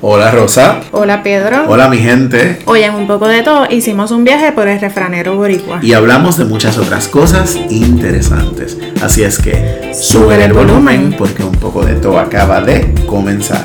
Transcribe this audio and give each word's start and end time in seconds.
Hola 0.00 0.30
Rosa. 0.30 0.80
Hola 0.92 1.22
Pedro. 1.24 1.64
Hola 1.66 1.88
mi 1.88 1.98
gente. 1.98 2.60
Hoy 2.66 2.82
en 2.82 2.94
un 2.94 3.08
poco 3.08 3.26
de 3.26 3.42
todo 3.42 3.66
hicimos 3.68 4.12
un 4.12 4.22
viaje 4.22 4.52
por 4.52 4.68
el 4.68 4.80
refranero 4.80 5.36
boricua. 5.36 5.80
Y 5.82 5.92
hablamos 5.92 6.38
de 6.38 6.44
muchas 6.44 6.78
otras 6.78 7.08
cosas 7.08 7.56
interesantes. 7.68 8.78
Así 9.02 9.24
es 9.24 9.38
que 9.38 9.90
sube 9.92 10.42
el 10.42 10.52
volumen 10.52 11.14
porque 11.18 11.42
un 11.42 11.56
poco 11.56 11.84
de 11.84 11.94
todo 11.94 12.20
acaba 12.20 12.60
de 12.60 12.94
comenzar. 13.06 13.64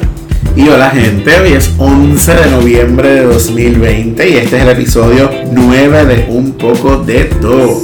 Y 0.55 0.67
hola 0.69 0.89
gente, 0.89 1.39
hoy 1.39 1.53
es 1.53 1.71
11 1.77 2.33
de 2.33 2.51
noviembre 2.51 3.09
de 3.09 3.23
2020 3.23 4.29
y 4.29 4.37
este 4.37 4.57
es 4.57 4.61
el 4.63 4.69
episodio 4.69 5.29
9 5.51 6.05
de 6.05 6.25
Un 6.29 6.53
poco 6.53 6.97
de 6.97 7.25
todo. 7.25 7.83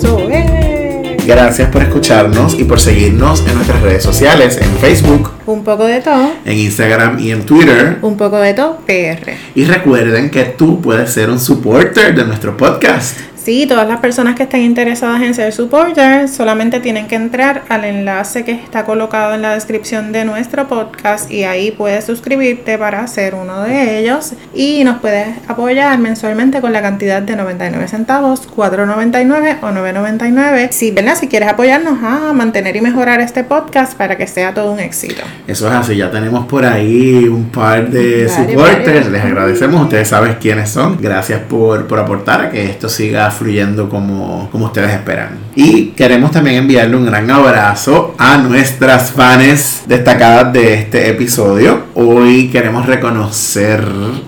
Gracias 1.29 1.69
por 1.69 1.83
escucharnos 1.83 2.59
y 2.59 2.63
por 2.63 2.79
seguirnos 2.79 3.45
en 3.47 3.53
nuestras 3.53 3.79
redes 3.83 4.01
sociales, 4.01 4.57
en 4.59 4.75
Facebook. 4.77 5.29
Un 5.45 5.63
poco 5.63 5.83
de 5.83 6.01
todo. 6.01 6.31
En 6.43 6.57
Instagram 6.57 7.19
y 7.19 7.29
en 7.29 7.45
Twitter. 7.45 7.99
Un 8.01 8.17
poco 8.17 8.37
de 8.37 8.55
todo, 8.55 8.77
PR. 8.77 9.33
Y 9.53 9.65
recuerden 9.65 10.31
que 10.31 10.45
tú 10.45 10.81
puedes 10.81 11.11
ser 11.11 11.29
un 11.29 11.39
supporter 11.39 12.15
de 12.15 12.25
nuestro 12.25 12.57
podcast. 12.57 13.19
Sí, 13.49 13.65
todas 13.65 13.87
las 13.87 13.99
personas 13.99 14.35
que 14.35 14.43
estén 14.43 14.61
interesadas 14.61 15.23
en 15.23 15.33
ser 15.33 15.51
supporters 15.51 16.31
solamente 16.31 16.79
tienen 16.81 17.07
que 17.07 17.15
entrar 17.15 17.63
al 17.69 17.83
enlace 17.83 18.45
que 18.45 18.51
está 18.51 18.85
colocado 18.85 19.33
en 19.33 19.41
la 19.41 19.55
descripción 19.55 20.11
de 20.11 20.23
nuestro 20.23 20.67
podcast 20.67 21.31
y 21.31 21.45
ahí 21.45 21.71
puedes 21.71 22.05
suscribirte 22.05 22.77
para 22.77 23.07
ser 23.07 23.33
uno 23.33 23.63
de 23.63 23.97
ellos 23.97 24.33
y 24.53 24.83
nos 24.83 24.99
puedes 24.99 25.29
apoyar 25.47 25.97
mensualmente 25.97 26.61
con 26.61 26.73
la 26.73 26.83
cantidad 26.83 27.23
de 27.23 27.35
99 27.35 27.87
centavos, 27.87 28.47
4.99 28.55 29.57
o 29.63 29.69
9.99. 29.69 30.69
Si, 30.69 30.93
si 31.19 31.27
quieres 31.27 31.49
apoyarnos 31.49 32.03
a 32.03 32.31
mantener 32.33 32.75
y 32.75 32.81
mejorar 32.81 33.19
este 33.19 33.43
podcast 33.43 33.97
para 33.97 34.15
que 34.15 34.27
sea 34.27 34.53
todo 34.53 34.73
un 34.73 34.79
éxito. 34.79 35.23
Eso 35.47 35.67
es 35.67 35.73
así, 35.73 35.95
ya 35.95 36.11
tenemos 36.11 36.45
por 36.45 36.67
ahí 36.67 37.27
un 37.27 37.49
par 37.49 37.89
de 37.89 38.29
supporters, 38.29 39.07
les 39.07 39.23
agradecemos, 39.23 39.81
ustedes 39.81 40.07
saben 40.07 40.37
quiénes 40.39 40.69
son. 40.69 40.99
Gracias 41.01 41.41
por, 41.49 41.87
por 41.87 41.97
aportar 41.97 42.41
a 42.41 42.51
que 42.51 42.65
esto 42.65 42.87
siga 42.87 43.31
fluyendo 43.39 43.89
como, 43.89 44.49
como 44.51 44.65
ustedes 44.65 44.91
esperan. 44.91 45.39
Y 45.55 45.87
queremos 45.87 46.31
también 46.31 46.57
enviarle 46.57 46.97
un 46.97 47.05
gran 47.05 47.31
abrazo 47.31 48.13
a 48.17 48.37
nuestras 48.37 49.11
fans 49.11 49.83
destacadas 49.87 50.53
de 50.53 50.73
este 50.75 51.09
episodio. 51.09 51.85
Hoy 51.95 52.49
queremos 52.49 52.85
reconocer 52.85 53.83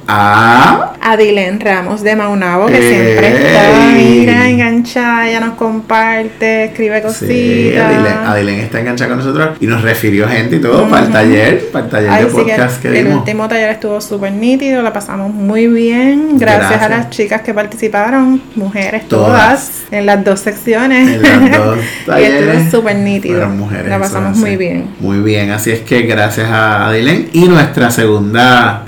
a 0.08 0.91
Adilen 1.02 1.60
Ramos 1.60 2.04
de 2.04 2.16
Maunabo, 2.16 2.68
que 2.68 2.80
siempre 2.80 3.28
está, 3.28 3.92
mira, 3.96 4.50
enganchada, 4.50 5.28
ella 5.28 5.40
nos 5.40 5.56
comparte, 5.56 6.66
escribe 6.66 7.02
cositas. 7.02 7.28
Sí, 7.28 7.74
Adilen, 7.76 8.60
está 8.60 8.80
enganchada 8.80 9.10
con 9.10 9.20
nosotros 9.20 9.58
y 9.60 9.68
nos 9.68 9.82
refirió 9.82 10.28
gente 10.28 10.58
y 10.58 10.62
todo 10.62 10.88
para 10.90 11.08
el 11.08 11.12
taller, 11.12 11.70
para 11.72 11.86
el 11.86 11.92
taller 11.92 12.26
de 12.26 12.32
podcast 12.32 12.82
que, 12.82 13.00
El 13.00 13.08
último 13.08 13.48
taller 13.48 13.72
estuvo 13.72 14.00
súper 14.00 14.32
nítido, 14.32 14.82
la 14.82 14.94
pasamos 14.94 15.34
muy 15.34 15.68
bien, 15.68 16.38
gracias, 16.38 16.82
a 16.82 16.90
las 16.90 17.10
chicas 17.10 17.42
que 17.42 17.54
participaron, 17.54 18.42
mujeres 18.56 19.08
todas, 19.08 19.84
en 19.92 20.06
las 20.06 20.24
dos 20.24 20.40
secciones. 20.40 21.10
En 21.10 21.22
las 21.22 21.58
dos 21.58 21.80
talleres. 22.06 22.42
y 22.46 22.58
estuvo 22.58 22.82
súper 22.82 22.98
nítido. 22.98 23.50
Mujeres, 23.50 23.88
la 23.88 24.00
pasamos 24.00 24.38
muy 24.38 24.56
bien. 24.56 24.86
Muy 25.00 25.20
bien, 25.20 25.52
así 25.52 25.72
es 25.72 25.80
que 25.82 26.04
gracias 26.04 26.48
a 26.50 26.88
Adilen 26.88 27.30
y 27.34 27.46
nuestra 27.46 27.90
segunda 27.92 28.86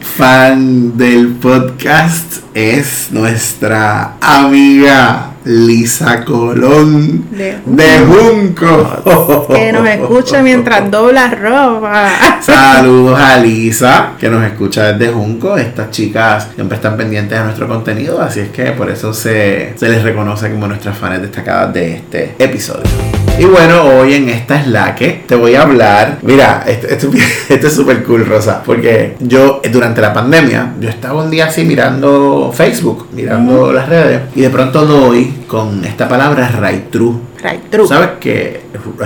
fan 0.00 0.96
del 0.96 1.28
podcast 1.34 2.38
es 2.54 3.08
nuestra 3.10 4.16
amiga 4.20 5.30
Lisa 5.44 6.24
Colón 6.24 7.26
de, 7.30 7.98
Junco. 8.06 9.46
Que 9.48 9.72
nos 9.72 9.88
escucha 9.88 10.42
mientras 10.42 10.90
dobla 10.90 11.30
ropa. 11.30 12.10
Saludos 12.40 13.18
a 13.18 13.36
Lisa, 13.38 14.12
que 14.18 14.28
nos 14.28 14.44
escucha 14.44 14.92
desde 14.92 15.12
Junco. 15.12 15.56
Estas 15.56 15.90
chicas 15.90 16.48
siempre 16.54 16.76
están 16.76 16.96
pendientes 16.96 17.38
de 17.38 17.44
nuestro 17.44 17.68
contenido, 17.68 18.20
así 18.20 18.40
es 18.40 18.50
que 18.50 18.72
por 18.72 18.90
eso 18.90 19.14
se, 19.14 19.74
se 19.76 19.88
les 19.88 20.02
reconoce 20.02 20.50
como 20.50 20.66
nuestras 20.66 20.96
fans 20.98 21.22
destacadas 21.22 21.72
de 21.72 21.96
este 21.96 22.34
episodio. 22.38 23.19
Y 23.40 23.46
bueno, 23.46 23.84
hoy 23.84 24.12
en 24.12 24.28
esta 24.28 24.60
es 24.60 24.66
la 24.66 24.94
que 24.94 25.22
te 25.26 25.34
voy 25.34 25.54
a 25.54 25.62
hablar. 25.62 26.18
Mira, 26.20 26.62
esto, 26.66 26.86
esto, 26.88 27.10
es 27.48 27.72
súper 27.72 28.04
cool, 28.04 28.26
Rosa, 28.26 28.62
porque 28.62 29.16
yo 29.18 29.62
durante 29.72 30.02
la 30.02 30.12
pandemia, 30.12 30.74
yo 30.78 30.90
estaba 30.90 31.22
un 31.22 31.30
día 31.30 31.46
así 31.46 31.64
mirando 31.64 32.52
Facebook, 32.54 33.08
mirando 33.14 33.72
las 33.72 33.88
redes, 33.88 34.20
y 34.34 34.42
de 34.42 34.50
pronto 34.50 34.84
doy 34.84 35.32
con 35.46 35.82
esta 35.86 36.06
palabra 36.06 36.50
right 36.60 36.90
true. 36.90 37.14
Right 37.42 37.70
true. 37.70 37.88
¿Sabes 37.88 38.10
que 38.20 38.60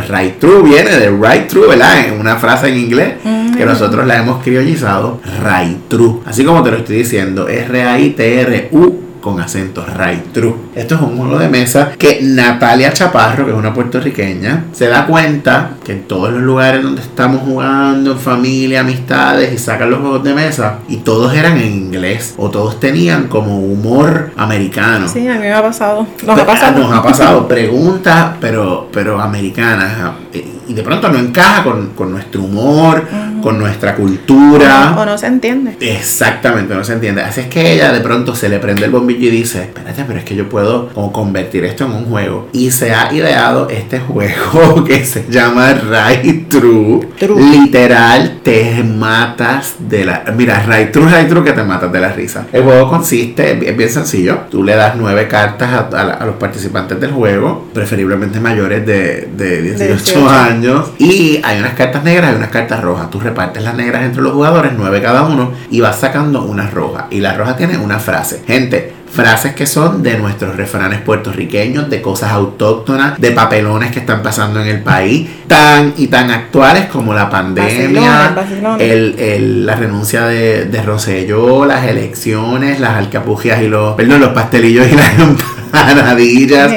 right 0.08 0.40
true 0.40 0.64
viene 0.64 0.90
de 0.90 1.10
right 1.10 1.46
true, 1.46 1.68
¿verdad? 1.68 2.08
En 2.08 2.18
una 2.18 2.34
frase 2.34 2.70
en 2.70 2.78
inglés 2.78 3.14
que 3.56 3.64
nosotros 3.64 4.04
la 4.04 4.18
hemos 4.18 4.42
criollizado, 4.42 5.20
right 5.44 5.86
true. 5.86 6.22
Así 6.26 6.44
como 6.44 6.60
te 6.64 6.72
lo 6.72 6.78
estoy 6.78 6.96
diciendo, 6.96 7.46
R-A-I-T-R-U 7.46 9.03
con 9.24 9.40
acento 9.40 9.82
right 9.86 10.32
true. 10.34 10.54
Esto 10.74 10.96
es 10.96 11.00
un 11.00 11.16
juego 11.16 11.38
de 11.38 11.48
mesa 11.48 11.92
que 11.98 12.18
Natalia 12.20 12.92
Chaparro, 12.92 13.46
que 13.46 13.52
es 13.52 13.56
una 13.56 13.72
puertorriqueña, 13.72 14.64
se 14.72 14.86
da 14.88 15.06
cuenta 15.06 15.76
que 15.82 15.92
en 15.92 16.02
todos 16.02 16.30
los 16.30 16.42
lugares 16.42 16.82
donde 16.82 17.00
estamos 17.00 17.40
jugando, 17.40 18.12
en 18.12 18.18
familia, 18.18 18.80
amistades, 18.80 19.50
y 19.50 19.56
sacan 19.56 19.90
los 19.90 20.00
juegos 20.00 20.24
de 20.24 20.34
mesa, 20.34 20.80
y 20.90 20.98
todos 20.98 21.34
eran 21.34 21.56
en 21.56 21.72
inglés, 21.72 22.34
o 22.36 22.50
todos 22.50 22.78
tenían 22.78 23.28
como 23.28 23.60
humor 23.60 24.30
americano. 24.36 25.08
Sí, 25.08 25.26
a 25.26 25.32
mí 25.32 25.38
me 25.38 25.54
ha 25.54 25.62
pasado. 25.62 26.06
Nos 26.26 26.38
ha 26.38 26.44
pasado. 26.44 26.78
Nos 26.78 26.92
ha 26.92 27.02
pasado 27.02 27.48
preguntas, 27.48 28.32
pero, 28.42 28.90
pero 28.92 29.22
americanas 29.22 30.12
y 30.68 30.74
de 30.74 30.82
pronto 30.82 31.08
no 31.08 31.18
encaja 31.18 31.62
con, 31.62 31.90
con 31.90 32.10
nuestro 32.10 32.42
humor, 32.42 33.04
con 33.42 33.58
nuestra 33.58 33.94
cultura. 33.94 34.94
O 34.96 35.04
no, 35.04 35.18
se 35.18 35.26
entiende. 35.26 35.76
Exactamente, 35.80 36.74
no 36.74 36.84
se 36.84 36.94
entiende. 36.94 37.22
Así 37.22 37.42
es 37.42 37.46
que 37.48 37.72
ella 37.72 37.92
de 37.92 38.00
pronto 38.00 38.34
se 38.34 38.48
le 38.48 38.58
prende 38.58 38.84
el 38.84 38.90
bombillo 38.90 39.28
y 39.28 39.30
dice, 39.30 39.62
espérate, 39.62 40.04
pero 40.06 40.18
es 40.18 40.24
que 40.24 40.34
yo 40.34 40.48
puedo 40.48 40.88
como 40.88 41.12
convertir 41.12 41.64
esto 41.64 41.84
en 41.84 41.92
un 41.92 42.04
juego. 42.06 42.48
Y 42.52 42.70
se 42.70 42.94
ha 42.94 43.12
ideado 43.12 43.68
este 43.68 44.00
juego 44.00 44.84
que 44.86 45.04
se 45.04 45.26
llama 45.28 45.74
Right 45.74 46.48
True. 46.48 47.08
Literal, 47.20 48.40
te 48.42 48.82
matas 48.82 49.76
de 49.78 50.04
la... 50.04 50.24
Mira, 50.36 50.64
Right 50.66 50.90
True, 50.90 51.08
Right 51.08 51.28
True 51.28 51.44
que 51.44 51.52
te 51.52 51.62
matas 51.62 51.92
de 51.92 52.00
la 52.00 52.12
risa. 52.12 52.46
El 52.52 52.62
juego 52.62 52.88
consiste, 52.88 53.68
es 53.68 53.76
bien 53.76 53.90
sencillo. 53.90 54.40
Tú 54.50 54.62
le 54.62 54.74
das 54.74 54.94
nueve 54.96 55.28
cartas 55.28 55.92
a, 55.92 56.24
los 56.24 56.36
participantes 56.36 56.98
del 57.00 57.12
juego, 57.12 57.68
preferiblemente 57.74 58.40
mayores 58.40 58.86
de, 58.86 59.28
de 59.36 59.62
18 59.62 60.28
años 60.28 60.53
y 60.98 61.40
hay 61.42 61.58
unas 61.58 61.74
cartas 61.74 62.04
negras 62.04 62.32
y 62.32 62.36
unas 62.36 62.50
cartas 62.50 62.82
rojas. 62.82 63.10
Tú 63.10 63.20
repartes 63.20 63.62
las 63.62 63.74
negras 63.74 64.04
entre 64.04 64.22
los 64.22 64.32
jugadores, 64.32 64.72
nueve 64.76 65.02
cada 65.02 65.22
uno, 65.22 65.52
y 65.70 65.80
vas 65.80 65.98
sacando 65.98 66.42
una 66.42 66.68
roja. 66.68 67.06
Y 67.10 67.20
la 67.20 67.34
roja 67.34 67.56
tiene 67.56 67.78
una 67.78 67.98
frase. 67.98 68.42
Gente, 68.46 68.92
frases 69.14 69.54
que 69.54 69.66
son 69.66 70.02
de 70.02 70.18
nuestros 70.18 70.56
refranes 70.56 71.00
puertorriqueños, 71.00 71.88
de 71.88 72.02
cosas 72.02 72.32
autóctonas, 72.32 73.20
de 73.20 73.30
papelones 73.30 73.92
que 73.92 74.00
están 74.00 74.22
pasando 74.22 74.60
en 74.60 74.66
el 74.66 74.82
país, 74.82 75.28
tan 75.46 75.94
y 75.96 76.08
tan 76.08 76.30
actuales 76.30 76.86
como 76.86 77.14
la 77.14 77.30
pandemia, 77.30 78.34
el, 78.80 79.64
la 79.64 79.76
renuncia 79.76 80.26
de, 80.26 80.64
de 80.64 80.82
Rosselló, 80.82 81.64
las 81.64 81.86
elecciones, 81.86 82.80
las 82.80 82.96
alcapugias 82.96 83.62
y 83.62 83.68
los, 83.68 83.94
perdón, 83.94 84.20
los 84.20 84.30
pastelillos 84.30 84.88
y 84.90 84.96
las 84.96 85.12
empanadillas. 85.80 86.72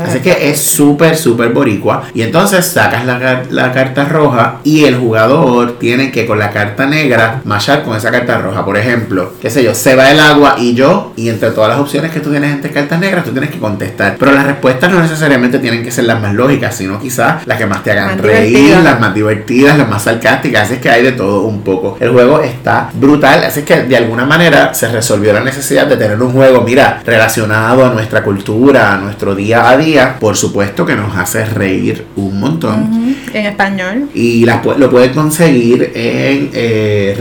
Así 0.00 0.20
que 0.20 0.50
es 0.50 0.60
súper, 0.60 1.16
súper 1.16 1.50
boricua. 1.50 2.04
Y 2.14 2.22
entonces 2.22 2.66
sacas 2.66 3.04
la, 3.04 3.42
la, 3.50 3.72
carta 3.72 4.04
roja 4.04 4.60
y 4.64 4.84
el 4.84 4.96
jugador 4.96 5.78
tiene 5.78 6.10
que 6.10 6.26
con 6.26 6.38
la 6.38 6.50
carta 6.50 6.86
negra 6.86 7.40
machar 7.44 7.82
con 7.82 7.96
esa 7.96 8.10
carta 8.10 8.38
roja. 8.38 8.64
Por 8.64 8.76
ejemplo, 8.76 9.32
qué 9.40 9.50
sé 9.50 9.62
yo, 9.62 9.74
se 9.74 9.94
va 9.94 10.10
el 10.10 10.20
agua 10.20 10.56
y 10.58 10.74
yo, 10.74 11.12
y 11.16 11.28
entre 11.28 11.50
todos 11.50 11.68
las 11.68 11.78
opciones 11.78 12.10
que 12.12 12.20
tú 12.20 12.30
tienes 12.30 12.52
entre 12.52 12.70
cartas 12.70 12.98
negras, 13.00 13.24
tú 13.24 13.32
tienes 13.32 13.50
que 13.50 13.58
contestar. 13.58 14.16
Pero 14.18 14.32
las 14.32 14.46
respuestas 14.46 14.90
no 14.90 15.00
necesariamente 15.00 15.58
tienen 15.58 15.82
que 15.82 15.90
ser 15.90 16.04
las 16.04 16.20
más 16.20 16.34
lógicas, 16.34 16.74
sino 16.74 17.00
quizás 17.00 17.46
las 17.46 17.58
que 17.58 17.66
más 17.66 17.82
te 17.82 17.92
hagan 17.92 18.18
reír, 18.18 18.76
las 18.78 19.00
más 19.00 19.14
divertidas, 19.14 19.78
las 19.78 19.88
más 19.88 20.02
sarcásticas. 20.02 20.64
Así 20.64 20.74
es 20.74 20.80
que 20.80 20.90
hay 20.90 21.02
de 21.02 21.12
todo 21.12 21.42
un 21.42 21.62
poco. 21.62 21.96
El 22.00 22.10
juego 22.10 22.40
está 22.40 22.90
brutal, 22.94 23.44
así 23.44 23.62
que 23.62 23.82
de 23.82 23.96
alguna 23.96 24.24
manera 24.24 24.74
se 24.74 24.88
resolvió 24.88 25.32
la 25.32 25.40
necesidad 25.40 25.86
de 25.86 25.96
tener 25.96 26.20
un 26.20 26.32
juego, 26.32 26.62
mira, 26.62 27.00
relacionado 27.04 27.84
a 27.84 27.90
nuestra 27.90 28.23
cultura, 28.24 28.94
a 28.94 28.98
nuestro 28.98 29.34
día 29.34 29.68
a 29.68 29.76
día. 29.76 30.16
Por 30.18 30.36
supuesto 30.36 30.84
que 30.84 30.96
nos 30.96 31.16
hace 31.16 31.44
reír 31.44 32.04
un 32.16 32.40
montón. 32.40 33.14
En 33.32 33.46
español. 33.46 34.08
Y 34.14 34.44
lo 34.44 34.90
pueden 34.90 35.12
conseguir 35.12 35.92
en 35.94 36.50
eh, 36.52 37.16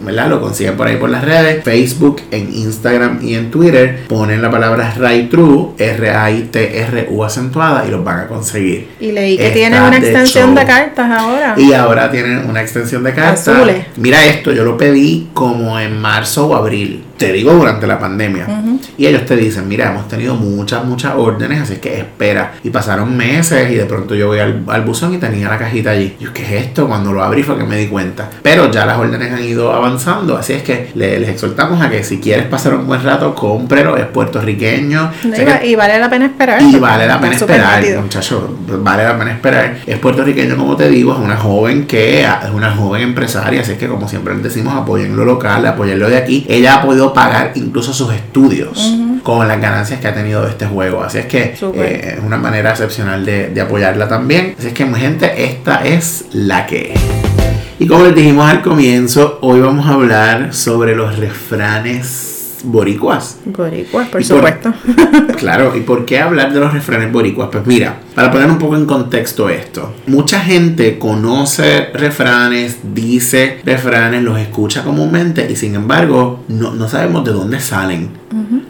¿verdad? 0.00 0.28
Lo 0.28 0.40
consiguen 0.40 0.76
por 0.76 0.86
ahí 0.86 0.96
por 0.96 1.10
las 1.10 1.24
redes, 1.24 1.62
Facebook, 1.64 2.22
en 2.30 2.52
Instagram 2.54 3.20
y 3.22 3.34
en 3.34 3.50
Twitter. 3.50 4.00
Ponen 4.08 4.42
la 4.42 4.50
palabra 4.50 4.94
Right 4.98 5.30
True, 5.30 5.70
R-A-I-T-R-U 5.78 7.24
acentuada 7.24 7.86
y 7.86 7.90
los 7.90 8.04
van 8.04 8.20
a 8.20 8.26
conseguir. 8.26 8.88
Y 9.00 9.12
leí 9.12 9.36
que 9.36 9.50
tienen 9.50 9.82
una 9.82 9.96
extensión 9.96 10.54
de, 10.54 10.64
cartas 10.64 11.10
ahora. 11.10 11.54
Y 11.56 11.72
ahora 11.72 12.10
tienen 12.10 12.48
una 12.48 12.60
extensión 12.60 13.02
de 13.04 13.14
cartas. 13.14 13.50
Mira 13.96 14.24
esto, 14.24 14.52
yo 14.52 14.64
lo 14.64 14.76
pedí 14.76 15.28
como 15.34 15.78
en 15.78 16.00
marzo 16.00 16.48
o 16.48 16.54
abril 16.54 17.04
te 17.20 17.30
digo 17.32 17.52
durante 17.52 17.86
la 17.86 17.98
pandemia. 17.98 18.46
Y 18.96 19.06
ellos 19.06 19.26
te 19.26 19.36
dicen, 19.36 19.68
mira, 19.68 19.90
hemos 19.90 20.08
tenido 20.08 20.34
muchas, 20.34 20.84
muchas 20.86 21.12
órdenes, 21.16 21.60
así 21.60 21.76
que 21.76 21.98
espera. 21.98 22.52
Y 22.64 22.70
pasaron 22.70 23.14
meses 23.14 23.70
y 23.70 23.74
de 23.74 23.84
pronto 23.84 24.14
yo 24.14 24.28
voy 24.28 24.38
al, 24.38 24.64
al 24.66 24.80
buzón 24.82 25.12
y 25.14 25.18
tenía 25.18 25.48
la 25.50 25.58
cajita 25.58 25.90
allí. 25.90 26.16
Yo, 26.18 26.32
¿qué 26.32 26.42
es 26.42 26.64
esto? 26.66 26.88
Cuando 26.88 27.12
lo 27.12 27.22
abrí 27.22 27.42
fue 27.42 27.58
que 27.58 27.64
me 27.64 27.76
di 27.76 27.88
cuenta. 27.88 28.30
Pero 28.42 28.70
ya 28.70 28.86
las 28.86 28.96
órdenes 28.98 29.30
han 29.32 29.44
ido 29.44 29.70
avanzando, 29.72 30.38
así 30.38 30.54
es 30.54 30.62
que 30.62 30.90
le- 30.94 31.20
les 31.20 31.28
exhortamos 31.28 31.80
a 31.82 31.90
que 31.90 32.02
si 32.02 32.18
quieres 32.20 32.46
pasar 32.46 32.72
un 32.74 32.86
buen 32.86 33.02
rato, 33.04 33.34
cómprelo, 33.34 33.98
es 33.98 34.06
puertorriqueño. 34.06 35.10
No, 35.24 35.36
y, 35.36 35.44
va- 35.44 35.64
y 35.64 35.74
vale 35.74 35.98
la 35.98 36.08
pena 36.08 36.26
esperar. 36.26 36.62
y 36.62 36.76
vale 36.78 37.06
la 37.06 37.20
pena 37.20 37.34
esperar, 37.34 38.02
muchachos, 38.02 38.42
vale 38.82 39.04
la 39.04 39.18
pena 39.18 39.32
esperar. 39.32 39.76
Es 39.86 39.98
puertorriqueño, 39.98 40.56
como 40.56 40.74
te 40.76 40.88
digo, 40.88 41.12
es 41.12 41.18
una 41.18 41.36
joven 41.36 41.86
que 41.86 42.22
es 42.22 42.28
una 42.54 42.70
joven 42.72 43.02
empresaria, 43.02 43.60
así 43.60 43.72
es 43.72 43.78
que 43.78 43.88
como 43.88 44.08
siempre 44.08 44.34
les 44.34 44.42
decimos, 44.42 44.74
apoyen 44.74 45.14
lo 45.16 45.24
local, 45.24 45.66
apoyen 45.66 45.98
lo 45.98 46.08
de 46.08 46.16
aquí. 46.16 46.46
Ella 46.48 46.76
ha 46.76 46.82
podido 46.82 47.09
pagar 47.12 47.52
incluso 47.54 47.92
sus 47.92 48.12
estudios 48.12 48.96
con 49.22 49.46
las 49.46 49.60
ganancias 49.60 50.00
que 50.00 50.08
ha 50.08 50.14
tenido 50.14 50.42
de 50.42 50.50
este 50.50 50.66
juego, 50.66 51.02
así 51.02 51.18
es 51.18 51.26
que 51.26 51.54
eh, 51.74 52.14
es 52.16 52.24
una 52.24 52.36
manera 52.36 52.70
excepcional 52.70 53.24
de, 53.24 53.48
de 53.48 53.60
apoyarla 53.60 54.08
también. 54.08 54.54
Así 54.58 54.68
es 54.68 54.72
que, 54.72 54.86
gente, 54.86 55.44
esta 55.44 55.84
es 55.84 56.26
la 56.32 56.66
que 56.66 56.92
es. 56.94 57.00
Y 57.78 57.86
como 57.86 58.04
les 58.04 58.14
dijimos 58.14 58.48
al 58.48 58.62
comienzo, 58.62 59.38
hoy 59.42 59.60
vamos 59.60 59.86
a 59.86 59.94
hablar 59.94 60.54
sobre 60.54 60.94
los 60.94 61.18
refranes 61.18 62.39
boricuas. 62.64 63.38
Boricuas, 63.44 64.08
por 64.08 64.20
Y 64.20 64.24
por- 64.24 64.36
supuesto. 64.36 64.72
Claro, 65.40 65.74
¿y 65.74 65.80
por 65.80 66.04
qué 66.04 66.18
hablar 66.20 66.52
de 66.52 66.60
los 66.60 66.72
refranes 66.72 67.10
boricuas? 67.10 67.48
Pues 67.50 67.66
mira, 67.66 67.96
para 68.14 68.30
poner 68.30 68.50
un 68.50 68.58
poco 68.58 68.76
en 68.76 68.84
contexto 68.84 69.48
esto, 69.48 69.94
mucha 70.06 70.40
gente 70.40 70.98
conoce 70.98 71.86
refranes, 71.94 72.78
dice 72.94 73.58
refranes, 73.64 74.22
los 74.22 74.38
escucha 74.38 74.82
comúnmente 74.84 75.50
y 75.50 75.56
sin 75.56 75.74
embargo 75.74 76.44
no, 76.48 76.72
no 76.74 76.88
sabemos 76.88 77.24
de 77.24 77.32
dónde 77.32 77.58
salen. 77.60 78.10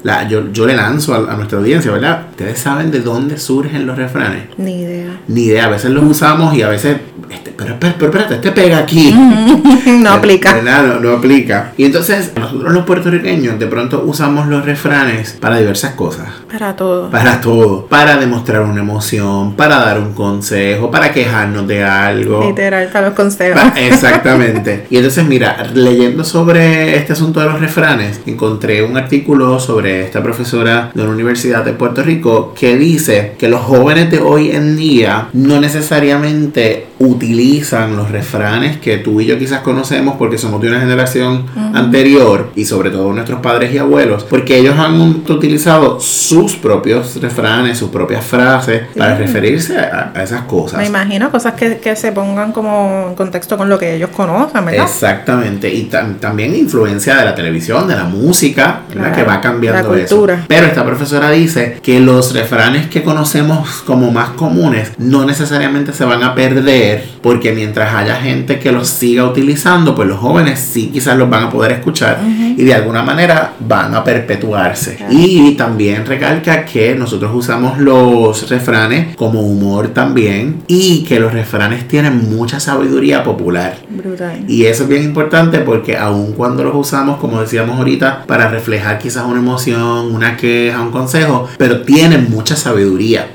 La- 0.05 0.27
yo, 0.29 0.51
yo 0.53 0.65
le 0.67 0.77
lanzo 0.77 1.13
a, 1.15 1.33
a 1.33 1.37
nuestra 1.37 1.59
audiencia, 1.59 1.91
¿verdad? 1.91 2.27
¿Ustedes 2.31 2.59
saben 2.59 2.91
de 2.91 3.01
dónde 3.01 3.37
surgen 3.39 3.87
los 3.87 3.97
refranes? 3.99 4.45
Ni 4.57 4.83
idea. 4.83 5.21
Ni 5.29 5.43
idea, 5.47 5.67
a 5.67 5.69
veces 5.71 5.91
los 5.91 6.05
usamos 6.05 6.55
y 6.55 6.63
a 6.63 6.69
veces, 6.69 6.99
este, 7.31 7.53
pero, 7.56 7.77
pero, 7.79 7.94
pero 7.99 8.06
espérate, 8.11 8.35
este 8.37 8.53
pega 8.53 8.79
aquí. 8.79 9.15
no 9.87 10.11
aplica. 10.11 10.61
No, 10.62 11.00
no 11.00 11.11
aplica. 11.17 11.73
Y 11.77 11.85
entonces, 11.85 12.32
nosotros 12.37 12.73
los 12.73 12.85
puertorriqueños 12.85 13.59
de 13.59 13.67
pronto 13.67 14.03
usamos 14.06 14.49
los 14.49 14.65
refranes 14.65 15.37
para 15.41 15.59
diversas 15.59 15.94
cosas. 15.94 16.29
Para 16.50 16.75
todo. 16.77 17.11
Para 17.11 17.41
todo. 17.41 17.87
Para 17.87 18.17
demostrar 18.17 18.62
una 18.62 18.81
emoción, 18.81 19.55
para 19.55 19.79
dar 19.79 19.99
un 19.99 20.12
consejo, 20.15 20.91
para 20.91 21.12
quejarnos 21.12 21.67
de 21.67 21.85
algo. 21.85 22.44
Literal, 22.47 22.88
para 22.93 23.06
los 23.09 23.15
consejos. 23.17 23.61
Pa- 23.61 23.75
Exactamente. 23.81 24.87
Y 24.91 24.97
entonces, 24.97 25.25
mira, 25.26 25.65
leyendo 25.75 26.25
sobre 26.25 26.97
este 26.97 27.12
asunto 27.12 27.41
de 27.41 27.47
los 27.47 27.61
refranes, 27.61 28.21
encontré 28.26 28.83
un 28.83 28.97
artículo 28.97 29.59
sobre 29.61 30.05
esta 30.05 30.23
profesora 30.23 30.91
de 30.94 31.03
una 31.03 31.12
universidad 31.12 31.65
de 31.65 31.73
Puerto 31.73 32.03
Rico 32.03 32.55
que 32.59 32.76
dice 32.76 33.35
que 33.38 33.49
los 33.49 33.61
jóvenes 33.61 34.11
de 34.11 34.19
hoy 34.21 34.50
en 34.50 34.76
día 34.76 35.29
no 35.33 35.61
necesariamente 35.61 36.87
utilizan 37.00 37.97
los 37.97 38.11
refranes 38.11 38.76
que 38.79 38.99
tú 38.99 39.20
y 39.23 39.26
yo 39.26 39.38
quizás 39.38 39.61
conocemos 39.61 40.17
porque 40.19 40.37
somos 40.37 40.61
de 40.61 40.69
una 40.69 40.81
generación 40.81 41.47
anterior 41.75 42.50
y 42.55 42.67
sobre 42.67 42.91
todo 42.91 43.11
nuestros 43.12 43.41
padres 43.41 43.73
y 43.73 43.79
abuelos, 43.79 44.25
porque 44.25 44.58
ellos 44.58 44.79
han 44.79 45.00
utilizado 45.00 45.99
sus 45.99 46.56
propios 46.56 47.19
refranes, 47.20 47.79
sus 47.79 47.88
propias 47.88 48.23
frases 48.25 48.82
para 48.97 49.17
referirse 49.17 49.79
a, 49.79 50.12
a 50.14 50.23
esas 50.23 50.43
cosas. 50.43 50.79
Me 50.79 50.87
imagino 50.87 51.31
cosas 51.31 51.55
que, 51.55 51.79
que 51.79 51.97
se 51.97 52.12
pongan 52.12 52.52
como 52.52 53.06
en 53.08 53.14
contexto 53.14 53.56
con 53.56 53.69
lo 53.70 53.79
que 53.79 53.97
ellos 53.97 54.11
conocen, 54.11 54.64
¿verdad? 54.67 54.85
Exactamente, 54.85 55.73
y 55.73 55.88
tam- 55.91 56.19
también 56.20 56.55
influencia 56.55 57.17
de 57.17 57.25
la 57.25 57.35
televisión, 57.35 57.88
de 57.88 57.97
la 57.97 58.05
música. 58.05 58.81
Claro, 58.91 59.14
que 59.17 59.23
va 59.23 59.41
cambiando 59.41 59.91
la 59.93 59.99
eso. 60.02 60.17
cultura. 60.17 60.44
Pero 60.49 60.67
esta 60.67 60.85
profesora 60.85 61.31
dice 61.31 61.79
que 61.82 61.99
los 62.00 62.35
refranes 62.35 62.88
que 62.88 63.02
conocemos 63.02 63.82
como 63.87 64.11
más 64.11 64.31
comunes 64.31 64.93
no 64.99 65.25
necesariamente 65.25 65.93
se 65.94 66.05
van 66.05 66.23
a 66.23 66.35
perder, 66.35 66.90
porque 67.23 67.53
mientras 67.53 67.95
haya 67.95 68.17
gente 68.17 68.59
que 68.59 68.73
los 68.73 68.89
siga 68.89 69.25
utilizando, 69.25 69.95
pues 69.95 70.09
los 70.09 70.19
jóvenes 70.19 70.61
sí 70.61 70.91
quizás 70.93 71.17
los 71.17 71.29
van 71.29 71.45
a 71.45 71.51
poder 71.51 71.73
escuchar 71.73 72.21
y 72.25 72.63
de 72.63 72.75
alguna 72.75 73.03
manera 73.03 73.55
van 73.61 73.95
a 73.95 74.05
perpetuarse. 74.05 74.97
Claro. 74.97 75.13
Y 75.13 75.53
también 75.53 76.07
recalca 76.07 76.65
que 76.65 76.95
nosotros 76.95 77.31
usamos 77.35 77.79
los 77.79 78.49
refranes 78.49 79.17
como 79.17 79.41
humor 79.43 79.89
también 79.89 80.63
y 80.67 81.05
que 81.05 81.21
los 81.21 81.33
refranes 81.33 81.89
tienen 81.89 82.31
mucha 82.31 82.61
sabiduría 82.61 83.23
popular. 83.23 83.77
Brutal. 83.89 84.45
Y 84.49 84.67
eso 84.67 84.85
es 84.85 84.89
bien 84.89 85.03
importante 85.03 85.61
porque 85.61 85.97
aun 85.97 86.33
cuando 86.33 86.65
los 86.65 86.75
usamos, 86.75 87.19
como 87.19 87.41
decíamos 87.41 87.79
ahorita, 87.79 88.25
para 88.27 88.49
reflejar 88.49 88.99
quizás 88.99 89.25
una 89.25 89.39
emoción, 89.39 90.15
una 90.15 90.37
queja, 90.37 90.81
un 90.81 90.91
consejo, 90.91 91.49
pero 91.59 91.83
tienen 91.83 92.31
mucha 92.31 92.57
sabiduría. 92.57 93.29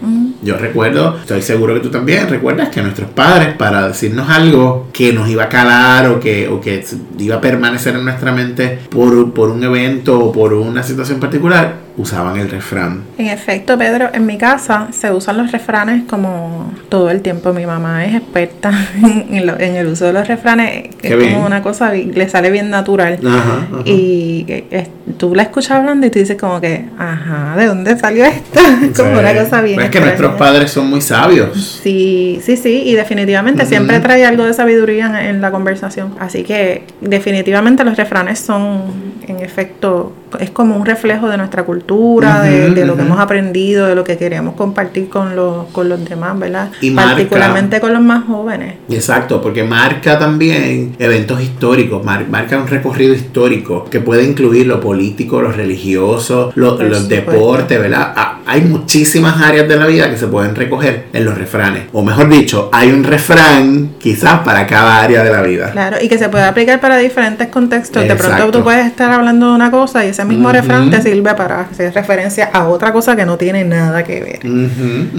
Yo 0.46 0.56
recuerdo, 0.58 1.18
estoy 1.18 1.42
seguro 1.42 1.74
que 1.74 1.80
tú 1.80 1.90
también 1.90 2.30
recuerdas 2.30 2.70
que 2.70 2.80
nuestros 2.80 3.10
padres 3.10 3.56
para 3.56 3.88
decirnos 3.88 4.30
algo 4.30 4.90
que 4.94 5.12
nos 5.12 5.28
iba 5.28 5.46
a 5.46 5.50
calar 5.50 6.08
o 6.08 6.20
que, 6.20 6.48
o 6.48 6.62
que 6.62 6.86
iba 7.18 7.38
a 7.38 7.42
permanecer 7.42 7.96
en 7.96 8.06
nuestra 8.06 8.32
mente 8.32 8.78
por, 8.92 9.34
por 9.34 9.50
un 9.50 9.64
evento 9.64 10.20
o 10.20 10.32
por 10.32 10.54
una 10.54 10.84
situación 10.84 11.20
particular, 11.20 11.85
usaban 11.98 12.38
el 12.38 12.50
refrán. 12.50 13.04
En 13.18 13.28
efecto, 13.28 13.78
Pedro, 13.78 14.10
en 14.14 14.26
mi 14.26 14.38
casa 14.38 14.88
se 14.92 15.12
usan 15.12 15.38
los 15.38 15.52
refranes 15.52 16.04
como 16.10 16.74
todo 16.90 17.10
el 17.10 17.22
tiempo. 17.22 17.54
Mi 17.54 17.66
mamá 17.66 18.06
es 18.06 18.16
experta 18.16 18.72
en, 19.32 19.46
lo- 19.48 19.58
en 19.60 19.76
el 19.76 19.88
uso 19.88 20.06
de 20.06 20.14
los 20.14 20.28
refranes. 20.28 20.90
Qué 21.02 21.10
es 21.14 21.18
bien. 21.18 21.34
como 21.36 21.46
una 21.46 21.62
cosa, 21.62 21.94
le 21.94 22.28
sale 22.30 22.52
bien 22.52 22.70
natural. 22.70 23.20
Ajá, 23.26 23.38
ajá. 23.38 23.82
Y 23.86 24.46
eh, 24.48 24.66
es- 24.72 24.90
tú 25.18 25.34
la 25.36 25.44
escuchas 25.44 25.72
hablando 25.72 26.06
y 26.06 26.10
tú 26.10 26.20
dices 26.20 26.38
como 26.38 26.60
que, 26.60 26.86
ajá, 26.98 27.56
¿de 27.56 27.66
dónde 27.68 27.98
salió 27.98 28.26
esto? 28.26 28.60
como 28.98 29.14
Sí. 29.14 29.20
una 29.20 29.34
cosa 29.36 29.62
bien. 29.62 29.80
Es 29.80 29.90
que 29.90 30.00
nuestros 30.02 30.36
padres 30.36 30.72
son 30.72 30.90
muy 30.90 31.00
sabios. 31.02 31.80
Sí, 31.82 32.40
sí, 32.44 32.58
sí, 32.58 32.84
y 32.86 32.94
definitivamente 32.96 33.66
siempre 33.66 34.00
trae 34.02 34.26
algo 34.26 34.44
de 34.44 34.54
sabiduría 34.54 35.06
en, 35.08 35.16
en 35.36 35.42
la 35.42 35.52
conversación. 35.52 36.16
Así 36.20 36.44
que 36.44 36.84
definitivamente 37.00 37.84
los 37.86 37.96
refranes 37.96 38.40
son, 38.40 38.84
en 39.28 39.40
efecto, 39.40 40.14
es 40.40 40.50
como 40.50 40.76
un 40.78 40.86
reflejo 40.86 41.30
de 41.30 41.38
nuestra 41.38 41.64
cultura, 41.64 42.42
de, 42.42 42.86
lo 42.86 42.96
que 42.96 43.02
hemos 43.04 43.20
aprendido, 43.20 43.86
de 43.88 43.96
lo 43.96 44.04
que 44.04 44.18
queremos 44.18 44.56
compartir 44.56 45.10
con 45.10 45.36
los, 45.36 45.68
con 45.72 45.88
los 45.90 46.04
demás, 46.08 46.38
¿verdad? 46.40 46.70
Y 46.82 46.92
marca. 46.92 47.12
Particularmente 47.12 47.80
con 47.80 47.94
los 47.94 48.02
más 48.02 48.26
jóvenes. 48.26 48.76
Exacto, 48.90 49.42
porque 49.42 49.64
marca 49.64 50.18
también 50.20 50.96
eventos 51.00 51.42
históricos, 51.42 52.04
mar- 52.04 52.28
marca 52.30 52.58
un 52.58 52.68
recorrido 52.68 53.14
histórico 53.14 53.86
que 53.90 54.00
puede 54.00 54.24
incluir 54.24 54.68
lo 54.68 54.80
político, 54.80 55.42
lo 55.42 55.52
religioso, 55.52 56.52
lo- 56.56 56.78
los 56.82 57.08
deportes, 57.08 57.80
¿verdad? 57.80 58.14
Ah, 58.16 58.40
hay 58.46 58.62
muchísimas 58.62 59.42
áreas 59.42 59.68
de 59.68 59.76
la 59.76 59.86
vida 59.88 60.10
que 60.10 60.18
se 60.18 60.28
pueden 60.28 60.56
recoger 60.56 61.06
en 61.14 61.26
los 61.26 61.38
refranes. 61.38 61.84
O 61.94 62.04
mejor 62.04 62.30
dicho, 62.30 62.70
hay 62.72 62.92
un 62.92 63.04
refrán 63.04 63.92
quizás 64.00 64.40
para 64.42 64.68
cada 64.68 65.02
área 65.02 65.24
de 65.24 65.32
la 65.32 65.42
vida. 65.42 65.72
Claro, 65.72 65.98
y 66.02 66.08
que 66.08 66.18
se 66.18 66.30
puede 66.30 66.44
aplicar 66.46 66.80
para 66.80 66.98
diferentes 66.98 67.48
contextos. 67.48 68.08
De 68.08 68.16
pronto 68.16 68.52
tú 68.52 68.64
puedes 68.64 68.86
estar 68.86 69.12
hablando 69.12 69.48
de 69.50 69.54
una 69.56 69.72
cosa 69.72 70.06
y 70.06 70.14
ese 70.16 70.26
mismo 70.26 70.48
Ujú. 70.48 70.54
refrán 70.54 70.90
te 70.90 71.02
sirve 71.02 71.34
para 71.36 71.62
hacer 71.62 71.94
referencia 71.94 72.50
a 72.54 72.68
otra 72.70 72.94
cosa 72.94 73.16
que 73.16 73.26
no 73.26 73.38
tiene 73.38 73.66
nada 73.66 74.04
que 74.04 74.22
ver. 74.22 74.40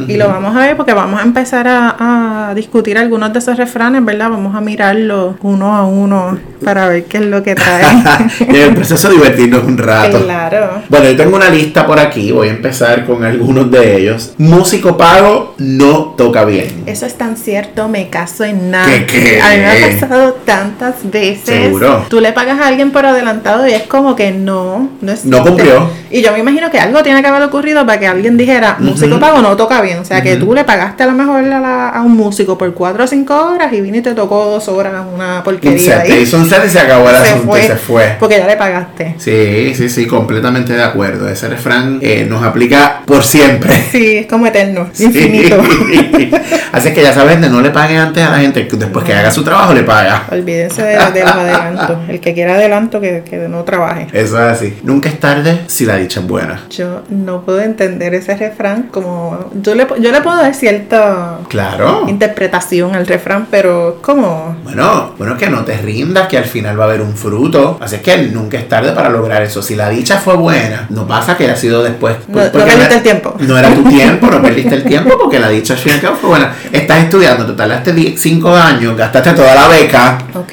Y 0.08 0.16
lo 0.16 0.28
vamos 0.28 0.56
a 0.56 0.60
ver 0.60 0.76
porque 0.76 0.94
vamos 0.94 1.20
a 1.20 1.22
empezar 1.22 1.68
a, 1.68 2.48
a 2.50 2.54
discutir 2.54 2.96
algunos 2.96 3.32
de 3.32 3.38
esos 3.38 3.56
refranes, 3.58 4.04
¿verdad? 4.04 4.30
Vamos 4.30 4.54
a 4.54 4.60
mirarlos 4.60 5.36
uno 5.42 5.74
a 5.76 5.86
uno 5.86 6.38
para 6.64 6.88
ver 6.88 7.04
qué 7.04 7.18
es 7.18 7.24
lo 7.24 7.42
que 7.42 7.54
trae. 7.54 7.84
y 8.40 8.56
en 8.56 8.68
el 8.70 8.74
proceso 8.74 9.10
divertirnos 9.10 9.64
un 9.64 9.76
rato. 9.76 10.22
claro. 10.24 10.82
Bueno, 10.88 11.10
yo 11.10 11.16
tengo 11.16 11.36
una 11.36 11.50
lista 11.50 11.86
por 11.86 11.98
aquí, 11.98 12.32
voy 12.32 12.48
a 12.48 12.52
empezar 12.52 13.04
con 13.04 13.22
algunos 13.24 13.70
de 13.70 13.96
ellos. 13.98 14.34
Músico 14.38 14.96
pago 14.96 15.54
no 15.58 16.14
toca 16.16 16.44
bien. 16.44 16.84
Eso 16.86 17.04
es 17.04 17.16
tan 17.16 17.36
cierto, 17.36 17.88
me 17.88 18.08
caso 18.08 18.44
en 18.44 18.70
nada. 18.70 18.86
¿Qué, 18.86 19.06
qué? 19.06 19.40
A 19.42 19.50
mí 19.50 19.56
me 19.58 19.66
ha 19.66 20.00
pasado 20.00 20.32
tantas 20.44 20.94
veces. 21.10 21.44
Seguro. 21.44 22.06
Tú 22.08 22.20
le 22.20 22.32
pagas 22.32 22.58
a 22.60 22.68
alguien 22.68 22.90
por 22.92 23.04
adelantado 23.04 23.66
y 23.66 23.72
es 23.72 23.82
como 23.82 24.16
que 24.16 24.32
no, 24.32 24.85
no 25.24 25.42
cumplió. 25.42 25.88
Y 26.10 26.22
yo 26.22 26.32
me 26.32 26.38
imagino 26.38 26.70
que 26.70 26.78
algo 26.78 27.02
tiene 27.02 27.20
que 27.20 27.28
haber 27.28 27.42
ocurrido 27.42 27.84
para 27.84 27.98
que 27.98 28.06
alguien 28.06 28.36
dijera, 28.36 28.76
músico 28.78 29.18
pago 29.20 29.42
no 29.42 29.56
toca 29.56 29.80
bien. 29.80 29.98
O 29.98 30.04
sea, 30.04 30.22
que 30.22 30.36
tú 30.36 30.54
le 30.54 30.64
pagaste 30.64 31.02
a 31.02 31.06
lo 31.06 31.12
mejor 31.12 31.44
a, 31.44 31.60
la- 31.60 31.88
a 31.88 32.02
un 32.02 32.16
músico 32.16 32.56
por 32.56 32.72
cuatro 32.74 33.04
o 33.04 33.06
cinco 33.06 33.34
horas 33.52 33.72
y 33.72 33.80
vino 33.80 33.96
y 33.98 34.02
te 34.02 34.14
tocó 34.14 34.44
dos 34.46 34.68
horas 34.68 34.94
una 35.12 35.38
Un 35.38 35.42
porquería 35.42 36.02
te 36.02 36.20
hizo 36.20 36.36
un 36.38 36.48
set 36.48 36.62
y 36.66 36.68
se 36.70 36.78
acabó 36.80 37.08
el 37.10 37.16
se 37.16 37.22
asunto 37.22 37.46
fue, 37.46 37.64
y 37.64 37.66
se 37.66 37.76
fue. 37.76 38.16
Porque 38.18 38.38
ya 38.38 38.46
le 38.46 38.56
pagaste. 38.56 39.14
Sí, 39.18 39.74
sí, 39.74 39.88
sí, 39.88 40.06
completamente 40.06 40.72
de 40.74 40.82
acuerdo. 40.82 41.28
Ese 41.28 41.48
refrán 41.48 41.98
eh, 42.02 42.26
nos 42.28 42.42
aplica 42.42 43.02
por 43.04 43.22
siempre. 43.24 43.74
Sí, 43.90 44.18
es 44.18 44.26
como 44.26 44.46
eterno, 44.46 44.88
Sí. 44.92 45.04
infinito. 45.04 45.60
Así 46.72 46.92
que 46.92 47.02
ya 47.02 47.12
sabes, 47.12 47.38
no 47.38 47.60
le 47.60 47.70
pague 47.70 47.96
antes 47.96 48.22
a 48.24 48.30
la 48.30 48.38
gente, 48.38 48.68
después 48.70 49.04
que 49.04 49.14
haga 49.14 49.30
su 49.30 49.42
trabajo 49.42 49.72
le 49.74 49.82
paga. 49.82 50.24
Olvídense 50.30 50.82
de, 50.82 50.96
de 51.12 51.20
los 51.22 51.32
adelantos. 51.32 51.98
El 52.08 52.20
que 52.20 52.34
quiera 52.34 52.54
adelanto, 52.54 53.00
que, 53.00 53.22
que 53.28 53.36
no 53.48 53.64
trabaje. 53.64 54.06
Eso 54.12 54.36
es 54.38 54.52
así. 54.52 54.74
Nunca 54.82 55.08
es 55.08 55.18
tarde 55.20 55.62
si 55.66 55.84
la 55.86 55.96
dicha 55.96 56.20
es 56.20 56.26
buena. 56.26 56.62
Yo 56.70 57.02
no 57.10 57.42
puedo 57.42 57.60
entender 57.60 58.14
ese 58.14 58.36
refrán 58.36 58.84
como... 58.84 59.50
Yo 59.62 59.74
le, 59.74 59.86
yo 60.00 60.12
le 60.12 60.20
puedo 60.20 60.36
dar 60.36 60.54
cierta 60.54 61.38
Claro. 61.48 62.04
interpretación 62.08 62.94
al 62.94 63.06
refrán, 63.06 63.46
pero 63.50 63.98
como... 64.02 64.56
Bueno, 64.64 65.14
bueno, 65.18 65.36
que 65.36 65.48
no 65.48 65.64
te 65.64 65.76
rindas, 65.78 66.28
que 66.28 66.38
al 66.38 66.44
final 66.44 66.78
va 66.78 66.84
a 66.84 66.86
haber 66.88 67.00
un 67.00 67.14
fruto. 67.14 67.78
Así 67.80 67.96
es 67.96 68.02
que 68.02 68.16
nunca 68.28 68.58
es 68.58 68.68
tarde 68.68 68.92
para 68.92 69.08
lograr 69.08 69.42
eso. 69.42 69.62
Si 69.62 69.74
la 69.74 69.88
dicha 69.88 70.18
fue 70.18 70.36
buena, 70.36 70.86
no 70.90 71.06
pasa 71.06 71.36
que 71.36 71.50
ha 71.50 71.56
sido 71.56 71.82
después. 71.82 72.16
No, 72.28 72.42
no 72.44 72.50
perdiste 72.52 72.94
el 72.96 73.02
tiempo. 73.02 73.34
No 73.40 73.58
era 73.58 73.74
tu 73.74 73.82
tiempo, 73.88 74.26
no 74.30 74.42
perdiste 74.42 74.74
el 74.74 74.84
tiempo 74.84 75.16
porque 75.20 75.38
la 75.38 75.48
dicha 75.48 75.74
al 75.74 75.78
fin 75.80 75.92
y 75.92 75.94
al 75.96 76.00
cabo 76.00 76.16
fue 76.16 76.28
buena. 76.30 76.52
Estás 76.72 76.98
estudiando, 77.04 77.46
te 77.46 77.52
tardaste 77.54 78.16
5 78.16 78.54
años, 78.56 78.96
gastaste 78.96 79.32
toda 79.32 79.54
la 79.54 79.68
beca. 79.68 80.18
Ok. 80.34 80.52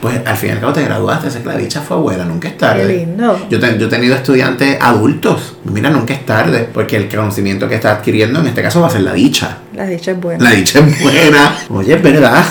Pues 0.00 0.18
al 0.26 0.36
fin 0.36 0.48
y 0.48 0.52
al 0.52 0.60
cabo 0.60 0.72
te 0.72 0.82
graduaste, 0.82 1.28
la 1.44 1.56
dicha 1.56 1.82
fue 1.82 1.98
buena, 1.98 2.24
nunca 2.24 2.48
es 2.48 2.56
tarde. 2.56 2.86
Qué 2.86 2.92
lindo. 3.00 3.38
Yo, 3.50 3.60
te- 3.60 3.78
yo 3.78 3.86
he 3.86 3.90
tenido 3.90 4.14
estudiantes 4.14 4.78
adultos. 4.80 5.56
Mira, 5.64 5.90
nunca 5.90 6.14
es 6.14 6.24
tarde, 6.24 6.66
porque 6.72 6.96
el 6.96 7.08
conocimiento 7.08 7.68
que 7.68 7.74
estás 7.74 7.98
adquiriendo 7.98 8.40
en 8.40 8.46
este 8.46 8.62
caso 8.62 8.80
va 8.80 8.86
a 8.86 8.90
ser 8.90 9.02
la 9.02 9.12
dicha. 9.12 9.58
La 9.74 9.84
dicha 9.84 10.12
es 10.12 10.20
buena. 10.20 10.44
La 10.44 10.50
dicha 10.56 10.78
es 10.78 11.02
buena. 11.02 11.54
Oye, 11.68 11.94
es 11.94 12.02
verdad. 12.02 12.42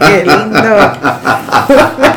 Qué 0.00 0.24
lindo. 0.24 2.00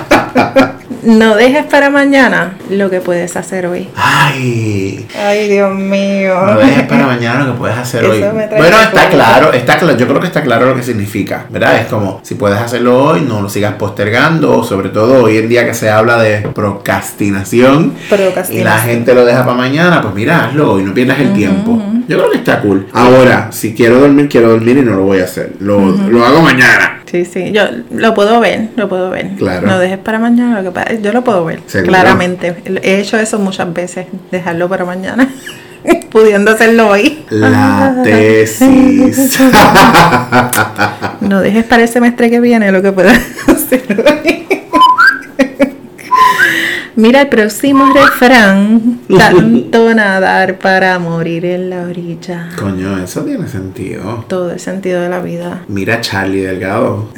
no 1.06 1.36
dejes 1.36 1.66
para 1.66 1.90
mañana 1.90 2.54
lo 2.70 2.90
que 2.90 3.00
puedes 3.02 3.36
hacer 3.36 3.66
hoy. 3.68 3.90
Ay, 3.96 5.06
Ay, 5.18 5.50
Dios 5.50 5.74
mío. 5.74 6.34
no 6.46 6.58
dejes 6.58 6.84
para 6.84 7.08
mañana 7.08 7.46
lo 7.46 7.54
que 7.54 7.58
puedes 7.60 7.78
hacer 7.78 8.04
Eso 8.04 8.12
hoy. 8.14 8.22
me 8.34 8.48
trae 8.48 8.60
Bueno, 8.60 8.78
está 8.82 9.10
claro, 9.10 9.54
está 9.54 9.78
claro, 9.78 9.98
yo 9.98 10.08
creo 10.08 10.20
que 10.20 10.28
está 10.28 10.42
claro 10.44 10.66
lo 10.68 10.76
que 10.76 10.84
significa, 10.84 11.46
¿verdad? 11.50 11.78
Es 11.78 11.88
como, 11.88 12.20
si 12.24 12.36
puedes 12.36 12.60
hacerlo 12.60 13.04
hoy, 13.04 13.22
no 13.22 13.42
lo 13.42 13.50
sigas 13.50 13.74
postergando, 13.76 14.64
sobre 14.64 14.90
todo 14.90 15.24
hoy 15.24 15.38
en 15.38 15.50
día 15.50 15.66
que 15.66 15.74
se 15.74 15.90
habla 15.90 16.18
de 16.22 16.42
procrastinación. 16.54 17.94
Procrastinación. 18.10 18.60
Y 18.60 18.64
la 18.64 18.80
gente 18.80 19.14
lo 19.14 19.26
deja 19.26 19.44
para 19.44 19.58
mañana, 19.58 20.02
pues 20.02 20.14
mira, 20.14 20.46
hazlo 20.46 20.74
hoy, 20.74 20.84
no 20.84 20.94
pierdas 20.94 21.20
el 21.20 21.34
tiempo. 21.34 21.82
Yo 22.08 22.18
creo 22.18 22.32
que 22.32 22.38
está 22.38 22.60
cool. 22.62 22.88
Ahora, 22.94 23.52
si 23.52 23.74
quiero 23.74 24.00
dormir, 24.00 24.28
quiero 24.30 24.50
dormir 24.50 24.78
y 24.78 24.82
no 24.82 24.92
lo 24.96 25.04
voy 25.04 25.20
a 25.20 25.24
hacer. 25.26 25.54
Lo, 25.60 25.80
lo 25.80 26.26
hago 26.26 26.42
mañana. 26.42 27.02
Sí, 27.10 27.26
sí, 27.26 27.52
yo 27.52 27.64
lo 27.92 28.14
puedo 28.16 28.40
ver, 28.40 28.70
lo 28.76 28.90
puedo 28.90 29.10
ver. 29.12 29.32
Claro. 29.38 29.68
No 29.68 29.78
dejes 29.80 30.00
para 30.00 30.18
mañana 30.20 30.62
lo 30.62 30.64
que 30.64 30.72
pasa. 30.74 30.94
Yo 30.96 31.12
lo 31.14 31.24
puedo 31.24 31.46
ver, 31.46 31.60
¿Seguro? 31.68 31.92
claramente. 31.92 32.56
He 32.82 33.00
hecho 33.02 33.18
eso 33.20 33.38
muchas 33.40 33.72
veces, 33.74 34.08
dejarlo 34.32 34.68
para 34.68 34.84
mañana, 34.84 35.30
pudiendo 36.12 36.52
hacerlo 36.52 36.90
hoy. 36.90 37.24
La 37.30 37.98
tesis. 38.04 39.40
No 41.22 41.40
dejes 41.40 41.64
para 41.66 41.84
el 41.84 41.90
semestre 41.90 42.30
que 42.30 42.40
viene 42.42 42.72
lo 42.72 42.82
que 42.82 42.92
puedas 42.92 43.18
hacer 43.48 43.84
hoy. 44.26 44.46
Mira 46.96 47.22
el 47.22 47.28
próximo 47.28 47.92
refrán. 47.94 49.00
Tanto 49.18 49.94
nadar 49.96 50.60
para 50.60 51.00
morir 51.00 51.44
en 51.46 51.70
la 51.70 51.82
orilla. 51.84 52.50
Coño, 52.58 52.98
eso 53.04 53.22
tiene 53.24 53.48
sentido. 53.48 54.26
Todo 54.28 54.52
el 54.52 54.60
sentido 54.60 55.02
de 55.02 55.10
la 55.10 55.20
vida. 55.20 55.64
Mira 55.68 56.02
Charlie 56.02 56.42
Delgado. 56.42 57.10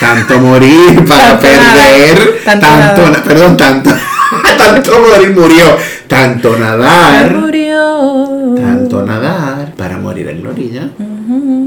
Tanto 0.00 0.38
morir 0.38 1.04
para 1.08 1.38
Tanto 1.38 1.42
perder. 1.42 1.58
nadar. 1.62 2.28
Tanto 2.44 2.66
Tanto, 2.66 2.66
nadar. 2.66 3.10
na- 3.12 3.24
perdón, 3.24 3.56
tanto. 3.56 3.90
tanto 4.58 4.92
morir 5.00 5.30
murió. 5.34 5.64
Tanto 6.08 6.58
nadar. 6.58 7.34
Murió. 7.34 8.54
Tanto 8.56 9.02
nadar 9.06 9.72
para 9.76 9.96
morir 9.96 10.28
en 10.28 10.44
la 10.44 10.50
orilla. 10.50 10.88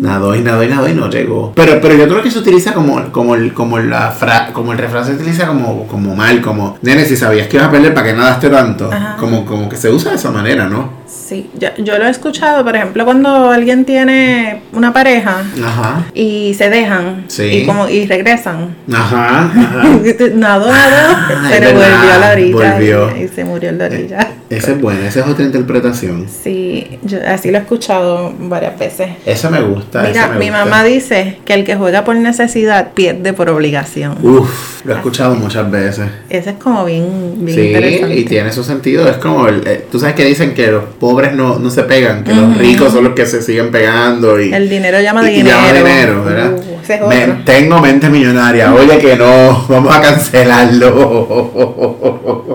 Nadó 0.01 0.35
y 0.35 0.41
nadó 0.41 0.63
y 0.63 0.67
nadó 0.67 0.87
y 0.89 0.93
no 0.93 1.09
llegó. 1.09 1.51
Pero, 1.55 1.79
pero 1.81 1.95
yo 1.95 2.07
creo 2.07 2.21
que 2.21 2.31
se 2.31 2.39
utiliza 2.39 2.73
como, 2.73 3.11
como, 3.11 3.35
el, 3.35 3.53
como, 3.53 3.79
la 3.79 4.11
fra- 4.11 4.49
como 4.53 4.71
el 4.71 4.77
refrán 4.77 5.05
se 5.05 5.13
utiliza 5.13 5.47
como, 5.47 5.87
como 5.87 6.15
mal, 6.15 6.41
como, 6.41 6.77
nene, 6.81 7.05
si 7.05 7.15
sabías 7.17 7.47
que 7.47 7.57
ibas 7.57 7.69
a 7.69 7.71
perder, 7.71 7.93
¿para 7.93 8.07
qué 8.07 8.13
nadaste 8.13 8.49
tanto? 8.49 8.89
Ajá. 8.91 9.15
Como, 9.19 9.45
como 9.45 9.67
que 9.69 9.77
se 9.77 9.89
usa 9.89 10.11
de 10.11 10.17
esa 10.17 10.31
manera, 10.31 10.67
¿no? 10.67 11.04
Sí, 11.07 11.49
yo, 11.59 11.69
yo 11.77 11.97
lo 11.97 12.05
he 12.07 12.09
escuchado, 12.09 12.63
por 12.63 12.75
ejemplo, 12.75 13.05
cuando 13.05 13.49
alguien 13.51 13.85
tiene 13.85 14.61
una 14.73 14.91
pareja 14.91 15.43
Ajá. 15.63 16.05
y 16.13 16.53
se 16.55 16.69
dejan 16.69 17.25
Sí. 17.27 17.43
y 17.43 17.65
como 17.65 17.87
y 17.87 18.05
regresan. 18.05 18.75
Ajá. 18.91 19.45
ajá. 19.45 19.83
Nadó, 20.35 20.67
nadó, 20.71 20.71
Ah, 20.71 21.47
pero 21.49 21.67
volvió 21.73 22.13
a 22.13 22.17
la 22.19 22.31
orilla 22.31 22.73
volvió. 22.73 23.17
Y, 23.17 23.23
y 23.23 23.27
se 23.27 23.43
murió 23.45 23.69
en 23.69 23.77
la 23.77 23.85
orilla. 23.85 24.27
Esa 24.49 24.71
es 24.71 24.81
buena, 24.81 25.07
esa 25.07 25.21
es 25.21 25.27
otra 25.27 25.43
interpretación. 25.45 26.27
Sí, 26.29 26.99
yo 27.03 27.17
así 27.27 27.49
lo 27.51 27.57
he 27.57 27.61
escuchado 27.61 28.33
varias 28.39 28.77
veces. 28.77 29.09
Eso 29.25 29.49
me 29.49 29.59
gusta. 29.61 30.03
Mira, 30.03 30.27
me 30.27 30.39
mi 30.39 30.45
gusta. 30.49 30.65
mamá 30.65 30.83
dice 30.83 31.39
que 31.45 31.53
el 31.55 31.63
que 31.65 31.75
juega 31.75 32.03
por 32.03 32.15
necesidad 32.15 32.91
pierde 32.93 33.33
por 33.33 33.49
obligación. 33.49 34.17
Uf, 34.23 34.85
lo 34.85 34.93
he 34.93 34.95
escuchado 34.97 35.35
muchas 35.35 35.69
veces. 35.71 36.07
Eso 36.29 36.49
es 36.51 36.55
como 36.57 36.85
bien, 36.85 37.33
bien 37.39 37.57
Sí, 37.57 37.67
interesante. 37.67 38.15
y 38.17 38.25
tiene 38.25 38.51
su 38.51 38.63
sentido. 38.63 39.09
Es 39.09 39.17
como, 39.17 39.47
el, 39.47 39.65
eh, 39.67 39.85
tú 39.91 39.99
sabes 39.99 40.15
que 40.15 40.25
dicen 40.25 40.53
que 40.53 40.67
los 40.67 40.83
pobres 40.99 41.33
no, 41.33 41.59
no 41.59 41.69
se 41.69 41.83
pegan, 41.83 42.23
que 42.23 42.33
los 42.33 42.57
ricos 42.57 42.91
son 42.93 43.03
los 43.05 43.13
que 43.13 43.25
se 43.25 43.41
siguen 43.41 43.71
pegando. 43.71 44.39
Y, 44.41 44.53
El 44.53 44.69
dinero 44.69 44.99
llama 45.01 45.29
y- 45.29 45.33
y 45.33 45.37
dinero. 45.37 45.57
llama 45.57 45.73
dinero, 45.73 46.23
¿verdad? 46.23 46.51
Uh, 46.53 47.07
Me- 47.07 47.27
tengo 47.45 47.79
mente 47.79 48.09
millonaria. 48.09 48.73
Oye, 48.73 48.97
que 48.99 49.15
no, 49.15 49.65
vamos 49.69 49.95
a 49.95 50.01
cancelarlo. 50.01 51.53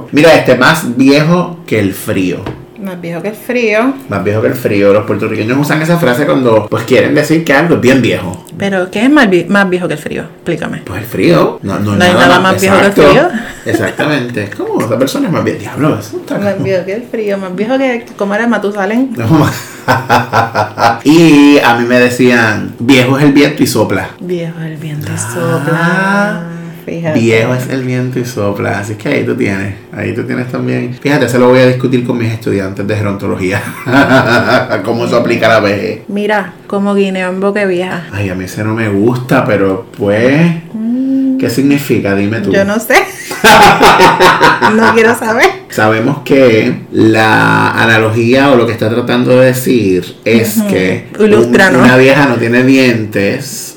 Mira, 0.13 0.35
este 0.35 0.57
más 0.57 0.97
viejo 0.97 1.59
que 1.67 1.79
el 1.81 1.93
frío. 1.95 2.39
Más 2.83 3.01
viejo 3.01 3.21
que 3.21 3.29
el 3.29 3.35
frío. 3.35 3.93
Más 4.09 4.25
viejo 4.25 4.41
que 4.41 4.49
el 4.49 4.55
frío. 4.55 4.93
Los 4.93 5.05
puertorriqueños 5.05 5.59
usan 5.59 5.83
esa 5.83 5.99
frase 5.99 6.25
cuando 6.25 6.67
pues 6.69 6.85
quieren 6.85 7.15
decir 7.15 7.45
que 7.45 7.53
algo 7.53 7.75
es 7.75 7.81
bien 7.81 8.01
viejo. 8.01 8.45
Pero, 8.57 8.91
¿qué 8.91 9.05
es 9.05 9.11
más, 9.11 9.29
vi- 9.29 9.45
más 9.45 9.69
viejo 9.69 9.87
que 9.87 9.95
el 9.95 10.01
frío? 10.01 10.23
Explícame. 10.23 10.83
Pues 10.87 11.01
el 11.01 11.07
frío. 11.07 11.59
No, 11.63 11.79
no, 11.79 11.97
No 11.97 12.05
hay 12.05 12.13
nada 12.15 12.41
más 12.41 12.61
viejo 12.61 12.77
que 12.81 12.87
el 12.87 12.93
frío. 12.93 13.29
Exactamente. 13.67 14.45
Es 14.45 14.55
como 14.55 14.81
esa 14.81 14.99
persona 14.99 15.27
es 15.29 15.33
más 15.33 15.45
bien. 15.45 15.59
Diablo, 15.59 15.99
eso 15.99 16.17
está 16.19 16.39
Más 16.39 16.63
viejo 16.63 16.85
que 16.87 16.95
el 16.95 17.03
frío, 17.03 17.37
más 17.39 17.55
viejo 17.55 17.77
que 17.77 18.07
como 18.17 18.35
era 18.35 18.47
Matusalén. 18.47 19.11
No. 19.17 19.27
y 21.05 21.59
a 21.59 21.75
mí 21.77 21.85
me 21.87 21.99
decían, 21.99 22.75
viejo 22.79 23.19
es 23.19 23.25
el 23.25 23.33
viento 23.33 23.63
y 23.63 23.67
sopla. 23.67 24.11
Viejo 24.21 24.61
el 24.61 24.77
viento 24.77 25.09
y 25.11 25.15
Ah, 25.15 25.19
sopla. 25.19 26.43
Fíjate. 26.91 27.21
Viejo 27.21 27.55
es 27.55 27.69
el 27.69 27.85
viento 27.85 28.19
y 28.19 28.25
sopla. 28.25 28.81
Así 28.81 28.95
que 28.95 29.09
ahí 29.09 29.25
tú 29.25 29.37
tienes. 29.37 29.75
Ahí 29.93 30.13
tú 30.13 30.25
tienes 30.25 30.51
también. 30.51 30.93
Fíjate, 31.01 31.29
se 31.29 31.39
lo 31.39 31.49
voy 31.49 31.61
a 31.61 31.67
discutir 31.67 32.05
con 32.05 32.19
mis 32.19 32.33
estudiantes 32.33 32.87
de 32.87 32.97
gerontología. 32.97 33.63
Cómo 34.85 35.05
eso 35.05 35.17
aplica 35.17 35.49
la 35.49 35.61
vejez. 35.61 36.01
Mira, 36.09 36.55
como 36.67 36.95
guineo 36.95 37.31
en 37.31 37.41
boca 37.41 37.65
vieja. 37.65 38.09
Ay, 38.13 38.29
a 38.29 38.35
mí 38.35 38.45
ese 38.45 38.65
no 38.65 38.75
me 38.75 38.89
gusta, 38.89 39.45
pero 39.45 39.87
pues. 39.97 40.55
¿Qué 41.39 41.49
significa? 41.49 42.15
Dime 42.17 42.41
tú. 42.41 42.53
Yo 42.53 42.65
no 42.65 42.79
sé. 42.81 42.97
no 44.75 44.93
quiero 44.95 45.17
saber. 45.17 45.60
Sabemos 45.71 46.19
que 46.25 46.75
la 46.93 47.71
analogía 47.83 48.51
o 48.51 48.57
lo 48.57 48.67
que 48.67 48.73
está 48.73 48.89
tratando 48.91 49.39
de 49.39 49.47
decir 49.47 50.17
es 50.25 50.59
que 50.69 51.07
un- 51.19 51.31
una 51.81 51.97
vieja 51.97 52.27
no 52.27 52.35
tiene 52.37 52.65
dientes 52.65 53.77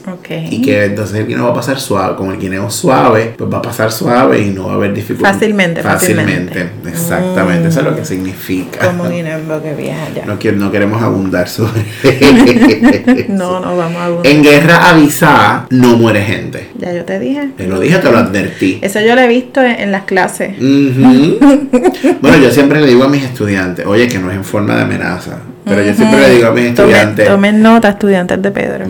y 0.52 0.62
que 0.62 0.86
entonces 0.86 1.18
el 1.20 1.28
guineo 1.28 1.46
va 1.46 1.52
a 1.52 1.54
pasar 1.54 1.80
suave. 1.80 2.16
Como 2.16 2.32
el 2.32 2.40
guineo 2.40 2.70
suave, 2.70 3.34
pues 3.38 3.52
va 3.52 3.60
a 3.60 3.62
pasar 3.62 3.92
suave 3.92 4.40
y 4.42 4.50
no 4.50 4.66
va 4.68 4.72
a 4.74 4.76
haber 4.76 4.94
dificultad. 4.94 5.34
Fácilmente, 5.34 5.82
fácilmente. 5.84 6.68
Exactamente, 6.88 7.70
eso 7.70 7.80
es 7.80 7.86
lo 7.86 7.96
que 7.96 8.04
significa. 8.06 8.88
Como 8.88 9.08
guineo 9.10 9.38
en 9.38 9.48
boca 9.48 9.72
vieja, 9.78 10.08
ya. 10.16 10.26
No, 10.26 10.38
no 10.56 10.72
queremos 10.72 11.02
abundar 11.02 11.48
sobre 11.48 11.84
No, 13.30 13.60
no 13.60 13.78
vamos 13.78 14.02
a 14.02 14.06
abundar. 14.06 14.32
En 14.32 14.42
guerra 14.44 14.90
avisada 14.90 15.68
no 15.70 15.96
muere 15.98 16.22
gente. 16.24 16.70
Ya 16.78 16.92
yo 16.94 17.06
te 17.06 17.20
dije. 17.20 17.50
Te 17.56 17.68
lo 17.68 17.80
dije, 17.80 17.98
te 18.00 18.12
lo 18.12 18.18
advertí. 18.18 18.80
Eso 18.82 19.00
yo 19.00 19.16
lo 19.16 19.22
he 19.22 19.28
visto 19.28 19.62
en, 19.62 19.80
en 19.80 19.92
las 19.92 20.04
clases. 20.04 20.58
Ujú. 20.58 21.40
Bueno, 22.22 22.38
yo 22.38 22.52
siempre 22.52 22.80
le 22.82 22.88
digo 22.88 23.04
a 23.04 23.08
mis 23.10 23.24
estudiantes, 23.24 23.86
oye, 23.86 24.08
que 24.08 24.20
no 24.20 24.30
es 24.30 24.38
en 24.38 24.44
forma 24.44 24.76
de 24.76 24.84
amenaza, 24.84 25.38
pero 25.66 25.82
yo 25.84 25.94
siempre 25.94 26.20
le 26.22 26.30
digo 26.36 26.48
a 26.48 26.52
mis 26.52 26.66
estudiantes, 26.66 27.28
tomen 27.28 27.62
nota, 27.62 27.90
estudiantes 27.90 28.42
de 28.42 28.52
Pedro. 28.52 28.86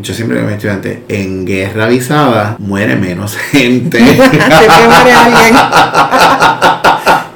yo 0.00 0.14
siempre 0.14 0.36
le 0.36 0.42
digo 0.42 0.48
a 0.52 0.54
mis 0.54 0.64
estudiantes, 0.64 0.98
en 1.08 1.44
guerra 1.44 1.84
avisada 1.86 2.56
muere 2.58 2.96
menos 2.96 3.36
gente. 3.50 3.98
Siempre 4.04 4.88
muere 4.88 5.12
alguien. 5.12 5.54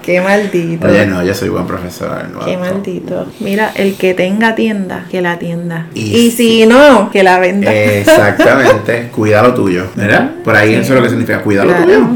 Qué 0.06 0.20
maldito. 0.20 0.86
oye, 0.86 1.04
no, 1.04 1.24
yo 1.24 1.34
soy 1.34 1.48
buen 1.48 1.66
profesor. 1.66 2.28
no, 2.32 2.44
Qué 2.44 2.56
maldito. 2.56 3.26
Mira, 3.40 3.72
el 3.74 3.96
que 3.96 4.14
tenga 4.14 4.54
tienda, 4.54 5.04
que 5.10 5.20
la 5.20 5.36
tienda. 5.36 5.88
Y 5.94 6.16
Y, 6.16 6.30
si 6.30 6.64
no, 6.64 7.10
que 7.10 7.24
la 7.24 7.40
venda. 7.40 7.74
Exactamente, 7.74 9.08
cuida 9.08 9.42
lo 9.42 9.52
tuyo, 9.52 9.88
¿verdad? 9.96 10.30
Por 10.44 10.54
ahí 10.54 10.74
eso 10.74 10.92
es 10.92 11.00
lo 11.00 11.02
que 11.02 11.08
significa, 11.08 11.40
cuida 11.42 11.64
lo 11.64 11.74
tuyo. 11.74 12.06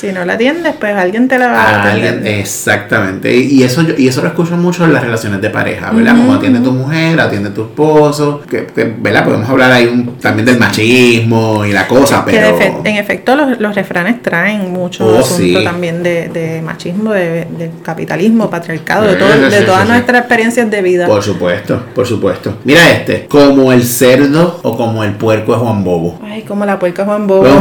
Si 0.00 0.12
no 0.12 0.24
la 0.24 0.32
atiendes, 0.34 0.74
pues 0.80 0.94
alguien 0.96 1.28
te 1.28 1.38
la 1.38 1.48
va 1.48 1.62
a 1.62 1.82
A 1.82 1.92
alguien, 1.92 2.26
exactamente. 2.26 3.34
Y 3.36 3.62
eso 3.62 3.82
y 3.98 4.08
eso 4.08 4.22
lo 4.22 4.28
escucho 4.28 4.56
mucho 4.56 4.84
en 4.84 4.92
las 4.94 5.02
relaciones 5.02 5.40
de 5.42 5.50
pareja, 5.50 5.90
¿verdad? 5.90 6.16
Como 6.16 6.34
atiende 6.34 6.60
tu 6.60 6.72
mujer, 6.72 7.20
atiende 7.20 7.50
tu 7.50 7.62
esposo, 7.64 8.40
que, 8.48 8.66
que, 8.66 8.84
¿verdad? 8.98 9.24
Podemos 9.24 9.48
hablar 9.50 9.72
ahí 9.72 9.86
un- 9.86 10.16
también 10.18 10.46
del 10.46 10.58
machismo 10.58 11.64
y 11.66 11.72
la 11.72 11.86
cosa, 11.86 12.24
Que 12.24 12.32
pero... 12.32 12.80
en 12.84 12.96
efecto 12.96 13.36
los, 13.36 13.60
los 13.60 13.74
refranes 13.74 14.22
traen 14.22 14.72
mucho 14.72 15.04
Oh, 15.06 15.18
asunto 15.20 15.58
sí. 15.58 15.64
también 15.64 16.02
de, 16.02 16.28
de 16.28 16.62
machismo, 16.62 17.12
de, 17.12 17.44
de 17.58 17.70
capitalismo, 17.82 18.48
patriarcado, 18.48 19.06
de, 19.06 19.16
todo, 19.16 19.28
de 19.50 19.60
todas 19.62 19.86
nuestras 19.88 20.20
experiencias 20.20 20.70
de 20.70 20.80
vida. 20.82 21.06
Por 21.06 21.22
supuesto, 21.22 21.82
por 21.94 22.06
supuesto. 22.06 22.56
Mira 22.64 22.88
este, 22.90 23.26
como 23.26 23.72
el 23.72 23.84
cerdo 23.84 24.60
o 24.62 24.76
como 24.76 25.04
el 25.04 25.12
puerco 25.12 25.54
es 25.54 25.60
Juan 25.60 25.84
Bobo. 25.84 26.18
Ay, 26.24 26.42
como 26.42 26.64
la 26.64 26.78
puerca 26.78 27.04
Juan 27.04 27.26
Bobo. 27.26 27.60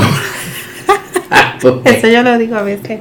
Eso 1.85 2.07
yo 2.07 2.23
lo 2.23 2.37
digo 2.37 2.55
a 2.55 2.63
veces. 2.63 2.99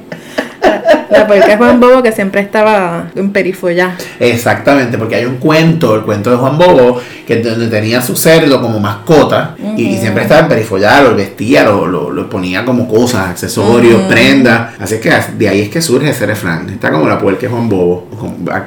La 1.09 1.25
puerca 1.27 1.47
es 1.53 1.57
Juan 1.57 1.79
Bobo 1.79 2.03
que 2.03 2.11
siempre 2.11 2.41
estaba 2.41 3.07
en 3.15 3.31
perifollá. 3.31 3.95
Exactamente, 4.19 4.97
porque 4.97 5.15
hay 5.15 5.25
un 5.25 5.37
cuento, 5.37 5.95
el 5.95 6.01
cuento 6.03 6.29
de 6.29 6.37
Juan 6.37 6.57
Bobo, 6.57 7.01
que 7.25 7.37
donde 7.41 7.67
tenía 7.67 8.01
su 8.01 8.15
cerdo 8.15 8.61
como 8.61 8.79
mascota 8.79 9.55
y, 9.75 9.83
y 9.85 9.97
siempre 9.97 10.23
estaba 10.23 10.41
en 10.41 10.47
perifollar, 10.47 11.03
lo 11.03 11.15
vestía, 11.15 11.63
lo, 11.63 11.87
lo, 11.87 12.11
lo 12.11 12.29
ponía 12.29 12.63
como 12.63 12.87
cosas, 12.87 13.27
accesorios, 13.29 14.01
prendas. 14.03 14.73
Así 14.79 14.99
que 14.99 15.11
de 15.37 15.49
ahí 15.49 15.61
es 15.61 15.69
que 15.69 15.81
surge 15.81 16.09
ese 16.11 16.25
refrán. 16.27 16.69
Está 16.69 16.91
como 16.91 17.07
la 17.07 17.17
puerca 17.19 17.41
de 17.41 17.47
Juan 17.47 17.67
Bobo, 17.69 18.07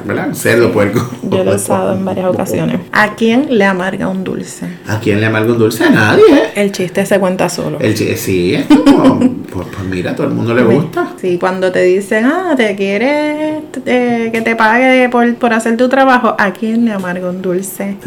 ¿verdad? 0.04 0.28
Cerdo, 0.34 0.72
puerco. 0.72 1.00
Yo 1.22 1.44
lo 1.44 1.52
he 1.52 1.56
usado 1.56 1.92
en 1.94 2.04
varias 2.04 2.26
ocasiones. 2.26 2.80
¿A 2.92 3.14
quién 3.14 3.46
le 3.56 3.64
amarga 3.64 4.08
un 4.08 4.24
dulce? 4.24 4.66
¿A 4.88 4.98
quién 4.98 5.20
le 5.20 5.26
amarga 5.26 5.52
un 5.52 5.58
dulce? 5.58 5.84
A 5.84 5.90
nadie. 5.90 6.24
El 6.56 6.72
chiste 6.72 7.06
se 7.06 7.18
cuenta 7.20 7.48
solo. 7.48 7.78
El 7.80 7.94
chi- 7.94 8.16
sí, 8.16 8.54
es 8.54 8.66
como, 8.66 9.18
pues, 9.52 9.66
pues 9.74 9.88
mira, 9.88 10.10
a 10.10 10.16
todo 10.16 10.26
el 10.26 10.34
mundo 10.34 10.54
le 10.54 10.62
gusta. 10.64 11.12
Sí, 11.20 11.38
cuando 11.38 11.70
te 11.70 11.80
dicen, 11.94 12.24
ah, 12.26 12.54
te 12.56 12.74
quieres 12.76 13.62
eh, 13.86 14.30
que 14.32 14.40
te 14.42 14.56
pague 14.56 15.08
por, 15.08 15.34
por 15.36 15.52
hacer 15.52 15.76
tu 15.76 15.88
trabajo, 15.88 16.34
¿a 16.38 16.52
quién 16.52 16.84
le 16.84 16.92
amarga 16.92 17.30
un 17.30 17.42
dulce? 17.42 17.96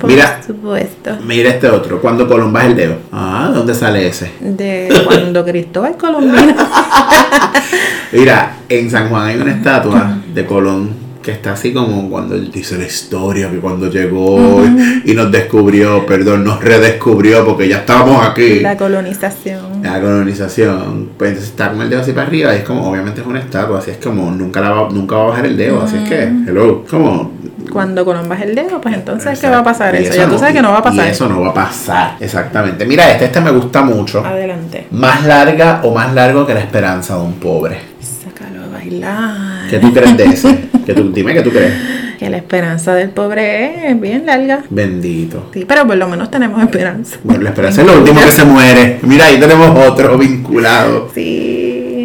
por 0.00 0.10
Mira. 0.10 0.40
supuesto. 0.44 1.16
Mira 1.24 1.50
este 1.50 1.68
otro, 1.68 2.00
cuando 2.00 2.28
Colón 2.28 2.52
baja 2.52 2.66
el 2.66 2.76
dedo. 2.76 2.96
Ah, 3.12 3.50
¿dónde 3.54 3.74
sale 3.74 4.06
ese? 4.06 4.30
De 4.40 4.88
cuando 5.04 5.44
Cristóbal 5.44 5.96
Colón 5.96 6.30
vino. 6.30 6.54
Mira, 8.12 8.56
en 8.68 8.90
San 8.90 9.08
Juan 9.08 9.26
hay 9.26 9.36
una 9.36 9.52
estatua 9.52 10.18
de 10.32 10.46
Colón 10.46 11.07
que 11.28 11.34
está 11.34 11.52
así 11.52 11.74
como 11.74 12.08
cuando 12.08 12.36
él 12.36 12.50
dice 12.50 12.78
la 12.78 12.86
historia, 12.86 13.50
que 13.50 13.58
cuando 13.58 13.90
llegó 13.90 14.64
y 15.04 15.12
nos 15.12 15.30
descubrió, 15.30 16.06
perdón, 16.06 16.42
nos 16.42 16.64
redescubrió 16.64 17.44
porque 17.44 17.68
ya 17.68 17.80
estábamos 17.80 18.26
aquí. 18.26 18.60
La 18.60 18.78
colonización. 18.78 19.82
La 19.82 20.00
colonización, 20.00 21.10
pues 21.18 21.32
entonces 21.32 21.50
está 21.50 21.70
con 21.70 21.82
el 21.82 21.90
dedo 21.90 22.00
así 22.00 22.12
para 22.12 22.28
arriba 22.28 22.54
y 22.54 22.60
es 22.60 22.64
como, 22.64 22.90
obviamente 22.90 23.20
es 23.20 23.26
una 23.26 23.40
estatua, 23.40 23.78
así 23.78 23.90
es 23.90 23.98
como 23.98 24.30
nunca, 24.30 24.62
la 24.62 24.70
va, 24.70 24.88
nunca 24.88 25.16
va 25.16 25.24
a 25.24 25.26
bajar 25.26 25.44
el 25.44 25.58
dedo, 25.58 25.82
así 25.82 25.98
es 25.98 26.08
que, 26.08 26.22
hello, 26.22 26.86
como... 26.88 27.32
Cuando 27.70 28.06
Colón 28.06 28.26
baja 28.26 28.44
el 28.44 28.54
dedo, 28.54 28.80
pues 28.80 28.94
entonces, 28.94 29.38
¿qué 29.38 29.50
va 29.50 29.58
a 29.58 29.64
pasar 29.64 29.94
Y 29.96 30.04
eso? 30.04 30.16
Ya 30.16 30.30
tú 30.30 30.38
sabes 30.38 30.54
que 30.54 30.62
no 30.62 30.70
va 30.70 30.78
a 30.78 30.82
pasar. 30.82 31.08
Y 31.08 31.10
eso 31.10 31.28
no 31.28 31.42
va 31.42 31.50
a 31.50 31.54
pasar, 31.54 32.16
exactamente. 32.20 32.86
Mira, 32.86 33.12
este, 33.12 33.26
este 33.26 33.42
me 33.42 33.50
gusta 33.50 33.82
mucho. 33.82 34.24
Adelante. 34.24 34.86
Más 34.92 35.26
larga 35.26 35.82
o 35.84 35.92
más 35.92 36.14
largo 36.14 36.46
que 36.46 36.54
la 36.54 36.60
esperanza 36.60 37.16
de 37.16 37.20
un 37.20 37.34
pobre. 37.34 37.80
Sácalo 38.00 38.64
a 38.64 38.68
bailar. 38.68 39.68
¿Qué 39.68 39.78
tú 39.78 39.92
crees 39.92 40.16
de 40.16 40.24
ese? 40.24 40.67
¿Qué 40.88 40.94
tú, 40.94 41.12
dime 41.12 41.34
qué 41.34 41.42
tú 41.42 41.50
crees. 41.50 41.74
Que 42.18 42.30
la 42.30 42.38
esperanza 42.38 42.94
del 42.94 43.10
pobre 43.10 43.90
es 43.90 44.00
bien 44.00 44.24
larga. 44.24 44.64
Bendito. 44.70 45.50
Sí, 45.52 45.66
pero 45.68 45.86
por 45.86 45.98
lo 45.98 46.08
menos 46.08 46.30
tenemos 46.30 46.62
esperanza. 46.62 47.18
Bueno, 47.24 47.42
la 47.42 47.50
esperanza 47.50 47.82
es 47.82 47.86
lo 47.86 47.98
último 47.98 48.18
que 48.24 48.30
se 48.30 48.44
muere. 48.46 48.98
Mira, 49.02 49.26
ahí 49.26 49.38
tenemos 49.38 49.86
otro 49.86 50.16
vinculado. 50.16 51.10
Sí. 51.14 51.57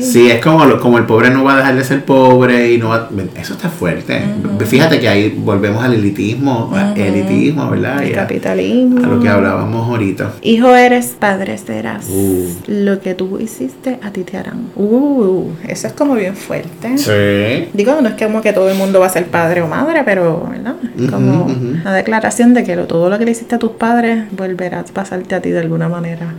Sí, 0.03 0.29
es 0.29 0.41
como, 0.43 0.65
lo- 0.65 0.79
como 0.79 0.97
el 0.97 1.05
pobre 1.05 1.29
no 1.29 1.43
va 1.43 1.53
a 1.53 1.57
dejar 1.57 1.75
de 1.75 1.83
ser 1.83 2.05
pobre 2.05 2.71
y 2.73 2.77
no 2.77 2.89
va... 2.89 3.09
Eso 3.39 3.53
está 3.53 3.69
fuerte. 3.69 4.21
Fíjate 4.65 4.99
que 4.99 5.07
ahí 5.09 5.29
volvemos 5.37 5.83
al 5.83 5.93
elitismo, 5.93 6.71
elitismo, 6.95 7.69
¿verdad? 7.69 8.03
El 8.03 8.09
Y 8.09 8.13
capitalismo. 8.13 9.03
a 9.03 9.07
lo 9.07 9.19
que 9.19 9.29
hablábamos 9.29 9.87
ahorita. 9.89 10.33
Hijo 10.41 10.75
eres, 10.75 11.15
padre 11.19 11.57
serás. 11.57 12.07
Uh. 12.09 12.47
Lo 12.67 12.99
que 13.01 13.13
tú 13.15 13.39
hiciste, 13.39 13.99
a 14.01 14.11
ti 14.11 14.23
te 14.23 14.37
harán. 14.37 14.67
Uh, 14.75 15.49
eso 15.67 15.87
es 15.87 15.93
como 15.93 16.15
bien 16.15 16.35
fuerte. 16.35 16.97
Sí. 16.97 17.69
Digo, 17.73 17.99
no 18.01 18.09
es 18.09 18.15
como 18.21 18.41
que 18.41 18.53
todo 18.53 18.69
el 18.69 18.77
mundo 18.77 18.99
va 18.99 19.07
a 19.07 19.09
ser 19.09 19.25
padre 19.27 19.61
o 19.61 19.67
madre, 19.67 20.01
pero, 20.05 20.47
¿verdad? 20.49 20.75
Es 20.99 21.09
como 21.11 21.45
una 21.45 21.93
declaración 21.93 22.53
de 22.53 22.63
que 22.63 22.75
lo- 22.75 22.85
todo 22.87 23.09
lo 23.09 23.17
que 23.17 23.25
le 23.25 23.31
hiciste 23.31 23.55
a 23.55 23.59
tus 23.59 23.71
padres 23.71 24.25
volverá 24.35 24.79
a 24.81 24.83
pasarte 24.83 25.35
a 25.35 25.41
ti 25.41 25.49
de 25.51 25.59
alguna 25.59 25.89
manera. 25.89 26.33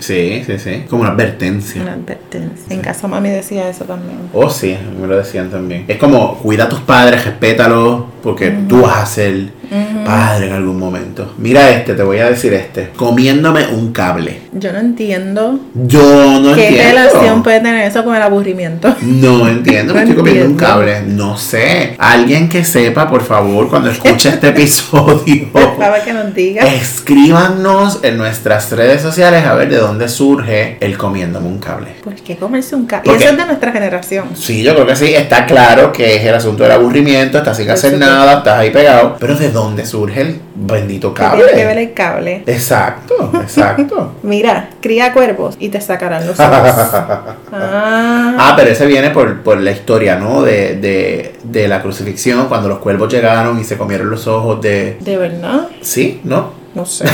Sí, 0.00 0.42
sí, 0.46 0.58
sí. 0.58 0.84
Como 0.88 1.02
una 1.02 1.12
advertencia. 1.12 1.82
Una 1.82 1.92
advertencia. 1.94 2.74
En 2.74 2.80
mami 3.08 3.30
decía 3.30 3.68
eso 3.68 3.84
también. 3.84 4.18
Oh, 4.32 4.48
sí, 4.48 4.76
me 5.00 5.06
lo 5.06 5.16
decían 5.16 5.50
también. 5.50 5.84
Es 5.88 5.98
como, 5.98 6.38
cuida 6.38 6.64
a 6.64 6.68
tus 6.68 6.80
padres, 6.80 7.24
respétalos, 7.24 8.04
porque 8.22 8.50
tú 8.68 8.82
vas 8.82 8.98
a 8.98 9.06
ser 9.06 9.57
padre 10.04 10.46
en 10.48 10.52
algún 10.54 10.78
momento. 10.78 11.34
Mira 11.38 11.70
este, 11.70 11.94
te 11.94 12.02
voy 12.02 12.18
a 12.18 12.30
decir 12.30 12.52
este. 12.54 12.90
Comiéndome 12.96 13.66
un 13.68 13.92
cable. 13.92 14.40
Yo 14.52 14.72
no 14.72 14.78
entiendo 14.78 15.60
Yo 15.74 16.40
no 16.40 16.54
qué 16.54 16.68
entiendo. 16.68 16.98
relación 17.00 17.42
puede 17.42 17.60
tener 17.60 17.86
eso 17.86 18.04
con 18.04 18.16
el 18.16 18.22
aburrimiento. 18.22 18.94
No 19.02 19.48
entiendo, 19.48 19.94
me 19.94 20.00
No 20.04 20.08
estoy 20.08 20.16
comiendo 20.16 20.46
un 20.46 20.56
cable. 20.56 21.02
No 21.06 21.36
sé. 21.36 21.94
Alguien 21.98 22.48
que 22.48 22.64
sepa, 22.64 23.08
por 23.08 23.22
favor, 23.22 23.68
cuando 23.68 23.90
escuche 23.90 24.30
este 24.30 24.48
episodio, 24.58 25.48
Para 25.78 26.02
que 26.02 26.12
nos 26.12 26.34
diga. 26.34 26.62
escríbanos 26.64 28.00
en 28.02 28.16
nuestras 28.16 28.70
redes 28.72 29.02
sociales 29.02 29.44
a 29.44 29.54
ver 29.54 29.68
de 29.68 29.76
dónde 29.76 30.08
surge 30.08 30.76
el 30.80 30.96
comiéndome 30.96 31.46
un 31.48 31.58
cable. 31.58 31.90
¿Por 32.02 32.14
qué 32.14 32.36
comerse 32.36 32.74
un 32.74 32.86
cable? 32.86 33.12
Y 33.12 33.16
eso 33.16 33.30
es 33.30 33.36
de 33.36 33.44
nuestra 33.46 33.72
generación. 33.72 34.24
Sí, 34.34 34.62
yo 34.62 34.74
creo 34.74 34.86
que 34.86 34.96
sí, 34.96 35.14
está 35.14 35.46
claro 35.46 35.92
que 35.92 36.16
es 36.16 36.24
el 36.24 36.34
asunto 36.34 36.62
del 36.62 36.72
aburrimiento, 36.72 37.38
estás 37.38 37.56
sin 37.56 37.66
Por 37.66 37.74
hacer 37.74 37.98
nada, 37.98 38.38
estás 38.38 38.58
ahí 38.58 38.70
pegado. 38.70 39.16
Pero 39.18 39.34
¿de 39.34 39.50
dónde 39.50 39.57
surge 39.84 40.20
el 40.20 40.40
bendito 40.54 41.14
¿Qué 41.14 41.22
tiene 41.22 41.36
que 41.52 41.64
ver 41.64 41.66
cable? 41.66 41.82
el 41.82 41.92
cable? 41.94 42.42
Exacto, 42.46 43.30
exacto. 43.42 44.12
Mira, 44.22 44.70
cría 44.80 45.12
cuervos 45.12 45.56
y 45.58 45.68
te 45.68 45.80
sacarán 45.80 46.26
los 46.26 46.38
ojos. 46.38 46.50
ah, 46.50 47.36
Ah, 48.40 48.54
pero 48.56 48.70
ese 48.70 48.86
viene 48.86 49.10
por, 49.10 49.42
por 49.42 49.58
la 49.60 49.70
historia, 49.72 50.16
¿no? 50.16 50.42
De, 50.42 50.76
de, 50.76 51.34
de 51.42 51.68
la 51.68 51.82
crucifixión, 51.82 52.46
cuando 52.48 52.68
los 52.68 52.78
cuervos 52.78 53.12
llegaron 53.12 53.58
y 53.60 53.64
se 53.64 53.76
comieron 53.76 54.10
los 54.10 54.26
ojos 54.26 54.60
de... 54.60 54.96
¿De 55.00 55.16
verdad? 55.16 55.68
¿Sí? 55.80 56.20
¿No? 56.24 56.57
No 56.78 56.86
sé. 56.86 57.04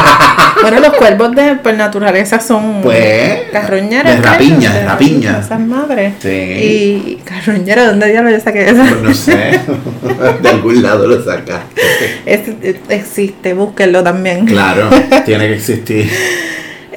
bueno, 0.62 0.78
los 0.78 0.92
cuervos 0.94 1.34
de 1.34 1.56
por 1.56 1.74
naturaleza 1.74 2.38
son 2.38 2.80
Pues, 2.80 3.50
carroñeras. 3.52 4.14
de 4.16 4.22
rapiña, 4.22 4.72
de 4.72 4.84
rapiña. 4.84 5.40
Esas 5.40 5.58
madres. 5.58 6.14
Sí. 6.22 6.28
Y 6.28 7.20
carroñera, 7.24 7.86
¿dónde 7.86 8.06
diablos 8.08 8.34
yo 8.34 8.40
saqué 8.40 8.70
esa? 8.70 8.84
Pues 8.84 9.02
no 9.02 9.12
sé. 9.14 9.58
de 10.42 10.48
algún 10.48 10.80
lado 10.80 11.08
lo 11.08 11.24
sacaste. 11.24 11.82
Es- 12.24 12.76
existe, 12.88 13.52
búsquenlo 13.52 14.04
también. 14.04 14.46
Claro, 14.46 14.88
tiene 15.26 15.48
que 15.48 15.54
existir. 15.56 16.08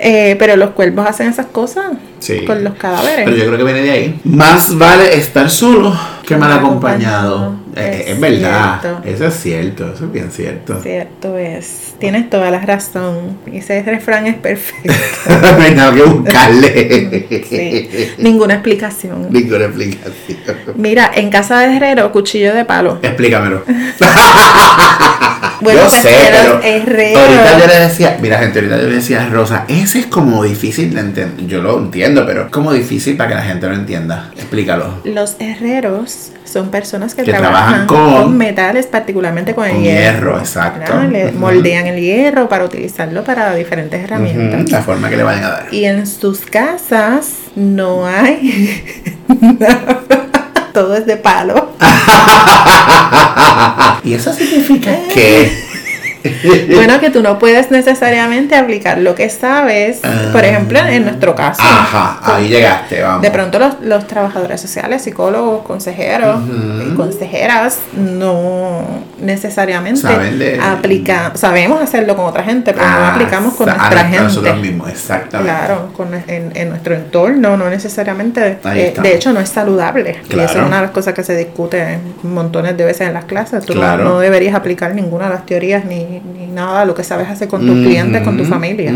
Eh, 0.06 0.36
pero 0.38 0.58
los 0.58 0.72
cuervos 0.72 1.08
hacen 1.08 1.30
esas 1.30 1.46
cosas 1.46 1.86
Sí. 2.20 2.44
con 2.46 2.62
los 2.64 2.74
cadáveres. 2.76 3.24
Pero 3.26 3.38
yo 3.38 3.46
creo 3.46 3.58
que 3.58 3.64
viene 3.64 3.82
de 3.82 3.92
ahí. 3.92 4.20
Más 4.26 4.78
vale 4.78 5.16
estar 5.16 5.50
solo 5.50 5.98
que 6.26 6.36
mal 6.36 6.52
acompañado. 6.52 7.36
acompañado. 7.38 7.64
Eh, 7.76 8.04
Es, 8.08 8.12
Es 8.14 8.20
verdad. 8.20 8.80
cierto. 8.82 9.02
Eso 9.08 9.26
es 9.28 9.34
cierto. 9.42 9.94
Eso 9.94 10.06
es 10.06 10.12
bien 10.12 10.32
cierto. 10.32 10.82
Cierto 10.82 11.38
es. 11.38 11.96
Tienes 12.00 12.30
toda 12.30 12.52
la 12.52 12.60
razón. 12.60 13.38
Ese 13.52 13.82
refrán 13.84 14.28
es 14.28 14.36
perfecto. 14.36 14.94
no 15.58 15.64
hay 15.64 15.74
nada 15.74 15.94
que 15.94 16.02
buscarle. 16.04 17.46
Sí. 17.50 17.90
Ninguna 18.20 18.56
explicación. 18.56 19.28
Ninguna 19.30 19.66
explicación. 19.66 20.14
Mira, 20.76 21.12
en 21.16 21.30
casa 21.30 21.60
de 21.62 21.76
herrero, 21.78 22.12
cuchillo 22.12 22.54
de 22.54 22.66
palo. 22.66 23.00
Explícamelo. 23.02 23.64
Bueno, 25.64 25.82
yo 25.84 25.90
sé, 25.90 26.10
pero 26.32 26.56
ahorita 26.56 27.60
yo 27.60 27.68
le 27.68 27.80
decía, 27.80 28.18
mira 28.22 28.38
gente, 28.40 28.60
ahorita 28.60 28.78
yo 28.82 28.88
le 28.90 28.96
decía 28.96 29.24
a 29.24 29.30
Rosa, 29.30 29.66
ese 29.68 30.00
es 30.00 30.06
como 30.08 30.44
difícil 30.44 30.94
de 30.94 31.00
entender. 31.00 31.48
Yo 31.48 31.62
lo 31.62 31.78
entiendo, 31.80 32.26
pero 32.26 32.44
es 32.46 32.52
como 32.52 32.72
difícil 32.74 33.16
para 33.18 33.30
que 33.30 33.36
la 33.36 33.44
gente 33.44 33.68
lo 33.68 33.74
entienda. 33.76 34.30
Explícalo. 34.36 35.00
Los 35.06 35.36
herreros 35.40 36.32
son 36.46 36.70
personas 36.70 37.16
que, 37.16 37.24
Que 37.24 37.32
trabajan, 37.32 37.88
trabajan 37.88 37.88
con- 37.88 38.24
con, 38.24 38.38
metales, 38.38 38.86
particularmente 38.88 39.56
con 39.56 39.66
el 39.66 39.82
hierro. 39.82 40.00
hierro, 40.02 40.40
exacto. 40.40 40.80
¿verdad? 40.94 41.10
Le 41.10 41.32
moldean 41.32 41.88
el 41.88 42.00
hierro 42.00 42.48
para 42.50 42.66
utilizarlo 42.66 43.24
para 43.24 43.56
diferentes 43.56 44.04
herramientas. 44.04 44.70
La 44.70 44.82
forma 44.82 45.10
que 45.10 45.18
le 45.18 45.24
vayan 45.24 45.44
a 45.46 45.50
dar. 45.50 45.68
Y 45.74 45.86
en 45.86 46.06
sus 46.06 46.42
casas 46.42 47.28
no 47.56 48.06
hay 48.06 48.84
nada. 49.60 50.02
Todo 50.74 50.96
es 50.96 51.06
de 51.06 51.18
palo. 51.18 51.63
¿Y 54.04 54.14
eso 54.14 54.34
significa 54.34 54.92
que 55.14 55.52
Bueno, 56.74 57.00
que 57.00 57.10
tú 57.10 57.22
no 57.22 57.38
puedes 57.40 57.72
necesariamente 57.72 58.56
aplicar 58.56 58.98
lo 58.98 59.16
que 59.16 59.30
sabes. 59.30 60.02
Por 60.32 60.44
ejemplo, 60.46 60.80
en 60.80 61.04
nuestro 61.06 61.36
caso. 61.36 61.62
Ajá, 61.64 62.20
ahí 62.24 62.48
llegaste, 62.50 63.02
vamos. 63.02 63.22
De 63.22 63.32
pronto 63.32 63.60
los, 63.60 63.80
los 63.82 64.08
trabajadores 64.08 64.60
sociales, 64.62 65.02
psicólogos, 65.02 65.64
consejeros 65.66 66.42
y 66.90 66.96
consejeras 66.96 67.80
no 67.94 68.82
necesariamente 69.20 70.02
Saben 70.02 70.40
de- 70.40 70.60
aplican, 70.60 71.38
sabemos 71.38 71.82
hacerlo 71.82 72.16
con 72.16 72.26
otra 72.26 72.44
gente, 72.44 72.74
pero 72.74 72.86
no 72.86 72.92
Ah, 72.96 73.14
aplicamos 73.16 73.54
con 73.56 73.70
a 73.70 73.76
nuestra 73.76 74.04
nosotros 74.24 74.54
gente. 74.54 74.68
mismos, 74.70 74.90
exactamente. 74.90 75.52
Claro, 75.54 75.90
con, 75.96 76.14
en, 76.14 76.52
en 76.56 76.70
nuestro 76.70 76.96
entorno, 76.96 77.58
no 77.58 77.70
necesariamente. 77.70 78.58
Eh, 78.74 78.94
de 79.02 79.16
hecho, 79.16 79.32
no 79.34 79.40
es 79.40 79.50
saludable. 79.50 80.18
Y 80.26 80.28
Claro. 80.30 80.50
eso 80.50 80.60
es 80.62 80.66
una 80.68 80.78
de 80.78 80.82
las 80.84 80.92
cosas 80.92 81.14
que 81.14 81.24
se 81.24 81.36
discute 81.36 82.00
montones 82.24 82.76
de 82.78 82.86
veces 82.86 83.08
en 83.08 83.14
las 83.14 83.26
clases. 83.26 83.66
Tú 83.66 83.74
no- 83.74 83.82
Claro. 83.82 84.04
no, 84.04 84.20
deberías 84.20 84.56
aplicar 84.56 84.94
ninguna 84.96 85.26
de 85.26 85.34
las 85.36 85.46
teorías 85.46 85.86
ni, 86.22 86.46
ni 86.46 86.52
nada 86.52 86.82
de 86.82 86.86
lo 86.86 86.94
que 86.96 87.04
sabes 87.04 87.28
hacer 87.30 87.48
con 87.48 87.66
tus 87.66 87.76
clientes, 87.86 88.22
con 88.24 88.38
tu 88.38 88.44
familia. 88.46 88.94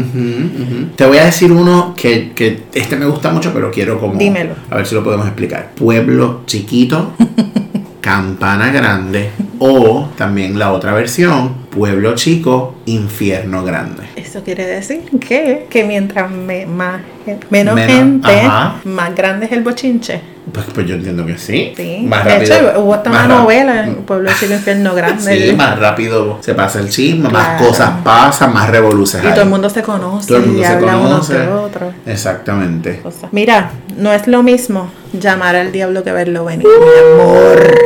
Te 0.96 1.06
voy 1.06 1.18
a 1.18 1.26
decir 1.26 1.52
uno 1.52 1.94
que, 1.96 2.32
que 2.34 2.64
este 2.74 2.96
me 2.96 3.06
gusta 3.06 3.32
mucho, 3.32 3.52
pero 3.54 3.72
quiero 3.72 4.00
como. 4.00 4.16
Dímelo. 4.16 4.54
A 4.70 4.78
ver 4.78 4.86
si 4.86 4.96
lo 4.96 5.04
podemos 5.04 5.26
explicar. 5.28 5.72
Pueblo 5.76 6.42
chiquito, 6.46 7.14
campana 8.02 8.72
grande, 8.72 9.30
O 9.60 10.10
también 10.16 10.58
la 10.60 10.72
otra 10.72 10.94
versión, 10.94 11.54
pueblo 11.72 12.14
chico, 12.16 12.76
infierno 12.86 13.64
grande. 13.64 14.04
Eso 14.16 14.44
quiere 14.44 14.66
decir 14.68 15.02
que, 15.20 15.66
que 15.70 15.84
mientras 15.84 16.30
me- 16.30 16.66
más, 16.68 17.02
menos, 17.50 17.74
Menos, 17.76 17.92
gente, 17.98 18.42
ajá. 18.42 18.76
más 18.86 19.16
grande 19.16 19.48
es 19.48 19.52
el 19.52 19.64
bochinche. 19.64 20.22
Pues, 20.52 20.66
pues 20.74 20.88
yo 20.88 20.96
entiendo 20.96 21.26
que 21.26 21.38
sí. 21.38 21.74
Sí. 21.76 22.04
Más 22.08 22.24
de 22.26 22.32
rápido. 22.40 22.56
hecho, 22.72 22.80
hubo 22.82 22.94
hasta 22.94 23.10
una 23.10 23.28
novela 23.28 23.84
en 23.86 23.96
Pueblo 23.98 24.30
Chico 24.40 24.54
Infierno 24.54 24.96
Grande. 24.96 25.50
Sí, 25.50 25.54
más 25.56 25.78
rápido 25.80 26.38
se 26.42 26.54
pasa 26.54 26.80
el 26.80 26.90
chisme, 26.90 27.30
más 27.30 27.62
cosas 27.62 27.92
pasan, 28.04 28.54
más 28.54 28.70
revoluciones 28.70 29.26
y 29.26 29.28
hay. 29.28 29.34
todo 29.34 29.44
el 29.44 29.50
mundo 29.50 29.70
se 29.70 29.84
conoce 29.84 30.28
Todo 30.30 30.38
el 30.38 30.46
mundo 30.46 30.62
y 30.62 30.64
se 30.66 30.72
habla 30.72 30.94
conoce. 30.94 31.34
uno 31.36 31.44
de 31.44 31.52
otro. 31.54 31.94
Exactamente. 32.06 33.02
Mira, 33.32 33.72
no 33.98 34.14
es 34.14 34.28
lo 34.28 34.42
mismo 34.44 34.90
llamar 35.14 35.56
al 35.56 35.72
diablo 35.72 36.04
que 36.04 36.12
verlo 36.14 36.46
venir, 36.46 36.66
mi 36.66 37.22
amor. 37.22 37.78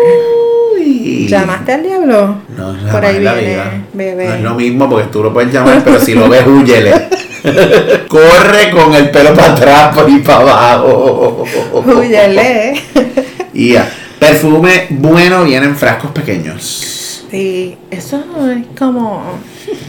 Uy. 0.78 1.28
¿Llamaste 1.28 1.74
al 1.74 1.84
diablo? 1.84 2.36
No, 2.58 2.76
Por 2.92 3.06
ahí 3.06 3.20
la 3.20 3.34
viene, 3.34 3.54
vida. 3.54 3.72
bebé. 3.94 4.26
No 4.28 4.34
es 4.36 4.42
lo 4.42 4.54
mismo 4.56 4.90
porque 4.90 5.08
tú 5.08 5.24
lo 5.24 5.34
puedes 5.34 5.52
llamar, 5.54 5.82
pero 5.84 6.00
si 6.00 6.14
lo 6.14 6.30
ves, 6.30 6.46
huyele. 6.48 6.94
Corre 8.08 8.72
con 8.72 8.94
el 8.94 9.10
pelo 9.10 9.34
para 9.34 9.54
atrás 9.54 9.98
y 10.08 10.20
para 10.20 10.40
abajo. 10.40 11.46
Huyele. 11.86 12.82
Perfume 14.20 14.88
bueno 14.90 15.44
viene 15.44 15.66
en 15.66 15.76
frascos 15.76 16.12
pequeños. 16.12 17.26
Sí, 17.32 17.78
eso 17.90 18.24
es 18.52 18.78
como 18.78 19.40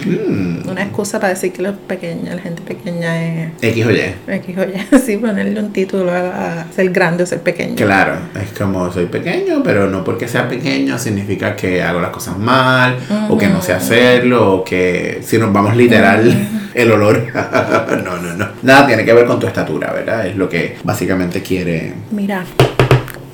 Mm, 0.06 0.68
una 0.68 0.82
excusa 0.82 1.20
para 1.20 1.32
decir 1.34 1.52
que 1.52 1.62
los 1.62 1.74
pequeños, 1.76 2.34
la 2.34 2.40
gente 2.42 2.62
pequeña 2.62 3.22
es 3.22 3.50
X 3.60 3.86
o 3.86 3.90
Y. 3.90 4.00
X 4.26 4.56
o 4.58 4.62
Y. 4.62 4.98
Sí, 5.04 5.16
ponerle 5.16 5.58
un 5.60 5.72
título 5.72 6.10
a, 6.10 6.62
a 6.62 6.72
ser 6.72 6.90
grande 6.90 7.22
o 7.22 7.26
ser 7.26 7.40
pequeño. 7.40 7.74
Claro, 7.76 8.14
es 8.40 8.56
como 8.58 8.92
soy 8.92 9.06
pequeño, 9.06 9.62
pero 9.62 9.88
no 9.88 10.02
porque 10.04 10.28
sea 10.28 10.48
pequeño 10.48 10.98
significa 10.98 11.54
que 11.56 11.82
hago 11.82 12.00
las 12.00 12.10
cosas 12.10 12.38
mal, 12.38 12.96
o 13.28 13.36
que 13.38 13.48
no 13.48 13.60
sé 13.62 13.72
hacerlo, 13.72 14.54
o 14.56 14.64
que 14.64 15.20
si 15.22 15.38
nos 15.38 15.52
vamos 15.52 15.76
literal, 15.76 16.32
el 16.74 16.92
olor. 16.92 17.26
no, 18.04 18.18
no, 18.18 18.34
no. 18.34 18.48
Nada 18.62 18.86
tiene 18.86 19.04
que 19.04 19.12
ver 19.12 19.26
con 19.26 19.38
tu 19.40 19.46
estatura, 19.46 19.92
¿verdad? 19.92 20.26
Es 20.26 20.36
lo 20.36 20.48
que 20.48 20.76
básicamente 20.84 21.42
quiere. 21.42 21.94
Mira, 22.10 22.44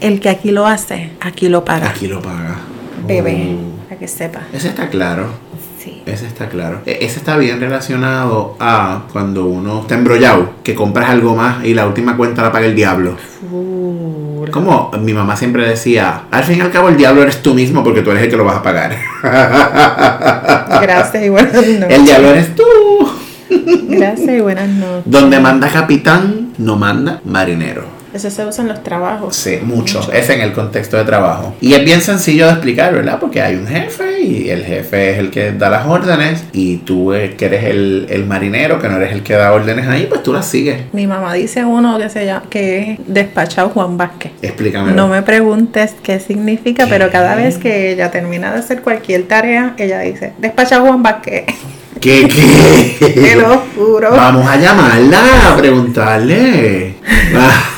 el 0.01 0.21
que 0.21 0.29
aquí 0.29 0.51
lo 0.51 0.67
hace, 0.67 1.11
aquí 1.21 1.49
lo 1.49 1.65
paga. 1.65 1.91
Aquí 1.91 2.07
lo 2.07 2.21
paga. 2.23 2.57
Bebé, 3.07 3.55
Oh. 3.57 3.85
para 3.89 3.99
que 3.99 4.09
sepa. 4.09 4.41
Ese 4.53 4.69
está 4.69 4.89
claro. 4.89 5.29
Ese 6.09 6.27
está 6.27 6.49
claro. 6.49 6.81
E- 6.87 6.99
Ese 7.03 7.19
está 7.19 7.37
bien 7.37 7.61
relacionado 7.61 8.57
a 8.61 9.03
cuando 9.13 9.47
uno 9.47 9.83
está 9.83 9.95
embrollado, 9.95 10.51
que 10.65 10.75
compras 10.75 11.11
algo 11.11 11.35
más 11.37 11.65
y 11.65 11.75
la 11.75 11.87
última 11.87 12.17
cuenta 12.17 12.43
la 12.43 12.51
paga 12.53 12.67
el 12.67 12.75
diablo. 12.75 13.17
Como 14.51 14.91
mi 15.01 15.13
mamá 15.13 15.37
siempre 15.37 15.69
decía, 15.69 16.23
al 16.31 16.45
fin 16.45 16.59
y 16.59 16.61
al 16.61 16.71
cabo 16.71 16.89
el 16.89 16.97
diablo 16.97 17.23
eres 17.23 17.43
tú 17.43 17.55
mismo 17.55 17.85
porque 17.85 18.03
tú 18.03 18.11
eres 18.11 18.23
el 18.25 18.31
que 18.31 18.37
lo 18.37 18.45
vas 18.45 18.57
a 18.57 18.63
pagar. 18.63 18.97
Gracias 20.83 21.25
y 21.25 21.29
buenas 21.29 21.53
noches. 21.55 21.87
el 21.91 22.05
diablo 22.05 22.29
eres 22.31 22.55
tú. 22.55 22.63
Gracias 23.89 24.29
y 24.37 24.41
buenas 24.41 24.69
noches. 24.69 25.03
Donde 25.07 25.41
manda 25.41 25.69
capitán, 25.69 26.53
no 26.59 26.77
manda 26.77 27.21
marinero. 27.25 27.98
Eso 28.13 28.31
se 28.31 28.47
usa 28.47 28.63
en 28.63 28.69
los 28.69 28.83
trabajos. 28.83 29.37
Sí, 29.37 29.59
mucho. 29.63 30.11
Es 30.13 30.31
en 30.31 30.41
el 30.41 30.53
contexto 30.53 30.97
de 30.97 31.05
trabajo. 31.05 31.55
Y 31.61 31.75
es 31.75 31.85
bien 31.85 32.01
sencillo 32.01 32.47
de 32.47 32.53
explicar, 32.53 32.93
¿verdad? 32.95 33.19
Porque 33.21 33.43
hay 33.43 33.57
un 33.57 33.67
jefe 33.67 34.21
y 34.23 34.51
el 34.51 34.65
jefe 34.65 35.13
es 35.13 35.19
el 35.19 35.31
que 35.31 35.53
da 35.53 35.69
las 35.69 35.87
órdenes 35.87 36.45
y 36.53 36.79
tú 36.79 37.13
eh, 37.13 37.35
que 37.37 37.47
eres 37.47 37.65
el, 37.65 38.07
el 38.11 38.27
marinero, 38.27 38.79
que 38.81 38.89
no 38.89 38.97
eres 38.97 39.13
el 39.13 39.23
que 39.23 39.35
da 39.35 39.53
órdenes 39.53 39.87
ahí, 39.89 40.07
pues 40.09 40.23
tú 40.23 40.33
las 40.33 40.47
sigues. 40.47 40.83
Mi 40.93 41.07
mamá 41.07 41.35
dice 41.35 41.65
uno 41.65 41.99
que 41.99 42.09
se 42.09 42.25
llama, 42.25 42.45
que 42.49 42.93
es 42.93 42.99
despachado 43.07 43.71
Juan 43.71 43.97
Vázquez. 43.97 44.33
Explícame. 44.43 44.93
No 44.93 45.09
me 45.09 45.23
preguntes 45.23 45.95
qué 46.03 46.21
significa, 46.21 46.87
pero 46.89 47.11
cada 47.11 47.35
vez 47.35 47.59
que 47.59 47.93
ella 47.93 48.11
termina 48.11 48.53
de 48.53 48.61
hacer 48.61 48.83
cualquier 48.83 49.25
tarea, 49.25 49.75
ella 49.79 50.01
dice, 50.01 50.33
despachado 50.39 50.87
Juan 50.87 51.03
Vázquez. 51.03 51.45
¿Qué, 52.01 52.29
qué? 52.29 53.07
Te 53.15 53.37
lo 53.37 53.63
juro. 53.75 54.11
Vamos 54.11 54.47
a 54.47 54.57
llamarla 54.57 55.53
a 55.53 55.57
preguntarle. 55.57 56.95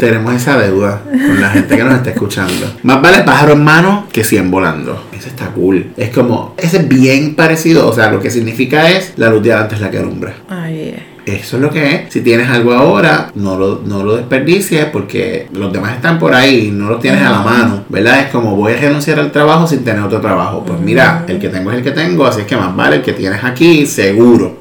Tenemos 0.00 0.34
esa 0.34 0.58
deuda 0.58 1.02
con 1.04 1.40
la 1.40 1.50
gente 1.50 1.76
que 1.76 1.84
nos 1.84 1.94
está 1.94 2.10
escuchando. 2.10 2.74
Más 2.82 3.02
vale 3.02 3.22
pájaro 3.22 3.52
en 3.52 3.64
mano 3.64 4.06
que 4.12 4.24
100 4.24 4.50
volando. 4.50 5.04
Eso 5.16 5.28
está 5.28 5.46
cool. 5.48 5.90
Es 5.96 6.10
como, 6.10 6.54
ese 6.56 6.78
es 6.78 6.88
bien 6.88 7.34
parecido. 7.34 7.88
O 7.88 7.92
sea, 7.92 8.10
lo 8.10 8.20
que 8.20 8.30
significa 8.30 8.90
es 8.90 9.14
la 9.16 9.28
luz 9.28 9.42
de 9.42 9.52
adelante 9.52 9.74
es 9.74 9.80
la 9.80 9.90
que 9.90 9.98
alumbra. 9.98 10.34
Ay. 10.48 10.94
Eso 11.26 11.56
es 11.56 11.62
lo 11.62 11.70
que 11.70 11.94
es. 11.94 12.12
Si 12.12 12.22
tienes 12.22 12.48
algo 12.48 12.72
ahora, 12.72 13.30
no 13.34 13.56
lo, 13.56 13.82
no 13.84 14.02
lo 14.02 14.16
desperdicies 14.16 14.86
porque 14.86 15.48
los 15.52 15.72
demás 15.72 15.94
están 15.94 16.18
por 16.18 16.34
ahí 16.34 16.68
y 16.68 16.70
no 16.70 16.88
los 16.88 17.00
tienes 17.00 17.22
a 17.22 17.30
la 17.30 17.40
mano. 17.40 17.84
¿Verdad? 17.88 18.20
Es 18.20 18.30
como 18.30 18.56
voy 18.56 18.72
a 18.72 18.76
renunciar 18.76 19.20
al 19.20 19.30
trabajo 19.30 19.66
sin 19.66 19.84
tener 19.84 20.02
otro 20.02 20.20
trabajo. 20.20 20.64
Pues 20.64 20.80
mira, 20.80 21.24
el 21.28 21.38
que 21.38 21.48
tengo 21.48 21.70
es 21.70 21.78
el 21.78 21.84
que 21.84 21.92
tengo, 21.92 22.26
así 22.26 22.40
es 22.40 22.46
que 22.46 22.56
más 22.56 22.74
vale 22.74 22.96
el 22.96 23.02
que 23.02 23.12
tienes 23.12 23.44
aquí, 23.44 23.86
seguro. 23.86 24.58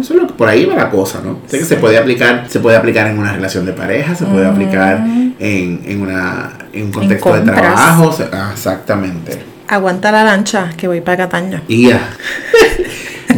Eso 0.00 0.14
es 0.14 0.20
lo 0.20 0.26
que 0.26 0.34
por 0.34 0.48
ahí 0.48 0.64
va 0.64 0.74
la 0.74 0.90
cosa, 0.90 1.20
¿no? 1.24 1.40
Sé 1.46 1.58
que 1.58 1.64
se 1.64 1.76
puede 1.76 1.98
aplicar, 1.98 2.44
se 2.48 2.60
puede 2.60 2.76
aplicar 2.76 3.06
en 3.06 3.18
una 3.18 3.32
relación 3.32 3.66
de 3.66 3.72
pareja, 3.72 4.14
se 4.14 4.24
puede 4.24 4.46
aplicar 4.46 4.98
en, 5.38 5.82
en 5.84 6.00
una 6.00 6.52
en 6.72 6.86
un 6.86 6.92
contexto 6.92 7.34
de 7.34 7.40
trabajo. 7.42 8.16
ah, 8.32 8.50
exactamente. 8.52 9.42
Aguanta 9.68 10.10
la 10.10 10.24
lancha 10.24 10.70
que 10.76 10.88
voy 10.88 11.00
para 11.00 11.18
Cataño. 11.18 11.62
Y 11.68 11.88
ya. 11.88 12.00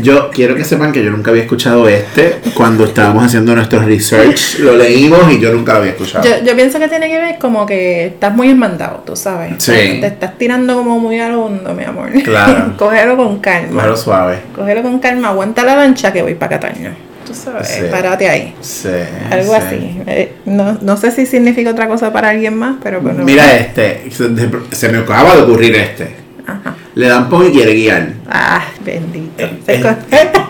Yo 0.02 0.30
quiero 0.30 0.54
que 0.54 0.64
sepan 0.64 0.92
que 0.92 1.02
yo 1.04 1.10
nunca 1.10 1.30
había 1.30 1.42
escuchado 1.42 1.88
este. 1.88 2.36
Cuando 2.54 2.84
estábamos 2.84 3.24
haciendo 3.24 3.54
nuestro 3.54 3.80
research, 3.80 4.58
lo 4.60 4.76
leímos 4.76 5.32
y 5.32 5.38
yo 5.40 5.52
nunca 5.52 5.72
lo 5.74 5.78
había 5.80 5.92
escuchado. 5.92 6.24
Yo, 6.24 6.44
yo 6.44 6.54
pienso 6.56 6.78
que 6.78 6.88
tiene 6.88 7.08
que 7.08 7.18
ver 7.18 7.38
como 7.38 7.66
que 7.66 8.06
estás 8.06 8.34
muy 8.34 8.48
esmandado, 8.50 9.02
tú 9.06 9.16
sabes. 9.16 9.54
Sí. 9.58 9.72
Te 10.00 10.06
estás 10.06 10.36
tirando 10.38 10.74
como 10.74 10.98
muy 10.98 11.18
al 11.20 11.34
hondo, 11.34 11.74
mi 11.74 11.84
amor. 11.84 12.10
Claro. 12.22 12.74
Cógelo 12.78 13.16
con 13.16 13.38
calma. 13.40 13.74
Cógelo 13.74 13.96
suave. 13.96 14.38
Cógelo 14.54 14.82
con 14.82 14.98
calma, 15.00 15.28
aguanta 15.28 15.64
la 15.64 15.76
lancha 15.76 16.12
que 16.12 16.22
voy 16.22 16.34
para 16.34 16.58
Cataño. 16.58 16.90
Tú 17.26 17.34
sabes, 17.34 17.68
Sí. 17.68 17.82
párate 17.90 18.28
ahí. 18.28 18.54
Sí, 18.60 18.88
Algo 19.30 19.52
sí. 19.54 19.58
así. 19.64 20.00
Eh, 20.06 20.32
no, 20.46 20.78
no 20.80 20.96
sé 20.96 21.12
si 21.12 21.26
significa 21.26 21.70
otra 21.70 21.86
cosa 21.86 22.12
para 22.12 22.30
alguien 22.30 22.54
más, 22.56 22.76
pero 22.82 23.00
bueno. 23.00 23.22
Mira 23.24 23.56
este. 23.56 24.08
Se 24.72 24.88
me 24.88 24.98
acaba 24.98 25.36
de 25.36 25.42
ocurrir 25.42 25.74
este. 25.76 26.19
Le 26.94 27.08
dan 27.08 27.28
pon 27.28 27.46
y 27.46 27.50
quiere 27.52 27.74
guiar. 27.74 28.08
Ah, 28.28 28.62
bendito. 28.84 29.44
Es 29.66 29.84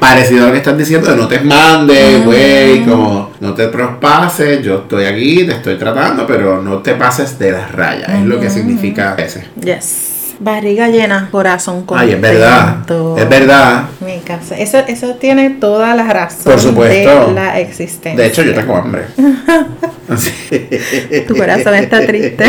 parecido 0.01 0.45
a 0.45 0.47
lo 0.47 0.53
que 0.53 0.59
estás 0.59 0.79
diciendo 0.79 1.11
de 1.11 1.17
no 1.17 1.29
te 1.29 1.41
mandes, 1.41 2.25
güey, 2.25 2.85
como 2.85 3.33
no 3.41 3.55
te 3.55 3.67
traspases, 3.67 4.63
yo 4.63 4.77
estoy 4.79 5.05
aquí, 5.05 5.45
te 5.45 5.53
estoy 5.53 5.77
tratando, 5.77 6.27
pero 6.27 6.63
no 6.63 6.79
te 6.79 6.95
pases 6.95 7.39
de 7.39 7.53
las 7.53 7.71
rayas, 7.73 8.09
es 8.09 8.25
lo 8.25 8.41
que 8.41 8.49
significa 8.51 9.15
ese. 9.19 9.45
Yes. 9.63 10.07
Barriga 10.43 10.89
llena, 10.89 11.29
corazón 11.31 11.85
contento. 11.85 12.11
Ay, 12.11 12.15
es 12.15 12.21
verdad, 12.23 12.79
es 13.19 13.29
verdad. 13.29 13.83
Mi 14.01 14.21
casa. 14.21 14.57
Eso, 14.59 14.79
eso 14.79 15.17
tiene 15.17 15.51
toda 15.51 15.95
la 15.95 16.11
razón 16.11 16.45
Por 16.45 16.59
supuesto. 16.59 17.27
de 17.27 17.33
la 17.35 17.61
existencia. 17.61 18.19
De 18.19 18.29
hecho, 18.29 18.43
yo 18.43 18.55
tengo 18.55 18.75
hambre. 18.75 19.03
Tu 21.29 21.37
corazón 21.37 21.75
está 21.75 22.07
triste. 22.07 22.45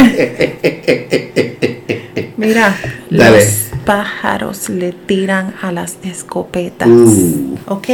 Mira, 2.37 2.73
Dale. 3.09 3.39
los 3.39 3.70
pájaros 3.85 4.69
le 4.69 4.91
tiran 4.91 5.53
a 5.61 5.71
las 5.71 5.97
escopetas. 6.03 6.87
Uh. 6.87 7.57
Ok, 7.67 7.87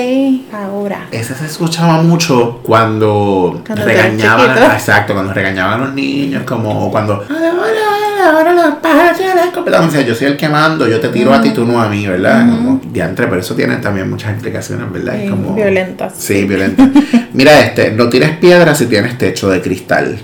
ahora. 0.53 1.07
Ese 1.11 1.35
se 1.35 1.45
escuchaba 1.45 2.01
mucho 2.01 2.59
cuando, 2.63 3.61
Cuando 3.65 3.85
regañaban, 3.85 4.57
exacto, 4.73 5.13
cuando 5.13 5.33
regañaban 5.33 5.81
a 5.81 5.85
los 5.85 5.93
niños, 5.93 6.43
como 6.43 6.91
cuando 6.91 7.13
ahora, 7.13 8.31
ahora 8.31 8.53
los 8.53 8.75
pájaros 8.75 9.17
tiran 9.17 9.35
la 9.35 9.43
escopeta. 9.45 9.81
O 9.81 9.89
sea, 9.89 10.01
yo 10.01 10.15
soy 10.15 10.27
el 10.27 10.37
que 10.37 10.49
mando, 10.49 10.87
yo 10.87 10.99
te 10.99 11.09
tiro 11.09 11.33
a 11.33 11.41
ti, 11.41 11.51
tú 11.51 11.65
no 11.65 11.81
a 11.81 11.87
mí, 11.89 12.07
¿verdad? 12.07 12.49
Como 12.49 12.81
diantre, 12.91 13.27
pero 13.27 13.41
eso 13.41 13.55
tiene 13.55 13.77
también 13.77 14.09
muchas 14.09 14.31
implicaciones, 14.31 14.91
¿verdad? 14.91 15.15
Sí, 15.21 15.29
como 15.29 15.53
violentas. 15.53 16.13
Sí, 16.17 16.45
violenta. 16.45 16.89
Mira 17.33 17.59
este, 17.59 17.91
no 17.91 18.09
tires 18.09 18.37
piedras 18.37 18.77
si 18.77 18.87
tienes 18.87 19.17
techo 19.17 19.49
de 19.49 19.61
cristal. 19.61 20.17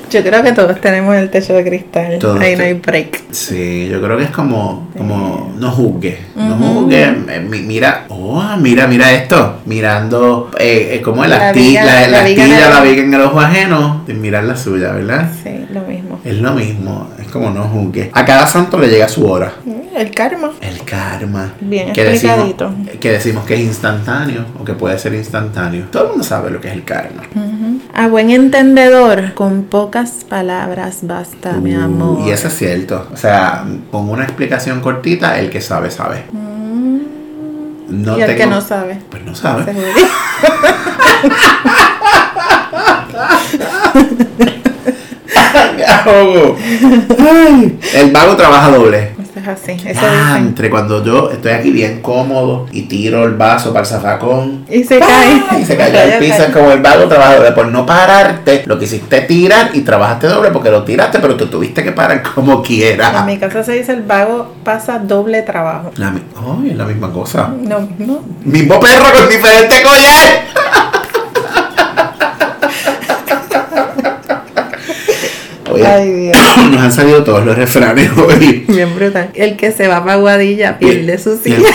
Yo 0.10 0.24
creo 0.24 0.42
que 0.44 0.52
todos 0.54 0.80
tenemos 0.80 1.16
el 1.16 1.30
techo 1.30 1.54
de 1.54 1.64
cristal. 1.66 2.18
Todos 2.20 2.40
Ahí 2.40 2.56
no 2.56 2.64
hay 2.64 2.74
break. 2.74 3.24
Sí, 3.32 3.90
yo 3.92 4.02
creo 4.02 4.18
que 4.18 4.24
es 4.26 4.30
como, 4.32 4.90
como 4.98 5.54
no 5.58 5.72
juzgue, 5.72 6.18
no 6.36 6.56
juzgue, 6.56 7.04
eh, 7.04 7.46
mi- 7.48 7.62
mira, 7.62 8.06
oh, 8.10 8.44
mira, 8.60 8.88
mira 8.88 9.12
esto, 9.14 9.58
mirando 9.66 10.50
eh, 10.60 10.92
eh, 10.94 11.02
como 11.02 11.26
la, 11.26 11.38
La 11.38 11.54
viga- 11.54 11.84
la, 11.84 12.08
la 12.08 12.24
viga 12.24 12.46
en 12.46 12.52
el- 12.54 12.60
la 12.70 12.82
viga 12.82 13.04
en 13.04 13.14
el 13.14 13.22
ojo 13.22 13.40
ajeno, 13.42 14.04
de 14.08 14.14
mirar 14.14 14.44
la 14.46 14.56
suya, 14.56 14.92
¿verdad? 14.94 15.30
Sí, 15.44 15.66
lo 15.74 15.82
mismo. 15.82 16.20
Es 16.24 16.36
lo 16.36 16.54
mismo, 16.54 17.10
como 17.32 17.50
no 17.52 17.64
juzgue. 17.64 18.10
A 18.14 18.26
cada 18.26 18.48
santo 18.48 18.78
le 18.78 18.88
llega 18.88 19.08
su 19.08 19.26
hora. 19.30 19.54
Mm, 19.66 19.96
El 19.98 20.12
karma. 20.12 20.52
El 20.62 20.84
karma. 20.84 21.54
Bien 21.62 21.94
que 21.94 22.04
decimos, 22.04 22.38
explicadito. 22.50 23.00
que 23.00 23.12
decimos 23.12 23.46
que 23.46 23.56
es 23.56 23.60
instantáneo 23.62 24.46
o 24.60 24.64
que 24.64 24.74
puede 24.74 24.98
ser 25.00 25.14
instantáneo. 25.14 25.86
Todo 25.92 26.04
el 26.04 26.10
mundo 26.10 26.24
sabe 26.24 26.50
lo 26.52 26.60
que 26.62 26.68
es 26.70 26.74
el 26.74 26.84
karma. 26.84 27.24
A 27.94 28.08
buen 28.08 28.30
entendedor, 28.30 29.34
con 29.34 29.64
pocas 29.64 30.24
palabras 30.28 31.00
basta, 31.02 31.54
mi 31.54 31.76
Uh, 31.76 31.82
amor. 31.84 32.28
Y 32.28 32.32
eso 32.32 32.48
es 32.48 32.56
cierto. 32.58 33.08
O 33.14 33.18
sea, 33.18 33.66
con 33.92 34.10
una 34.10 34.24
explicación 34.24 34.82
cortita, 34.82 35.40
el 35.40 35.50
que 35.50 35.62
sabe, 35.62 35.90
sabe. 35.92 36.24
No 37.90 38.16
Mm. 38.16 38.20
y 38.20 38.22
el 38.22 38.36
que 38.36 38.46
no 38.46 38.62
sabe. 38.62 39.00
Pues 39.10 39.24
no 39.24 39.34
sabe. 39.34 39.66
Ay, 46.08 47.80
el 47.96 48.12
vago 48.12 48.36
trabaja 48.36 48.70
doble. 48.70 49.12
Eso 49.20 49.40
es 49.40 49.48
así. 49.48 49.72
Eso. 49.88 50.00
Ah, 50.04 50.36
entre 50.40 50.70
cuando 50.70 51.04
yo 51.04 51.30
estoy 51.32 51.52
aquí 51.52 51.70
bien 51.72 52.02
cómodo 52.02 52.66
y 52.72 52.84
tiro 52.84 53.24
el 53.26 53.34
vaso 53.36 53.72
para 53.74 53.82
el 53.86 53.88
zafacón. 53.88 54.66
Y 54.70 54.84
se 54.84 55.00
cae. 55.00 55.42
Y 55.62 55.66
se 55.66 55.76
cayó 55.78 56.00
al 56.00 56.20
piso, 56.20 56.44
es 56.44 56.52
como 56.52 56.72
el 56.72 56.82
vago 56.82 57.08
trabaja 57.08 57.36
doble. 57.36 57.52
Por 57.52 57.68
no 57.68 57.86
pararte, 57.86 58.64
lo 58.66 58.78
que 58.80 58.86
hiciste 58.86 59.22
tirar 59.22 59.72
y 59.74 59.82
trabajaste 59.82 60.28
doble 60.28 60.52
porque 60.52 60.72
lo 60.72 60.84
tiraste, 60.84 61.20
pero 61.20 61.36
tú 61.36 61.48
tuviste 61.48 61.84
que 61.84 61.92
parar 61.92 62.24
como 62.36 62.54
En 62.54 62.62
quiera. 62.62 63.24
mi 63.24 63.38
casa 63.38 63.64
se 63.64 63.74
dice 63.74 63.92
el 63.94 64.04
vago 64.04 64.56
pasa 64.64 65.00
doble 65.00 65.42
trabajo. 65.44 65.92
La, 65.98 66.08
ay, 66.10 66.72
es 66.72 66.78
la 66.78 66.86
misma 66.86 67.12
cosa. 67.12 67.50
No, 67.62 67.88
no. 68.00 68.20
Mismo 68.44 68.80
perro 68.80 69.06
con 69.14 69.30
diferente 69.30 69.82
collar. 69.84 70.57
Oye, 75.78 75.88
Ay, 75.88 76.12
Dios. 76.14 76.38
nos 76.72 76.82
han 76.82 76.92
salido 76.92 77.24
todos 77.24 77.46
los 77.46 77.56
refranes 77.56 78.10
hoy. 78.18 78.66
Bien 78.68 78.96
brutal. 78.96 79.30
El 79.34 79.56
que 79.58 79.72
se 79.72 79.88
va 79.88 80.04
para 80.04 80.18
Guadilla 80.18 80.78
pierde 80.80 81.18
su 81.18 81.38
silla. 81.38 81.58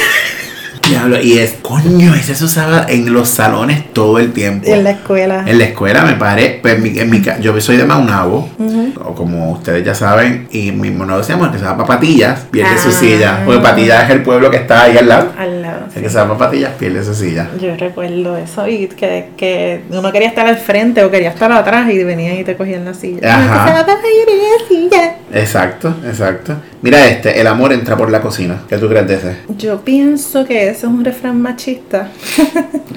Diablo, 0.88 1.20
y 1.22 1.38
es, 1.38 1.54
coño, 1.62 2.14
ese 2.14 2.34
se 2.34 2.44
usaba 2.44 2.84
en 2.88 3.12
los 3.12 3.28
salones 3.28 3.92
todo 3.92 4.18
el 4.18 4.32
tiempo. 4.32 4.66
En 4.68 4.82
la 4.84 4.90
escuela. 4.90 5.44
En 5.46 5.58
la 5.58 5.64
escuela 5.64 6.02
me 6.02 6.14
paré, 6.14 6.58
pues 6.60 6.74
en 6.74 6.82
mi, 6.82 6.98
en 6.98 7.08
mi 7.08 7.22
yo 7.40 7.58
soy 7.60 7.76
de 7.76 7.84
Maunabo, 7.84 8.50
o 9.04 9.14
como 9.14 9.52
ustedes 9.52 9.84
ya 9.84 9.94
saben, 9.94 10.48
y 10.50 10.72
mi 10.72 10.90
mono 10.90 11.18
decíamos 11.18 11.46
el 11.48 11.52
que 11.52 11.58
se 11.58 11.64
para 11.64 11.84
Patillas, 11.84 12.46
pierde 12.50 12.78
su 12.78 12.88
Ah. 12.88 12.92
silla. 12.92 13.42
Porque 13.44 13.60
Patillas 13.60 14.04
es 14.04 14.10
el 14.10 14.22
pueblo 14.22 14.50
que 14.50 14.58
está 14.58 14.82
ahí 14.84 14.96
al 14.98 15.08
lado. 15.08 15.32
Al 15.38 15.62
lado. 15.62 15.80
El 15.94 16.02
que 16.02 16.08
se 16.08 16.18
para 16.18 16.36
Patillas 16.38 16.72
pierde 16.78 17.04
su 17.04 17.14
silla. 17.14 17.48
Yo 17.60 17.76
recuerdo 17.76 18.36
eso 18.36 18.66
y 18.68 18.86
que, 18.88 19.30
que 19.36 19.82
uno 19.90 20.10
quería 20.12 20.28
estar 20.28 20.46
al 20.46 20.56
frente 20.56 21.04
o 21.04 21.10
quería 21.10 21.30
estar 21.30 21.50
atrás 21.52 21.90
y 21.90 22.02
venían 22.04 22.36
y 22.38 22.44
te 22.44 22.56
cogían 22.56 22.84
la 22.84 22.94
silla. 22.94 23.20
Ajá. 23.34 23.84
La 23.86 23.86
silla. 24.68 25.16
Exacto, 25.32 25.94
exacto. 26.06 26.54
Mira 26.82 27.06
este, 27.06 27.40
el 27.40 27.46
amor 27.46 27.72
entra 27.72 27.96
por 27.96 28.10
la 28.10 28.20
cocina. 28.20 28.62
¿Qué 28.68 28.76
tú 28.78 28.88
crees 28.88 29.06
de 29.08 29.14
ese? 29.14 29.36
Yo 29.56 29.80
pienso 29.80 30.44
que 30.44 30.68
eso 30.68 30.86
es 30.86 30.92
un 30.92 31.04
refrán 31.04 31.40
machista, 31.40 32.08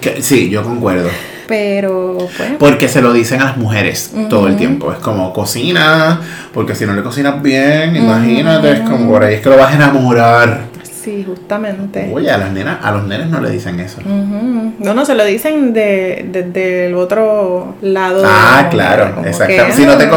Que- 0.02 0.22
sí, 0.22 0.50
yo 0.50 0.64
concuerdo. 0.64 1.10
Pero 1.48 2.18
pues 2.38 2.52
Porque 2.60 2.88
se 2.88 3.02
lo 3.02 3.14
dicen 3.14 3.42
a 3.42 3.46
las 3.46 3.58
mujeres 3.58 4.12
todo 4.30 4.48
el 4.48 4.56
tiempo. 4.56 4.92
Es 4.92 5.00
como 5.00 5.34
cocina, 5.34 6.22
porque 6.54 6.76
si 6.76 6.86
no 6.86 6.94
le 6.94 7.04
cocinas 7.04 7.42
bien, 7.42 7.96
imagínate, 7.96 8.72
es 8.72 8.80
como 8.82 9.12
por 9.12 9.24
ahí 9.24 9.36
es 9.36 9.42
que 9.42 9.50
lo 9.50 9.58
vas 9.58 9.72
a 9.72 9.76
enamorar. 9.76 10.62
sí, 10.84 11.24
justamente. 11.26 12.12
Oye, 12.14 12.32
a 12.32 12.38
las 12.38 12.52
nenas, 12.52 12.84
a 12.84 12.92
los 12.92 13.06
nenes 13.06 13.28
no 13.28 13.40
le 13.40 13.50
dicen 13.50 13.80
eso. 13.80 14.02
No, 14.04 14.94
no, 14.94 15.06
se 15.06 15.16
lo 15.16 15.24
dicen 15.26 15.74
de, 15.74 16.26
desde 16.32 16.88
el 16.88 16.96
otro 16.96 17.76
lado. 17.82 18.24
Ah, 18.26 18.68
claro, 18.72 19.24
exacto. 19.26 19.66
que, 19.68 19.74
Si 19.74 19.86
no 19.86 19.98
te 19.98 20.06
ah, 20.06 20.10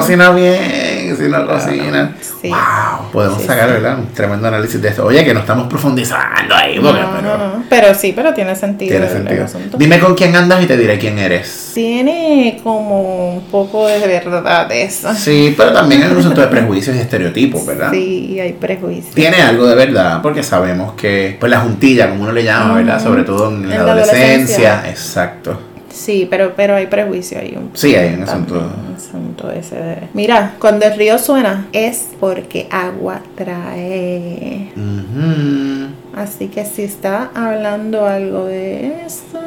si 1.16 1.22
no 1.24 1.46
cocinas. 1.46 2.10
Sí. 2.40 2.48
Wow, 2.48 3.10
podemos 3.12 3.40
Sí, 3.40 3.46
sacar, 3.46 3.66
sí. 3.68 3.72
¿verdad? 3.74 3.98
Un 3.98 4.06
tremendo 4.08 4.48
análisis 4.48 4.80
de 4.80 4.88
esto. 4.88 5.04
Oye, 5.06 5.24
que 5.24 5.34
no 5.34 5.40
estamos 5.40 5.66
profundizando 5.68 6.54
ahí, 6.54 6.78
porque, 6.80 7.00
pero 7.20 7.38
no. 7.38 7.64
Pero 7.68 7.94
sí, 7.94 8.12
pero 8.14 8.32
tiene 8.34 8.54
sentido. 8.56 8.90
tiene 8.90 9.08
sentido. 9.08 9.44
asunto. 9.44 9.76
Dime 9.78 9.98
con 10.00 10.14
quién 10.14 10.34
andas 10.36 10.62
y 10.62 10.66
te 10.66 10.76
diré 10.76 10.98
quién 10.98 11.18
eres. 11.18 11.72
Tiene 11.74 12.60
como 12.62 13.34
un 13.34 13.44
poco 13.44 13.86
de 13.88 14.06
verdad 14.06 14.70
eso. 14.72 15.12
Sí, 15.14 15.54
pero 15.56 15.72
también 15.72 16.02
hay 16.02 16.10
un 16.10 16.18
asunto 16.18 16.40
de 16.40 16.48
prejuicios 16.48 16.96
y 16.96 17.00
estereotipos, 17.00 17.64
¿verdad? 17.66 17.90
Sí, 17.92 18.38
hay 18.40 18.52
prejuicios. 18.52 19.14
Tiene 19.14 19.42
algo 19.42 19.66
de 19.66 19.74
verdad, 19.74 20.20
porque 20.22 20.42
sabemos 20.42 20.92
que, 20.94 21.36
pues 21.38 21.50
la 21.50 21.60
juntilla, 21.60 22.08
como 22.10 22.22
uno 22.24 22.32
le 22.32 22.44
llama, 22.44 22.74
¿verdad? 22.74 23.02
Sobre 23.02 23.22
todo 23.24 23.48
en, 23.50 23.68
la, 23.68 23.74
En 23.76 23.84
la 23.86 23.92
adolescencia. 23.92 24.72
adolescencia. 24.78 24.90
Exacto. 24.90 25.60
Sí, 25.98 26.26
pero, 26.30 26.52
pero 26.54 26.76
hay 26.76 26.86
prejuicio 26.86 27.38
ahí. 27.40 27.54
Un 27.56 27.70
Sí, 27.74 27.94
hay 27.94 28.14
un 28.14 28.22
asunto. 28.22 28.54
un 28.54 28.94
asunto 28.94 29.50
ese 29.50 29.74
de... 29.76 29.96
Mira, 30.14 30.54
cuando 30.60 30.86
el 30.86 30.94
río 30.96 31.18
suena 31.18 31.66
es 31.72 32.08
porque 32.20 32.68
agua 32.70 33.20
trae. 33.34 34.70
Ujú. 34.76 35.88
Así 36.16 36.46
que 36.48 36.64
si 36.64 36.82
está 36.84 37.30
hablando 37.34 38.06
algo 38.06 38.44
de 38.46 39.02
eso... 39.04 39.38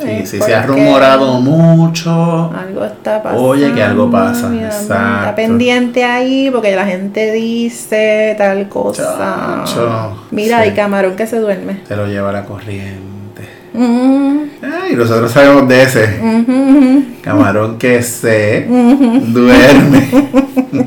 Sí, 0.00 0.26
sí, 0.26 0.40
se 0.40 0.54
ha 0.54 0.62
rumorado 0.62 1.40
mucho. 1.42 2.50
Algo 2.56 2.84
está 2.86 3.22
pasando. 3.22 3.44
Oye, 3.44 3.70
que 3.74 3.82
algo 3.82 4.10
pasa, 4.10 4.48
mi 4.48 4.58
amor. 4.60 4.70
exacto. 4.72 5.18
Está 5.18 5.34
pendiente 5.34 6.04
ahí 6.04 6.48
porque 6.50 6.74
la 6.74 6.86
gente 6.86 7.30
dice 7.32 8.34
tal 8.38 8.66
cosa. 8.70 9.62
Chacho, 9.66 10.16
Mira, 10.30 10.56
sí. 10.62 10.62
hay 10.62 10.74
camarón 10.74 11.16
que 11.16 11.26
se 11.26 11.38
duerme. 11.38 11.80
Se 11.86 11.94
lo 11.96 12.06
lleva 12.06 12.32
la 12.32 12.44
corriente. 12.46 13.19
Mm, 13.82 14.42
Ay, 14.62 14.94
nosotros 14.94 15.32
sabemos 15.32 15.66
de 15.68 15.82
ese. 15.82 16.20
Camarón 17.22 17.78
que 17.78 18.02
se 18.02 18.66
duerme. 18.68 20.08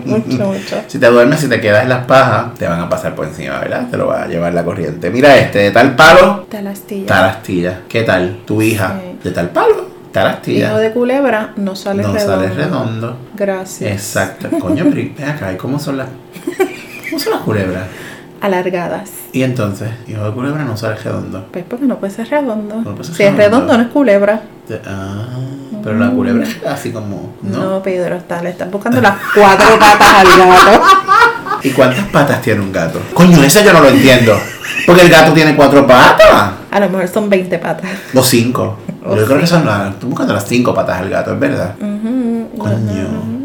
mucho, 0.06 0.46
mucho. 0.48 0.76
Si 0.88 1.00
te 1.00 1.08
duermes, 1.08 1.40
si 1.40 1.48
te 1.50 1.60
quedas 1.60 1.84
en 1.84 1.90
las 1.90 2.06
pajas, 2.06 2.54
te 2.54 2.68
van 2.68 2.80
a 2.82 2.90
pasar 2.90 3.16
por 3.16 3.26
encima, 3.28 3.60
¿verdad? 3.60 3.88
Te 3.90 3.98
lo 3.98 4.08
va 4.08 4.24
a 4.24 4.28
llevar 4.28 4.54
la 4.54 4.64
corriente. 4.64 5.10
Mira 5.10 5.36
este, 5.38 5.60
de 5.60 5.72
tal 5.72 5.96
palo, 5.96 6.46
Tal 6.50 6.68
astilla. 6.68 7.08
tal 7.08 7.24
astilla. 7.26 7.80
¿Qué 7.90 8.04
tal? 8.04 8.42
Tu 8.46 8.62
hija, 8.62 9.00
Sí. 9.02 9.18
de 9.30 9.32
tal 9.34 9.50
palo, 9.50 9.88
tal 10.12 10.28
astilla. 10.28 10.68
Hijo 10.70 10.78
de 10.78 10.92
culebra 10.92 11.54
no 11.56 11.76
sale 11.76 12.04
no 12.04 12.14
redondo. 12.14 12.36
sale 12.36 12.54
redondo. 12.54 13.18
Gracias. 13.36 13.92
Exacto. 13.92 14.50
Coño, 14.60 14.86
pero 14.94 15.32
acá, 15.32 15.52
¿y 15.54 15.58
cómo 15.58 15.80
son 15.80 15.98
las, 15.98 16.10
cómo 17.10 17.20
son 17.20 17.34
las 17.34 17.42
culebras? 17.42 17.84
Alargadas. 18.44 19.10
Y 19.32 19.44
entonces, 19.44 19.90
hijo 20.06 20.22
de 20.26 20.32
culebra 20.34 20.66
no 20.66 20.76
sale 20.76 20.96
redondo. 20.98 21.48
Pues 21.50 21.64
porque 21.66 21.86
no 21.86 21.98
puede 21.98 22.12
ser 22.14 22.30
redondo. 22.30 22.76
No 22.76 22.92
puede 22.92 23.06
ser 23.06 23.16
si 23.16 23.24
es 23.24 23.36
redondo. 23.38 23.78
no 23.78 23.84
es 23.84 23.90
culebra. 23.90 24.42
Ah, 24.86 25.26
pero 25.82 25.98
la 25.98 26.10
culebra 26.12 26.44
es 26.44 26.58
así 26.68 26.92
como, 26.92 27.34
No, 27.42 27.58
¿no? 27.58 27.82
Pedro, 27.82 28.18
está, 28.18 28.44
le 28.44 28.50
están 28.50 28.70
buscando 28.70 29.00
las 29.00 29.16
cuatro 29.34 29.68
patas 29.80 30.14
al 30.14 30.28
gato. 30.28 30.82
¿Y 31.64 31.70
cuántas 31.70 32.06
patas 32.08 32.42
tiene 32.42 32.60
un 32.60 32.74
gato? 32.74 33.00
Coño, 33.14 33.42
ese 33.42 33.64
yo 33.64 33.72
no 33.72 33.80
lo 33.80 33.88
entiendo. 33.88 34.38
Porque 34.86 35.04
el 35.04 35.10
gato 35.10 35.32
tiene 35.32 35.56
cuatro 35.56 35.88
patas. 35.88 36.52
A 36.70 36.80
lo 36.82 36.90
mejor 36.90 37.08
son 37.08 37.30
20 37.30 37.58
patas. 37.60 37.92
O 38.14 38.22
cinco. 38.22 38.78
O 39.06 39.16
Yo 39.16 39.26
creo 39.26 39.40
que 39.40 39.48
son 39.48 39.66
las. 39.66 39.94
Estoy 39.94 40.10
buscando 40.10 40.34
las 40.34 40.46
cinco 40.46 40.74
patas 40.74 41.00
del 41.00 41.10
gato, 41.12 41.32
es 41.34 41.40
verdad. 41.40 41.76
Ujú. 41.80 42.23
Coño. 42.64 43.44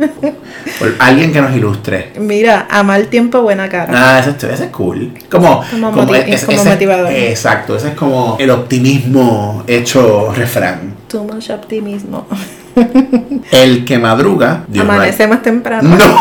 Por 0.79 0.95
alguien 1.01 1.33
que 1.33 1.41
nos 1.41 1.55
ilustre. 1.57 2.13
Mira, 2.19 2.67
a 2.71 2.83
mal 2.83 3.07
tiempo, 3.09 3.43
buena 3.43 3.69
cara. 3.69 3.93
Ah, 3.95 4.19
ese, 4.21 4.31
es- 4.31 4.45
ese 4.45 4.65
es 4.67 4.71
cool. 4.71 5.13
Como, 5.31 5.63
Como 5.71 5.93
moti- 5.93 6.47
como 6.47 6.65
motivador. 6.65 7.13
Exacto, 7.13 7.77
ese 7.77 7.89
es 7.89 7.95
como 7.95 8.37
el 8.39 8.51
optimismo 8.51 9.65
hecho 9.67 10.33
refrán. 10.37 10.95
Too 11.09 11.25
much 11.25 11.51
optimismo. 11.51 12.27
El 13.51 13.85
que 13.85 13.99
madruga. 13.99 14.63
Dios 14.69 14.85
Amanece 14.85 15.27
más 15.27 15.43
temprano. 15.43 15.97
¡No! 15.97 15.99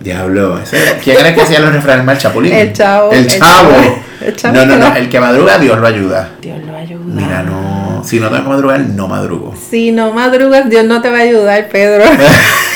Diablo, 0.00 0.58
ese- 0.58 0.98
¿quién 1.02 1.18
era 1.18 1.34
que 1.34 1.42
hacía 1.42 1.60
los 1.60 1.72
refranes 1.72 2.04
mal? 2.04 2.18
Chapulín. 2.18 2.52
El 2.52 2.72
chavo, 2.72 3.10
El 3.12 3.20
el 3.20 3.26
chavo. 3.28 3.70
chavo, 3.70 3.98
el 4.20 4.36
chavo 4.36 4.54
no, 4.56 4.66
no, 4.66 4.76
no. 4.76 4.96
El 4.96 5.08
que 5.08 5.20
madruga, 5.20 5.58
Dios 5.58 5.78
lo 5.78 5.86
ayuda. 5.86 6.30
Dios 6.42 6.58
lo 6.66 6.76
ayuda. 6.76 7.04
Mira, 7.06 7.42
no. 7.42 7.73
Si 8.04 8.20
no 8.20 8.28
tengo 8.28 8.44
que 8.44 8.48
madrugar, 8.50 8.80
no 8.80 9.08
madrugo. 9.08 9.54
Si 9.70 9.90
no 9.92 10.12
madrugas, 10.12 10.68
Dios 10.68 10.84
no 10.84 11.00
te 11.00 11.10
va 11.10 11.18
a 11.18 11.22
ayudar, 11.22 11.68
Pedro. 11.68 12.04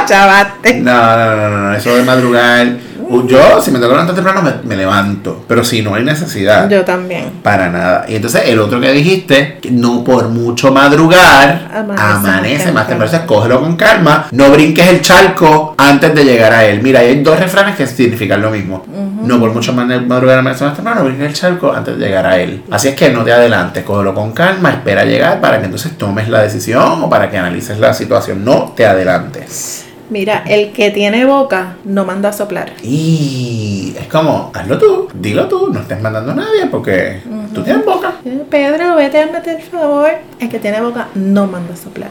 Te 0.06 0.12
chavaste. 0.12 0.74
No, 0.80 1.16
no, 1.16 1.36
no, 1.36 1.48
no, 1.50 1.58
no, 1.70 1.74
eso 1.74 1.94
de 1.96 2.02
madrugar. 2.02 2.66
uh, 3.08 3.26
Yo, 3.26 3.60
si 3.60 3.70
me 3.70 3.78
tengo 3.78 3.88
que 3.88 3.94
levantar 3.94 4.14
temprano, 4.14 4.42
me, 4.42 4.52
me 4.64 4.76
levanto. 4.76 5.44
Pero 5.48 5.64
si 5.64 5.82
no 5.82 5.94
hay 5.94 6.04
necesidad. 6.04 6.68
Yo 6.68 6.84
también. 6.84 7.30
Para 7.42 7.68
nada. 7.68 8.04
Y 8.08 8.16
entonces 8.16 8.42
el 8.46 8.58
otro 8.60 8.80
que 8.80 8.92
dijiste, 8.92 9.58
que 9.60 9.70
no 9.70 10.04
por 10.04 10.28
mucho 10.28 10.72
madrugar, 10.72 11.68
Amanece 11.74 12.02
amanece, 12.02 12.72
más 12.72 12.86
temprano. 12.86 13.04
Entonces 13.04 13.20
cógelo 13.26 13.60
con 13.60 13.76
calma, 13.76 14.26
no 14.32 14.50
brinques 14.50 14.86
el 14.88 15.00
charco 15.00 15.74
antes 15.78 16.14
de 16.14 16.24
llegar 16.24 16.52
a 16.52 16.64
él. 16.64 16.80
Mira, 16.82 17.00
hay 17.00 17.22
dos 17.22 17.38
refranes 17.38 17.76
que 17.76 17.86
significan 17.86 18.40
lo 18.42 18.50
mismo. 18.50 18.84
No 19.22 19.38
por 19.38 19.52
mucho 19.52 19.72
madrugar, 19.74 20.38
amanece 20.38 20.64
más 20.64 20.74
temprano, 20.74 21.00
no 21.00 21.06
brinques 21.06 21.26
el 21.28 21.34
charco 21.34 21.72
antes 21.72 21.98
de 21.98 22.06
llegar 22.06 22.26
a 22.26 22.38
él. 22.38 22.62
Así 22.70 22.88
es 22.88 22.94
que 22.94 23.10
no 23.10 23.22
te 23.22 23.32
adelantes, 23.32 23.84
cógelo 23.84 24.14
con 24.14 24.32
calma, 24.32 24.70
espera 24.70 25.04
llegar 25.04 25.40
para 25.40 25.58
que 25.58 25.64
entonces 25.66 25.96
tomes 25.98 26.28
la 26.28 26.40
decisión 26.42 27.02
o 27.02 27.10
para 27.10 27.30
que 27.30 27.36
analices 27.36 27.78
la 27.78 27.92
situación. 27.92 28.44
No 28.44 28.72
te 28.74 28.86
adelantes. 28.86 29.86
Mira, 30.10 30.42
el 30.46 30.72
que 30.72 30.90
tiene 30.90 31.24
boca 31.24 31.76
no 31.84 32.04
manda 32.04 32.30
a 32.30 32.32
soplar. 32.32 32.72
Y 32.82 33.94
es 33.98 34.08
como, 34.08 34.50
hazlo 34.52 34.76
tú, 34.76 35.08
dilo 35.14 35.46
tú, 35.46 35.70
no 35.72 35.80
estés 35.80 36.00
mandando 36.00 36.32
a 36.32 36.34
nadie 36.34 36.66
porque 36.68 37.20
tú 37.54 37.62
tienes 37.62 37.84
boca. 37.84 38.14
Pedro, 38.50 38.96
vete 38.96 39.22
a 39.22 39.26
meter 39.26 39.60
el 39.60 39.62
favor. 39.62 40.10
El 40.40 40.48
que 40.48 40.58
tiene 40.58 40.80
boca 40.80 41.08
no 41.14 41.46
manda 41.46 41.74
a 41.74 41.76
soplar. 41.76 42.10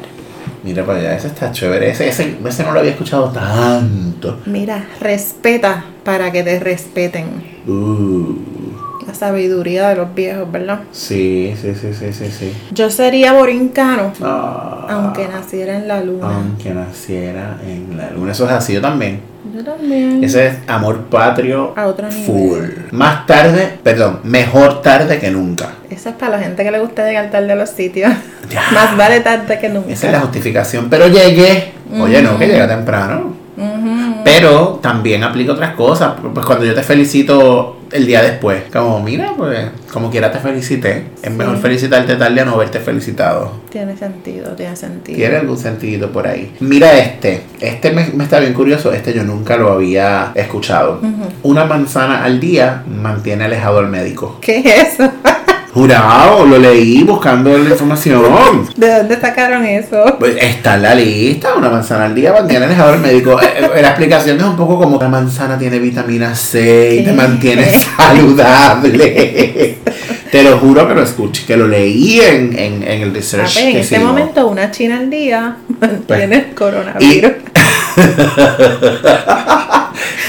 Mira 0.64 0.86
para 0.86 1.00
allá, 1.00 1.16
ese 1.16 1.28
está 1.28 1.52
chévere. 1.52 1.90
Ese, 1.90 2.10
ese, 2.10 2.38
ese 2.46 2.64
no 2.64 2.72
lo 2.72 2.80
había 2.80 2.92
escuchado 2.92 3.30
tanto. 3.30 4.40
Mira, 4.46 4.88
respeta 5.00 5.86
para 6.04 6.32
que 6.32 6.44
te 6.44 6.60
respeten. 6.60 7.26
Uh, 7.68 8.36
La 9.10 9.16
sabiduría 9.16 9.90
de 9.90 9.96
los 9.96 10.14
viejos, 10.14 10.52
¿verdad? 10.52 10.82
sí, 10.92 11.56
sí, 11.60 11.74
sí, 11.74 11.88
sí, 11.98 12.14
sí, 12.14 12.26
sí. 12.32 12.54
Yo 12.72 12.92
sería 12.92 13.34
borincano, 13.34 14.14
Ah, 14.22 14.86
aunque 14.88 15.28
naciera 15.28 15.78
en 15.78 15.88
la 15.88 16.00
luna. 16.02 16.28
aunque 16.36 16.70
naciera 16.70 17.58
en 17.68 17.98
la 17.98 18.12
luna. 18.12 18.34
Eso 18.34 18.46
es 18.46 18.52
así, 18.52 18.74
yo 18.74 18.82
también. 18.82 19.20
Yo 19.56 19.64
también. 19.64 20.24
Ese 20.24 20.46
es 20.46 20.54
amor 20.68 21.06
patrio 21.06 21.74
A 21.76 21.88
otro 21.88 22.08
nivel. 22.08 22.24
full. 22.24 22.66
Más 22.92 23.26
tarde, 23.26 23.80
perdón, 23.82 24.20
mejor 24.26 24.84
tarde 24.84 25.18
que 25.18 25.32
nunca. 25.32 25.72
Eso 25.90 26.10
es 26.10 26.16
para 26.16 26.38
la 26.38 26.44
gente 26.44 26.64
que 26.64 26.70
le 26.70 26.78
gusta 26.80 27.08
llegar 27.08 27.32
tarde 27.32 27.52
a 27.52 27.56
los 27.56 27.70
sitios. 27.72 28.12
Ya. 28.52 28.62
Más 28.74 28.96
vale 28.98 29.22
tarde 29.22 29.58
que 29.60 29.70
nunca. 29.70 29.92
Esa 29.92 30.08
es 30.08 30.14
la 30.14 30.20
justificación. 30.22 30.88
Pero 30.90 31.08
llegué. 31.08 31.72
Oye, 32.00 32.20
no, 32.22 32.38
que 32.40 32.48
llega 32.48 32.68
temprano. 32.68 33.34
Ujú. 33.58 34.09
Pero 34.24 34.80
también 34.82 35.24
aplica 35.24 35.54
otras 35.54 35.76
cosas. 35.76 36.14
Pues 36.34 36.46
cuando 36.46 36.66
yo 36.66 36.74
te 36.74 36.84
felicito 36.84 37.78
el 37.92 38.06
día 38.06 38.22
después, 38.22 38.64
como 38.72 39.02
mira, 39.02 39.34
pues 39.36 39.68
como 39.92 40.10
quiera 40.10 40.32
te 40.32 40.40
felicité. 40.40 41.06
Es 41.22 41.32
mejor 41.32 41.58
felicitarte 41.58 42.16
tarde 42.16 42.42
a 42.42 42.46
no 42.46 42.54
haberte 42.54 42.80
felicitado. 42.80 43.52
Tiene 43.70 43.98
sentido, 43.98 44.52
tiene 44.52 44.76
sentido. 44.76 45.18
Tiene 45.18 45.38
algún 45.38 45.58
sentido 45.58 46.12
por 46.12 46.28
ahí. 46.28 46.54
Mira 46.60 46.98
este. 46.98 47.44
Este 47.60 47.92
me, 47.92 48.06
me 48.14 48.24
está 48.24 48.40
bien 48.40 48.54
curioso. 48.54 48.92
Este 48.94 49.14
yo 49.14 49.24
nunca 49.24 49.58
lo 49.58 49.72
había 49.72 50.32
escuchado. 50.36 51.02
Una 51.44 51.66
manzana 51.66 52.24
al 52.24 52.40
día 52.40 52.84
mantiene 52.88 53.46
alejado 53.46 53.80
al 53.80 53.88
médico. 53.88 54.38
¿Qué 54.42 54.60
es 54.60 54.94
eso? 54.94 55.12
Jurado, 55.80 56.46
lo 56.46 56.58
leí 56.58 57.04
buscando 57.04 57.58
la 57.58 57.70
información. 57.70 58.22
¿De 58.76 58.98
dónde 58.98 59.18
sacaron 59.18 59.64
eso? 59.64 60.18
Pues 60.20 60.36
está 60.38 60.76
en 60.76 60.82
la 60.82 60.94
lista, 60.94 61.56
una 61.56 61.70
manzana 61.70 62.04
al 62.04 62.14
día 62.16 62.34
mantiene 62.34 62.66
alejado 62.66 62.92
al 62.96 63.00
médico. 63.00 63.40
Eh, 63.42 63.46
eh, 63.60 63.82
la 63.82 63.88
explicación 63.88 64.36
es 64.38 64.44
un 64.44 64.58
poco 64.58 64.78
como 64.78 65.00
la 65.02 65.08
manzana 65.08 65.58
tiene 65.58 65.80
vitamina 65.80 66.36
C 66.36 66.98
y 67.00 67.06
te 67.06 67.14
mantiene 67.14 67.66
saludable. 67.98 69.78
Te 70.30 70.44
lo 70.44 70.58
juro 70.58 70.86
que 70.86 70.96
lo 70.96 71.04
escuché, 71.04 71.46
que 71.46 71.56
lo 71.56 71.66
leí 71.66 72.20
en, 72.20 72.60
en, 72.60 72.84
en 72.84 73.02
el 73.04 73.14
research 73.14 73.56
ver, 73.56 73.64
en 73.68 73.72
que 73.76 73.80
este 73.80 73.96
hicimos. 73.96 74.12
momento 74.14 74.48
una 74.48 74.72
china 74.72 74.98
al 74.98 75.10
día 75.10 75.56
mantiene 75.80 76.40
Pues, 76.40 76.50
el 76.50 76.56
coronavirus. 76.56 77.32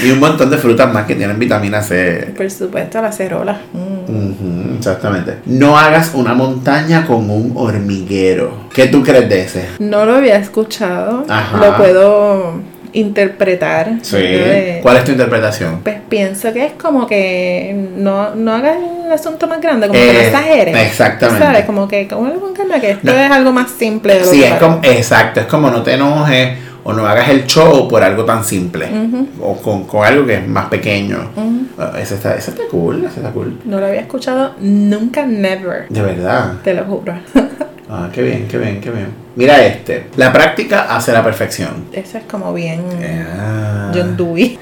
Y 0.03 0.09
un 0.09 0.19
montón 0.19 0.49
de 0.49 0.57
frutas 0.57 0.91
más 0.91 1.05
que 1.05 1.13
tienen 1.13 1.37
vitamina 1.37 1.79
C. 1.83 2.33
Por 2.35 2.49
supuesto, 2.49 2.99
la 3.01 3.11
cerola. 3.11 3.61
Mm. 3.71 4.60
Exactamente. 4.89 5.37
No 5.45 5.77
hagas 5.77 6.11
una 6.13 6.33
montaña 6.33 7.05
con 7.05 7.29
un 7.29 7.53
hormiguero. 7.55 8.65
¿Qué 8.73 8.87
tú 8.87 9.03
crees 9.03 9.29
de 9.29 9.41
ese? 9.41 9.65
No 9.79 10.05
lo 10.05 10.15
había 10.15 10.35
escuchado. 10.37 11.25
Ajá. 11.29 11.57
Lo 11.57 11.77
puedo 11.77 12.53
interpretar. 12.93 13.93
Sí. 14.01 14.17
¿Cuál 14.81 14.97
es 14.97 15.03
tu 15.05 15.11
interpretación? 15.11 15.79
Pues 15.83 15.95
pienso 16.09 16.51
que 16.53 16.65
es 16.65 16.73
como 16.73 17.07
que 17.07 17.89
no, 17.95 18.35
no 18.35 18.53
hagas 18.53 18.75
el 19.05 19.11
asunto 19.11 19.47
más 19.47 19.61
grande, 19.61 19.87
como 19.87 19.99
que 19.99 20.05
no 20.13 20.19
Eh, 20.19 20.25
exageres. 20.27 20.75
exactamente. 20.87 21.45
¿Sabes? 21.45 21.65
Como 21.65 21.87
que, 21.87 22.07
como 22.07 22.25
que 22.81 22.91
esto 22.91 22.99
No. 23.03 23.11
es 23.13 23.31
algo 23.31 23.51
más 23.51 23.71
simple 23.71 24.15
de 24.15 24.19
lo 24.21 24.25
Sí, 24.25 24.39
que 24.41 24.47
es 24.47 24.53
como, 24.55 24.79
exacto, 24.83 25.39
es 25.41 25.45
como 25.45 25.69
no 25.69 25.83
te 25.83 25.93
enojes 25.93 26.57
o 26.83 26.93
no 26.93 27.05
hagas 27.07 27.29
el 27.29 27.45
show 27.45 27.87
por 27.87 28.03
algo 28.03 28.25
tan 28.25 28.43
simple. 28.43 28.87
O 29.39 29.55
con, 29.57 29.85
con 29.85 30.05
algo 30.05 30.25
que 30.25 30.35
es 30.35 30.47
más 30.47 30.67
pequeño. 30.67 31.29
Ah, 31.77 31.93
ese, 31.99 32.15
está, 32.15 32.35
está 32.35 32.51
cool, 32.69 33.05
está 33.05 33.31
cool. 33.31 33.59
No 33.65 33.79
lo 33.79 33.85
había 33.87 34.01
escuchado 34.01 34.55
nunca, 34.59 35.25
never. 35.25 35.87
De 35.89 36.01
verdad. 36.01 36.53
Te 36.63 36.73
lo 36.73 36.83
juro. 36.85 37.13
Ah, 37.93 38.07
qué 38.13 38.21
bien, 38.21 38.47
qué 38.47 38.57
bien, 38.57 38.79
qué 38.79 38.89
bien. 38.89 39.07
Mira 39.35 39.65
este. 39.65 40.07
La 40.15 40.31
práctica 40.31 40.83
hace 40.95 41.11
la 41.11 41.21
perfección. 41.21 41.87
Eso 41.91 42.19
es 42.19 42.23
como 42.23 42.53
bien 42.53 42.81
Ah. 43.37 43.91
John 43.93 44.15
Dewey. 44.15 44.57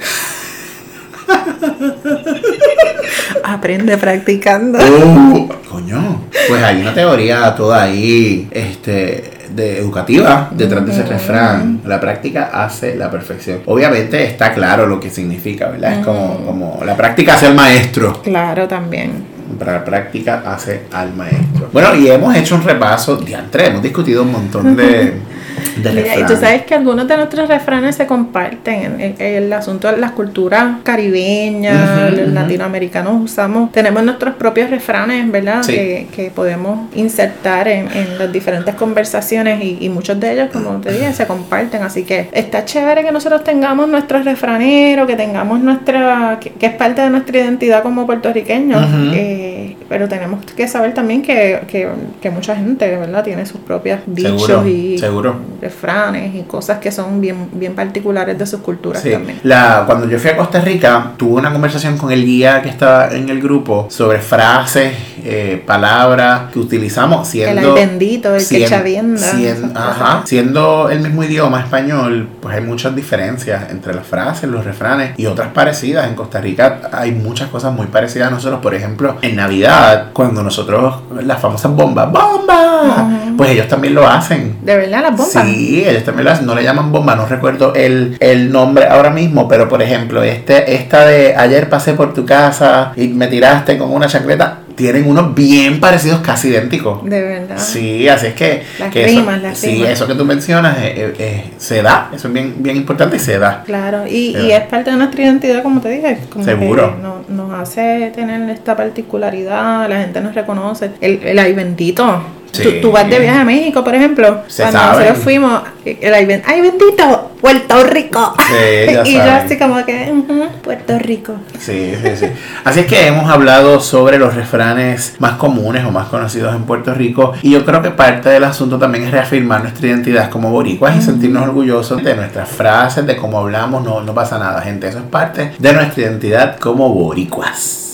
Aprende 3.43 3.97
practicando. 3.97 4.79
Uh, 4.79 5.47
coño, 5.69 6.21
pues 6.47 6.63
hay 6.63 6.81
una 6.81 6.93
teoría 6.93 7.55
toda 7.55 7.83
ahí, 7.83 8.47
este, 8.51 9.31
de 9.55 9.79
educativa 9.79 10.49
detrás 10.51 10.85
de 10.85 10.91
ese 10.91 11.03
refrán. 11.03 11.81
La 11.85 11.99
práctica 11.99 12.49
hace 12.53 12.95
la 12.95 13.09
perfección. 13.09 13.61
Obviamente 13.65 14.23
está 14.23 14.53
claro 14.53 14.85
lo 14.85 14.99
que 14.99 15.09
significa, 15.09 15.67
¿verdad? 15.69 15.99
Es 15.99 16.05
como, 16.05 16.45
como 16.45 16.81
la 16.85 16.95
práctica 16.95 17.35
hace 17.35 17.47
al 17.47 17.55
maestro. 17.55 18.21
Claro, 18.21 18.67
también. 18.67 19.39
La 19.65 19.83
práctica 19.83 20.43
hace 20.45 20.83
al 20.91 21.13
maestro. 21.15 21.69
Bueno, 21.73 21.95
y 21.95 22.07
hemos 22.07 22.35
hecho 22.35 22.55
un 22.55 22.63
repaso 22.63 23.17
de 23.17 23.35
hemos 23.65 23.81
discutido 23.81 24.23
un 24.23 24.31
montón 24.31 24.75
de 24.75 25.13
Mira, 25.77 26.17
y 26.17 26.25
tú 26.25 26.35
sabes 26.35 26.63
que 26.63 26.75
algunos 26.75 27.07
de 27.07 27.15
nuestros 27.15 27.47
refranes 27.47 27.95
se 27.95 28.05
comparten. 28.05 28.99
En, 28.99 29.15
en 29.17 29.43
el 29.43 29.53
asunto 29.53 29.89
de 29.89 29.97
las 29.97 30.11
culturas 30.11 30.77
caribeñas, 30.83 32.11
Ujú, 32.11 32.17
los 32.21 32.33
latinoamericanos 32.33 33.21
usamos, 33.23 33.71
tenemos 33.71 34.03
nuestros 34.03 34.35
propios 34.35 34.69
refranes, 34.69 35.31
¿verdad? 35.31 35.63
Sí. 35.63 35.73
Que, 35.73 36.07
que 36.13 36.31
podemos 36.31 36.93
insertar 36.95 37.67
en, 37.67 37.87
en 37.95 38.17
las 38.17 38.31
diferentes 38.31 38.75
conversaciones 38.75 39.63
y, 39.63 39.77
y 39.79 39.89
muchos 39.89 40.19
de 40.19 40.33
ellos, 40.33 40.49
como 40.51 40.81
te 40.81 40.91
dije, 40.91 41.13
se 41.13 41.25
comparten. 41.25 41.81
Así 41.83 42.03
que 42.03 42.29
está 42.33 42.65
chévere 42.65 43.03
que 43.03 43.11
nosotros 43.11 43.43
tengamos 43.43 43.87
nuestros 43.87 44.25
refraneros, 44.25 45.07
que 45.07 45.15
tengamos 45.15 45.61
nuestra, 45.61 46.37
que, 46.41 46.51
que 46.51 46.65
es 46.65 46.73
parte 46.73 47.01
de 47.01 47.09
nuestra 47.09 47.39
identidad 47.39 47.83
como 47.83 48.05
puertorriqueños. 48.05 48.85
Eh, 49.13 49.75
pero 49.89 50.07
tenemos 50.07 50.45
que 50.45 50.67
saber 50.67 50.93
también 50.93 51.21
que, 51.23 51.61
que, 51.67 51.89
que 52.21 52.29
mucha 52.29 52.55
gente, 52.55 52.87
¿verdad? 52.95 53.23
Tiene 53.23 53.45
sus 53.45 53.59
propias 53.61 54.01
dichos 54.05 54.45
Seguro, 54.45 54.67
y 54.67 54.97
seguro. 54.99 55.35
refranes 55.61 56.35
y 56.35 56.43
cosas 56.43 56.77
que 56.79 56.91
son 56.91 57.19
bien, 57.19 57.49
bien 57.53 57.73
particulares 57.73 58.37
de 58.37 58.45
sus 58.45 58.59
culturas 58.61 59.01
Sí. 59.01 59.11
también. 59.11 59.39
La, 59.43 59.83
cuando 59.85 60.07
yo 60.07 60.19
fui 60.19 60.29
a 60.29 60.37
Costa 60.37 60.61
Rica, 60.61 61.13
tuve 61.17 61.39
una 61.39 61.51
conversación 61.51 61.97
con 61.97 62.11
el 62.11 62.23
guía 62.23 62.61
que 62.61 62.69
estaba 62.69 63.09
en 63.09 63.27
el 63.29 63.41
grupo 63.41 63.87
sobre 63.89 64.19
frases, 64.19 64.93
eh, 65.25 65.63
palabras 65.65 66.51
que 66.51 66.59
utilizamos 66.59 67.27
siendo... 67.27 67.75
el 67.77 67.87
bendito, 67.87 68.33
el 68.35 68.39
que 68.47 68.59
sien- 68.59 68.69
chavienda. 68.69 69.19
sien- 69.21 69.45
esas 69.57 69.71
cosas. 69.71 69.87
ajá, 70.01 70.21
siendo 70.25 70.89
el 70.89 70.99
mismo 70.99 71.23
idioma 71.23 71.61
español, 71.61 72.27
pues 72.41 72.55
hay 72.55 72.61
muchas 72.61 72.95
diferencias 72.95 73.69
entre 73.71 73.93
las 73.93 74.05
frases, 74.05 74.49
los 74.49 74.63
refranes 74.65 75.11
y 75.17 75.25
otras 75.25 75.49
parecidas. 75.49 76.07
En 76.07 76.15
Costa 76.15 76.39
Rica 76.41 76.81
hay 76.91 77.11
muchas 77.11 77.49
cosas 77.49 77.73
muy 77.73 77.87
parecidas 77.87 78.27
a 78.29 78.31
nosotros. 78.31 78.59
Por 78.61 78.75
ejemplo, 78.75 79.17
en 79.21 79.35
Navidad, 79.35 80.07
cuando 80.13 80.43
nosotros, 80.43 80.95
las 81.23 81.41
famosas 81.41 81.71
bombas, 81.73 82.11
¡bomba! 82.11 83.09
Pues 83.37 83.51
ellos 83.51 83.67
también 83.67 83.95
lo 83.95 84.07
hacen. 84.07 84.57
De 84.63 84.75
verdad, 84.75 85.01
las 85.01 85.11
bombas. 85.17 85.45
Sí, 85.45 85.83
ellos 85.85 86.03
también 86.03 86.25
lo 86.25 86.31
hacen, 86.31 86.45
no 86.45 86.55
le 86.55 86.63
llaman 86.63 86.91
bomba, 86.91 87.15
no 87.15 87.25
recuerdo 87.25 87.73
el, 87.73 88.17
el 88.19 88.51
nombre 88.51 88.87
ahora 88.87 89.09
mismo, 89.09 89.47
pero 89.47 89.69
por 89.69 89.81
ejemplo, 89.81 90.23
este, 90.23 90.75
esta 90.75 91.05
de 91.05 91.35
ayer 91.35 91.69
pasé 91.69 91.93
por 91.93 92.13
tu 92.13 92.25
casa 92.25 92.91
y 92.95 93.07
me 93.09 93.27
tiraste 93.27 93.77
con 93.77 93.91
una 93.91 94.07
chancleta, 94.07 94.58
tienen 94.79 95.05
unos 95.09 95.35
bien 95.35 95.81
parecidos, 95.81 96.21
casi 96.21 96.47
idénticos. 96.47 97.03
De 97.03 97.21
verdad. 97.21 97.57
Sí, 97.57 98.07
así 98.07 98.27
es 98.27 98.33
que, 98.33 98.63
Las 98.79 98.93
que 98.93 99.05
rimas, 99.07 99.35
eso, 99.37 99.43
las 99.47 99.57
sí, 99.57 99.67
rimas. 99.73 99.89
eso 99.89 100.07
que 100.07 100.15
tú 100.15 100.23
mencionas 100.23 100.77
eh, 100.77 100.93
eh, 100.95 101.15
eh, 101.19 101.43
se 101.57 101.81
da, 101.81 102.09
eso 102.13 102.29
es 102.29 102.33
bien, 102.33 102.53
bien 102.59 102.77
importante 102.77 103.17
y 103.17 103.19
se 103.19 103.37
da. 103.37 103.63
Claro, 103.65 104.07
y, 104.07 104.37
y 104.37 104.51
es 104.53 104.61
parte 104.67 104.91
de 104.91 104.95
nuestra 104.95 105.21
identidad, 105.21 105.63
como 105.63 105.81
te 105.81 105.89
dije. 105.89 106.19
Como 106.31 106.45
Seguro. 106.45 106.95
que 106.95 107.01
no- 107.01 107.19
nos 107.27 107.59
hace 107.59 108.09
tener 108.15 108.49
esta 108.49 108.77
particularidad, 108.77 109.89
la 109.89 109.99
gente 109.99 110.21
nos 110.21 110.33
reconoce. 110.33 110.91
El, 111.01 111.19
el 111.23 111.37
ay 111.39 111.51
bendito. 111.53 112.23
Sí. 112.51 112.63
Tú, 112.63 112.71
tú 112.81 112.91
vas 112.91 113.07
de 113.09 113.19
viaje 113.19 113.39
a 113.39 113.43
México, 113.45 113.83
por 113.83 113.93
ejemplo. 113.93 114.41
Se 114.47 114.63
cuando 114.63 114.79
saben. 114.79 114.99
nosotros 114.99 115.23
fuimos, 115.23 115.61
el 115.85 116.13
ay, 116.13 116.25
ben- 116.25 116.41
ay 116.47 116.61
bendito, 116.61 117.31
Puerto 117.39 117.83
Rico. 117.83 118.33
Sí, 118.47 118.91
ya 118.93 119.03
y 119.05 119.13
yo 119.13 119.21
así 119.31 119.57
como 119.57 119.85
que, 119.85 120.11
"Ujú, 120.11 120.45
Puerto 120.63 120.97
Rico. 120.99 121.33
Sí, 121.59 121.93
sí, 122.01 122.09
sí. 122.17 122.25
Así 122.63 122.79
es 122.81 122.85
que 122.87 123.05
hemos 123.07 123.29
hablado 123.29 123.79
sobre 123.79 124.17
los 124.17 124.33
refranes 124.35 125.15
más 125.19 125.33
comunes 125.33 125.85
o 125.85 125.91
más 125.91 126.07
conocidos 126.07 126.55
en 126.55 126.63
Puerto 126.63 126.93
Rico 126.93 127.33
y 127.43 127.51
yo 127.51 127.63
creo 127.65 127.81
que 127.83 127.91
parte 127.91 128.29
del 128.29 128.43
asunto 128.43 128.77
también 128.79 129.03
es 129.05 129.11
reafirmar 129.11 129.61
nuestra 129.61 129.87
identidad 129.87 130.29
como 130.29 130.49
boricuas 130.51 130.97
y 130.97 131.01
sentirnos 131.01 131.43
orgullosos 131.43 132.03
de 132.03 132.15
nuestras 132.15 132.49
frases, 132.49 133.05
de 133.05 133.15
cómo 133.15 133.39
hablamos, 133.39 133.83
no, 133.83 134.01
no 134.01 134.13
pasa 134.13 134.39
nada, 134.39 134.61
gente, 134.61 134.87
eso 134.87 134.97
es 134.97 135.05
parte 135.05 135.51
de 135.59 135.73
nuestra 135.73 136.01
identidad 136.03 136.57
como 136.57 136.89
boricuas. 136.93 137.88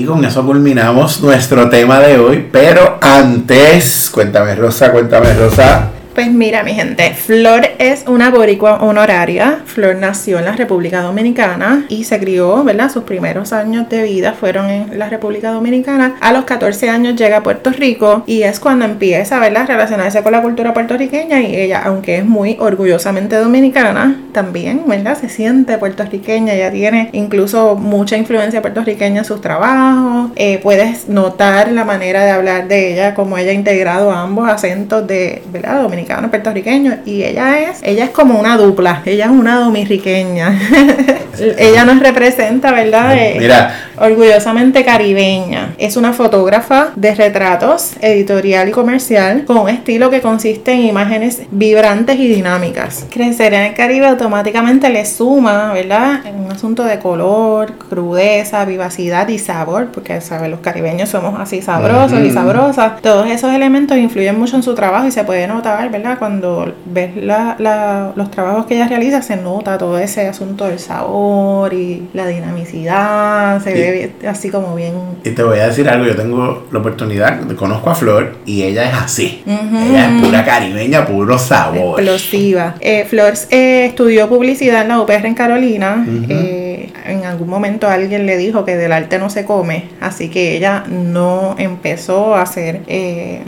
Y 0.00 0.04
con 0.06 0.24
eso 0.24 0.42
culminamos 0.46 1.20
nuestro 1.20 1.68
tema 1.68 2.00
de 2.00 2.18
hoy, 2.18 2.48
pero 2.50 2.96
antes, 3.02 4.08
cuéntame 4.10 4.54
Rosa, 4.54 4.90
cuéntame 4.92 5.34
Rosa. 5.34 5.90
Pues 6.14 6.28
mira, 6.28 6.64
mi 6.64 6.74
gente, 6.74 7.14
Flor 7.14 7.68
es 7.78 8.04
una 8.08 8.30
boricua 8.30 8.78
honoraria. 8.82 9.60
Flor 9.64 9.94
nació 9.94 10.40
en 10.40 10.44
la 10.44 10.52
República 10.52 11.02
Dominicana 11.02 11.84
y 11.88 12.02
se 12.02 12.18
crió, 12.18 12.64
¿verdad? 12.64 12.90
Sus 12.90 13.04
primeros 13.04 13.52
años 13.52 13.88
de 13.88 14.02
vida 14.02 14.32
fueron 14.32 14.68
en 14.68 14.98
la 14.98 15.08
República 15.08 15.52
Dominicana. 15.52 16.16
A 16.20 16.32
los 16.32 16.44
14 16.46 16.90
años 16.90 17.14
llega 17.14 17.38
a 17.38 17.42
Puerto 17.44 17.70
Rico 17.70 18.24
y 18.26 18.42
es 18.42 18.58
cuando 18.58 18.86
empieza, 18.86 19.38
¿verdad? 19.38 19.68
Relacionarse 19.68 20.20
con 20.24 20.32
la 20.32 20.42
cultura 20.42 20.74
puertorriqueña 20.74 21.42
y 21.42 21.54
ella, 21.54 21.80
aunque 21.84 22.18
es 22.18 22.24
muy 22.24 22.56
orgullosamente 22.58 23.36
dominicana, 23.36 24.20
también, 24.32 24.82
¿verdad? 24.88 25.16
Se 25.16 25.28
siente 25.28 25.78
puertorriqueña, 25.78 26.54
ella 26.54 26.72
tiene 26.72 27.10
incluso 27.12 27.76
mucha 27.76 28.16
influencia 28.16 28.60
puertorriqueña 28.60 29.20
en 29.20 29.24
sus 29.24 29.40
trabajos. 29.40 30.32
Eh, 30.34 30.58
puedes 30.60 31.08
notar 31.08 31.70
la 31.70 31.84
manera 31.84 32.24
de 32.24 32.32
hablar 32.32 32.66
de 32.66 32.94
ella, 32.94 33.14
como 33.14 33.38
ella 33.38 33.52
ha 33.52 33.54
integrado 33.54 34.10
ambos 34.10 34.48
acentos 34.48 35.06
de, 35.06 35.44
¿verdad? 35.52 35.82
Dominicana 35.82 35.99
dominicano, 36.00 36.30
puertorriqueño, 36.30 36.98
y 37.04 37.22
ella 37.22 37.70
es, 37.70 37.80
ella 37.82 38.04
es 38.04 38.10
como 38.10 38.38
una 38.38 38.56
dupla, 38.56 39.02
ella 39.04 39.26
es 39.26 39.30
una 39.30 39.60
dominiqueña. 39.60 40.58
ella 41.58 41.84
nos 41.84 42.00
representa, 42.00 42.72
¿verdad? 42.72 43.16
Eh, 43.16 43.36
Mira. 43.38 43.74
Orgullosamente 43.96 44.84
caribeña. 44.84 45.74
Es 45.78 45.96
una 45.96 46.12
fotógrafa 46.12 46.88
de 46.96 47.14
retratos, 47.14 47.92
editorial 48.00 48.68
y 48.68 48.72
comercial, 48.72 49.44
con 49.44 49.58
un 49.58 49.68
estilo 49.68 50.10
que 50.10 50.20
consiste 50.20 50.72
en 50.72 50.86
imágenes 50.86 51.42
vibrantes 51.50 52.18
y 52.18 52.28
dinámicas. 52.28 53.06
Crecer 53.10 53.52
en 53.54 53.62
el 53.64 53.74
Caribe 53.74 54.06
automáticamente 54.06 54.88
le 54.88 55.04
suma, 55.04 55.72
¿verdad? 55.72 56.24
En 56.24 56.40
un 56.40 56.50
asunto 56.50 56.84
de 56.84 56.98
color, 56.98 57.72
crudeza, 57.90 58.64
vivacidad 58.64 59.28
y 59.28 59.38
sabor, 59.38 59.88
porque 59.92 60.20
¿sabes? 60.20 60.50
los 60.50 60.60
caribeños 60.60 61.08
somos 61.10 61.38
así 61.38 61.60
sabrosos 61.60 62.20
y 62.20 62.30
sabrosas. 62.30 63.00
Todos 63.02 63.28
esos 63.30 63.52
elementos 63.52 63.98
influyen 63.98 64.38
mucho 64.38 64.56
en 64.56 64.62
su 64.62 64.74
trabajo 64.74 65.06
y 65.06 65.10
se 65.10 65.24
puede 65.24 65.46
notar, 65.46 65.89
¿verdad? 65.90 66.18
Cuando 66.18 66.72
ves 66.86 67.16
la- 67.16 67.56
la- 67.58 68.12
los 68.16 68.30
trabajos 68.30 68.66
que 68.66 68.74
ella 68.76 68.88
realiza, 68.88 69.22
se 69.22 69.36
nota 69.36 69.76
todo 69.78 69.98
ese 69.98 70.26
asunto 70.28 70.66
del 70.66 70.78
sabor 70.78 71.72
y 71.74 72.08
la 72.14 72.26
dinamicidad, 72.26 73.62
se 73.62 73.70
Y- 73.70 73.74
ve 73.74 74.12
así 74.28 74.50
como 74.50 74.74
bien... 74.74 74.92
Y 75.24 75.30
te 75.30 75.42
voy 75.42 75.58
a 75.58 75.66
decir 75.66 75.88
algo, 75.88 76.06
yo 76.06 76.16
tengo 76.16 76.66
la 76.70 76.78
oportunidad, 76.78 77.40
conozco 77.56 77.90
a 77.90 77.94
Flor 77.94 78.36
y 78.46 78.62
ella 78.62 78.84
es 78.88 78.94
así. 78.94 79.42
Ella 79.46 80.10
es 80.16 80.22
pura 80.24 80.44
caribeña, 80.44 81.06
puro 81.06 81.38
sabor. 81.38 82.00
explosiva. 82.00 82.74
Eh, 82.80 83.04
Flores 83.08 83.48
eh, 83.50 83.86
estudió 83.86 84.28
publicidad 84.28 84.82
en 84.82 84.88
la 84.88 85.00
UPR 85.00 85.26
en 85.26 85.34
Carolina. 85.34 86.06
Eh, 86.28 86.69
en 87.06 87.24
algún 87.24 87.48
momento 87.48 87.88
alguien 87.88 88.26
le 88.26 88.36
dijo 88.36 88.64
que 88.64 88.76
del 88.76 88.92
arte 88.92 89.18
no 89.18 89.30
se 89.30 89.44
come, 89.44 89.88
así 90.00 90.28
que 90.28 90.56
ella 90.56 90.84
no 90.88 91.54
empezó 91.58 92.34
a 92.34 92.42
hacer 92.42 92.82
eh, 92.86 93.42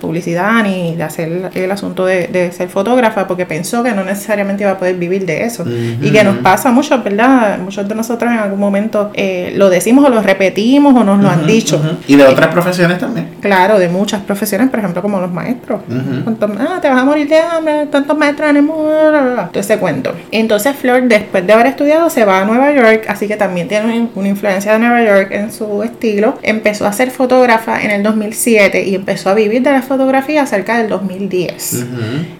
publicidad 0.00 0.62
ni 0.62 0.94
de 0.96 1.02
hacer 1.02 1.50
el 1.54 1.70
asunto 1.70 2.06
de, 2.06 2.28
de 2.28 2.52
ser 2.52 2.68
fotógrafa 2.68 3.26
porque 3.26 3.46
pensó 3.46 3.82
que 3.82 3.92
no 3.92 4.04
necesariamente 4.04 4.64
iba 4.64 4.72
a 4.72 4.78
poder 4.78 4.96
vivir 4.96 5.26
de 5.26 5.44
eso. 5.44 5.64
Y 5.66 6.10
que 6.10 6.24
nos 6.24 6.38
pasa 6.38 6.70
mucho, 6.70 7.02
¿verdad? 7.02 7.58
Muchos 7.58 7.88
de 7.88 7.94
nosotros 7.94 8.30
en 8.30 8.38
algún 8.38 8.60
momento 8.60 9.10
eh, 9.14 9.52
lo 9.56 9.70
decimos 9.70 10.04
o 10.04 10.08
lo 10.08 10.22
repetimos 10.22 10.94
o 10.94 11.04
nos 11.04 11.20
lo 11.20 11.28
han 11.28 11.46
dicho. 11.46 11.80
Y 12.06 12.16
de 12.16 12.24
otras 12.24 12.48
profesiones 12.48 12.98
también. 12.98 13.30
Claro, 13.40 13.78
de 13.78 13.88
muchas 13.88 14.22
profesiones, 14.22 14.70
por 14.70 14.78
ejemplo, 14.78 15.02
como 15.02 15.20
los 15.20 15.32
maestros. 15.32 15.80
Ah, 15.88 16.78
te 16.80 16.88
vas 16.88 17.00
a 17.00 17.04
morir 17.04 17.28
de 17.28 17.38
hambre, 17.38 17.86
tantos 17.86 18.16
maestros 18.16 18.50
en 18.50 18.56
el 18.56 18.62
mundo, 18.62 19.10
bla, 19.10 19.20
bla, 19.20 19.32
bla. 19.32 19.48
todo 19.48 19.60
ese 19.60 19.78
cuento. 19.78 20.14
Entonces 20.30 20.76
Flor, 20.76 21.02
después 21.04 21.46
de 21.46 21.52
haber 21.52 21.66
estudiado, 21.66 22.10
se 22.10 22.24
va 22.24 22.40
a 22.40 22.44
Nueva 22.44 22.72
York, 22.72 22.93
así 23.08 23.28
que 23.28 23.36
también 23.36 23.68
tiene 23.68 24.08
una- 24.14 24.28
influencia 24.28 24.72
de 24.72 24.78
Nueva 24.78 25.02
York 25.04 25.28
en 25.32 25.52
su 25.52 25.82
estilo. 25.82 26.38
Empezó 26.42 26.86
a 26.86 26.92
ser 26.92 27.10
fotógrafa 27.10 27.80
en 27.82 27.90
el 27.90 28.02
2007 28.02 28.82
y 28.84 28.94
empezó 28.94 29.30
a 29.30 29.34
vivir 29.34 29.62
de 29.62 29.72
la 29.72 29.82
fotografía 29.82 30.46
cerca 30.46 30.78
del 30.78 30.88
2010. 30.88 31.72
Ujú. 31.74 31.86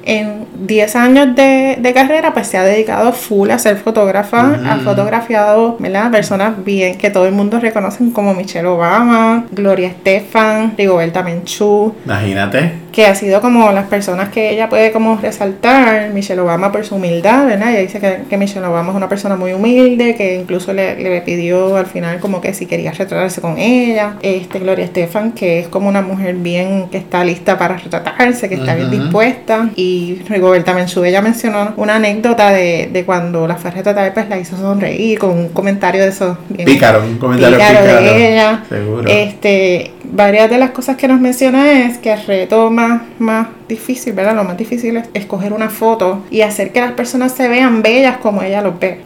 En 0.05 0.45
10 0.67 0.97
años 0.97 1.35
de, 1.37 1.77
de 1.81 1.93
carrera, 1.93 2.33
pues 2.33 2.47
se 2.49 2.57
ha 2.59 2.65
dedicado 2.65 3.13
full 3.13 3.51
a 3.51 3.59
ser 3.59 3.77
fotógrafa. 3.77 4.55
Ha 4.67 4.79
fotografiado, 4.79 5.77
¿verdad? 5.79 6.11
Personas 6.11 6.65
bien 6.65 6.97
que 6.99 7.11
todo 7.11 7.27
el 7.27 7.33
mundo 7.33 7.61
reconocen 7.61 8.11
como 8.11 8.35
Michelle 8.35 8.67
Obama, 8.67 9.45
Gloria 9.51 9.89
Estefan, 9.89 10.75
Rigoberta 10.77 11.23
Menchú, 11.23 11.95
Imagínate. 12.05 12.84
Que 12.95 13.07
ha 13.07 13.15
sido 13.17 13.41
como 13.41 13.73
las 13.73 13.89
personas 13.89 14.29
que 14.29 14.51
ella 14.51 14.69
puede 14.69 14.93
como 14.93 15.17
resaltar. 15.17 16.11
Michelle 16.11 16.41
Obama 16.41 16.71
por 16.71 16.87
su 16.87 16.95
humildad, 16.95 17.45
¿verdad? 17.45 17.73
Ella 17.73 17.81
dice 17.81 17.99
que, 17.99 18.21
que 18.31 18.37
Michelle 18.37 18.65
Obama 18.65 18.91
es 18.91 18.97
una 18.97 19.09
persona 19.09 19.35
muy 19.35 19.53
humilde, 19.53 20.15
que 20.15 20.37
incluso 20.37 20.73
le, 20.73 20.95
le 21.03 21.21
pidió 21.23 21.77
al 21.77 21.87
final 21.87 22.21
como 22.21 22.41
que 22.41 22.55
si 22.55 22.67
quería 22.67 22.93
retratarse 22.93 23.41
con 23.41 23.59
ella. 23.59 24.15
Este, 24.23 24.61
Gloria 24.61 24.85
Estefan, 24.85 25.33
que 25.33 25.59
es 25.59 25.67
como 25.67 25.89
una 25.89 26.03
mujer 26.03 26.37
bien 26.37 26.89
que 26.89 26.99
está 26.99 27.25
lista 27.25 27.59
para 27.59 27.77
retratarse, 27.77 28.49
que 28.49 28.55
está 28.55 28.77
bien 28.77 28.93
dispuesta. 28.93 29.71
Y 29.75 30.21
Rigoberta 30.29 30.73
Menchú, 30.73 31.03
ella 31.03 31.21
mencionó 31.21 31.75
una 31.77 31.97
anécdota 31.97 32.51
de, 32.51 32.91
de 32.93 33.05
cuando 33.05 33.49
la 33.49 33.57
fue 33.57 33.71
a 33.71 33.75
retratar, 33.75 34.15
pues 34.15 34.29
la 34.29 34.39
hizo 34.39 34.57
sonreír 34.57 35.19
con 35.19 35.31
un 35.31 35.49
comentario 35.49 36.01
de 36.01 36.11
esos 36.11 36.37
bien 36.49 36.67
Pícaro, 36.67 37.03
un 37.03 37.19
comentario 37.19 37.57
pícaro 37.57 37.81
pícaro. 37.81 38.01
de 38.05 38.33
ella. 38.33 38.65
Seguro. 38.69 39.11
Este, 39.11 39.91
varias 40.13 40.51
de 40.51 40.59
las 40.59 40.71
cosas 40.71 40.97
que 40.97 41.09
nos 41.09 41.21
menciona 41.21 41.85
es 41.87 41.99
que 41.99 42.13
el 42.13 42.25
reto 42.27 42.71
más, 42.71 43.03
más 43.19 43.49
difícil, 43.69 44.13
¿verdad? 44.13 44.35
Lo 44.37 44.45
más 44.45 44.57
difícil 44.57 44.97
es 44.97 45.09
escoger 45.15 45.53
una 45.53 45.71
foto 45.71 46.25
y 46.31 46.43
hacer 46.43 46.73
que 46.73 46.81
las 46.81 46.93
personas 46.93 47.33
se 47.33 47.49
vean 47.49 47.83
bellas 47.83 48.19
como 48.19 48.43
ella 48.43 48.61
los 48.63 48.79
ve. 48.79 49.01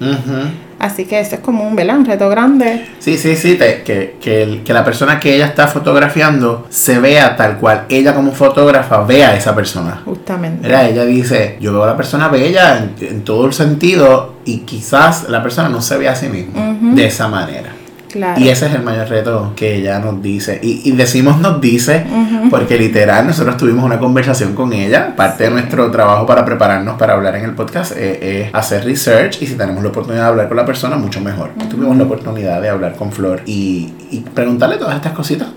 Así 0.79 1.07
que 1.07 1.19
eso 1.19 1.35
es 1.35 1.41
como 1.41 1.67
un, 1.67 1.75
¿verdad? 1.75 1.99
Un 1.99 2.05
reto 2.07 2.29
grande. 2.29 2.87
Sí, 3.01 3.19
sí, 3.19 3.35
sí, 3.35 3.57
te- 3.57 3.83
que, 3.83 4.15
que, 4.21 4.43
el- 4.45 4.63
que 4.63 4.73
la 4.73 4.85
persona 4.85 5.19
que 5.19 5.35
ella 5.35 5.47
está 5.47 5.67
fotografiando 5.67 6.67
se 6.71 7.01
vea 7.01 7.35
tal 7.35 7.59
cual 7.59 7.87
ella 7.89 8.15
como 8.15 8.31
fotógrafa 8.31 9.03
vea 9.03 9.31
a 9.31 9.35
esa 9.37 9.57
persona. 9.57 10.03
Justamente. 10.05 10.63
¿Verdad? 10.69 10.89
Ella 10.91 11.05
dice, 11.05 11.57
yo 11.61 11.73
veo 11.73 11.83
a 11.83 11.87
la 11.89 11.97
persona 11.97 12.29
bella 12.29 12.79
en, 12.79 12.95
en 13.09 13.25
todo 13.25 13.47
el 13.47 13.53
sentido 13.55 14.35
y 14.45 14.59
quizás 14.59 15.29
la 15.29 15.43
persona 15.43 15.69
no 15.69 15.83
se 15.83 15.97
ve 15.99 16.09
a 16.09 16.15
sí 16.15 16.29
misma 16.29 16.77
de 16.81 17.07
esa 17.07 17.27
manera. 17.27 17.73
Claro. 18.11 18.41
Y 18.41 18.49
ese 18.49 18.67
es 18.67 18.75
el 18.75 18.83
mayor 18.83 19.09
reto 19.09 19.53
que 19.55 19.77
ella 19.77 19.99
nos 19.99 20.23
dice. 20.23 20.59
Y, 20.63 20.89
y 20.89 20.93
decimos 20.93 21.39
nos 21.41 21.61
dice 21.61 22.07
porque 22.51 22.79
literal 22.79 23.27
nosotros 23.27 23.57
tuvimos 23.57 23.85
una 23.85 23.99
conversación 23.99 24.55
con 24.55 24.73
ella. 24.73 25.15
Parte 25.15 25.45
de 25.45 25.51
nuestro 25.51 25.91
trabajo 25.91 26.27
para 26.27 26.45
prepararnos 26.45 26.99
para 26.99 27.15
hablar 27.15 27.37
en 27.37 27.45
el 27.45 27.55
podcast 27.55 27.93
eh, 27.97 28.47
es 28.47 28.55
hacer 28.55 28.85
research 28.85 29.43
y 29.43 29.47
si 29.47 29.55
tenemos 29.55 29.83
la 29.83 29.91
oportunidad 29.91 30.25
de 30.25 30.29
hablar 30.29 30.49
con 30.49 30.57
la 30.57 30.67
persona, 30.67 30.97
mucho 30.97 31.21
mejor. 31.21 31.51
Tuvimos 31.71 31.97
la 31.97 32.05
oportunidad 32.05 32.61
de 32.61 32.69
hablar 32.69 32.97
con 32.97 33.13
Flor 33.13 33.43
y, 33.47 33.93
y 34.11 34.21
preguntarle 34.21 34.77
todas 34.77 34.97
estas 34.97 35.13
cositas. 35.13 35.49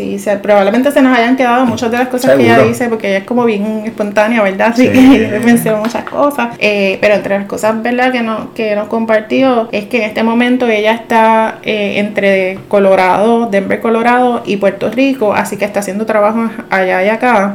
Sí, 0.00 0.18
se- 0.18 0.36
probablemente 0.38 0.90
se 0.92 1.02
nos 1.02 1.16
hayan 1.16 1.36
quedado 1.36 1.66
muchas 1.66 1.90
de 1.90 1.98
las 1.98 2.08
cosas 2.08 2.36
que 2.36 2.42
ella 2.44 2.58
dice, 2.60 2.88
porque 2.88 3.08
ella 3.08 3.18
es 3.18 3.24
como 3.24 3.44
bien 3.44 3.82
espontánea, 3.84 4.42
¿verdad? 4.42 4.68
Así 4.72 4.86
Sí. 4.86 4.92
que 5.30 5.40
mencionó 5.44 5.78
muchas 5.82 6.04
cosas. 6.04 6.48
Eh, 6.58 6.96
pero 7.00 7.14
entre 7.14 7.38
las 7.38 7.46
cosas, 7.46 7.82
¿verdad? 7.82 8.10
Que, 8.12 8.22
no, 8.22 8.54
que 8.54 8.74
nos 8.74 8.88
compartió 8.88 9.68
es 9.72 9.84
que 9.86 9.98
en 9.98 10.04
este 10.04 10.22
momento 10.22 10.66
ella 10.66 10.92
está 10.92 11.58
eh, 11.62 11.98
entre 11.98 12.58
Colorado, 12.68 13.46
Denver, 13.50 13.80
Colorado 13.80 14.42
y 14.46 14.56
Puerto 14.56 14.90
Rico, 14.90 15.34
así 15.34 15.56
que 15.56 15.64
está 15.66 15.80
haciendo 15.80 16.06
trabajos 16.06 16.50
allá 16.70 17.04
y 17.04 17.08
acá. 17.08 17.54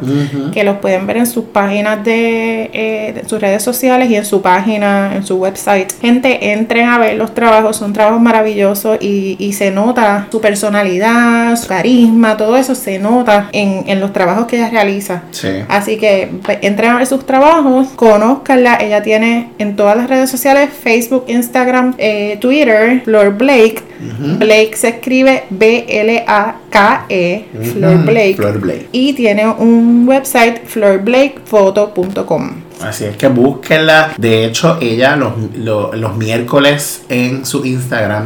Que 0.53 0.63
los 0.63 0.77
pueden 0.77 1.07
ver 1.07 1.17
en 1.17 1.25
sus 1.27 1.45
páginas 1.45 2.03
de, 2.03 2.69
eh, 2.73 3.13
de 3.15 3.27
sus 3.27 3.41
redes 3.41 3.63
sociales 3.63 4.09
y 4.09 4.15
en 4.15 4.25
su 4.25 4.41
página, 4.41 5.15
en 5.15 5.23
su 5.25 5.37
website. 5.37 5.91
Gente, 5.99 6.51
entren 6.53 6.89
a 6.89 6.97
ver 6.99 7.15
los 7.17 7.33
trabajos, 7.33 7.77
son 7.77 7.91
trabajos 7.93 8.21
maravillosos 8.21 8.97
y, 9.01 9.35
y 9.39 9.53
se 9.53 9.71
nota 9.71 10.27
su 10.31 10.39
personalidad, 10.41 11.55
su 11.55 11.67
carisma, 11.67 12.34
todo 12.37 12.57
eso 12.57 12.75
se 12.75 12.99
nota 12.99 13.49
en, 13.51 13.83
en 13.87 13.99
los 13.99 14.13
trabajos 14.13 14.45
que 14.47 14.57
ella 14.57 14.69
realiza. 14.69 15.23
Sí. 15.31 15.49
Así 15.69 15.97
que 15.97 16.29
ve- 16.47 16.59
entren 16.61 16.91
a 16.91 16.97
ver 16.97 17.07
sus 17.07 17.25
trabajos, 17.25 17.87
conózcanla. 17.95 18.75
Ella 18.81 19.01
tiene 19.03 19.51
en 19.57 19.75
todas 19.75 19.95
las 19.97 20.09
redes 20.09 20.29
sociales, 20.29 20.69
Facebook, 20.81 21.25
Instagram, 21.27 21.93
eh, 21.97 22.37
Twitter, 22.41 23.01
Flor 23.03 23.33
Blake. 23.37 23.81
Blake 24.37 24.71
se 24.75 24.89
escribe 24.89 25.45
B-L-A-K-E, 25.49 27.45
Flor. 27.73 27.97
Blake. 28.05 28.35
Flor 28.35 28.59
Blake. 28.59 28.87
Y 28.91 29.13
tiene 29.13 29.47
un 29.47 30.05
website, 30.07 30.65
florblakefoto.com. 30.65 32.51
Así 32.83 33.05
es 33.05 33.15
que 33.15 33.27
búsquenla. 33.27 34.13
De 34.17 34.45
hecho, 34.45 34.77
ella 34.81 35.15
los, 35.15 35.31
los, 35.55 35.95
los 35.97 36.17
miércoles 36.17 37.03
en 37.09 37.45
su 37.45 37.65
Instagram. 37.65 38.25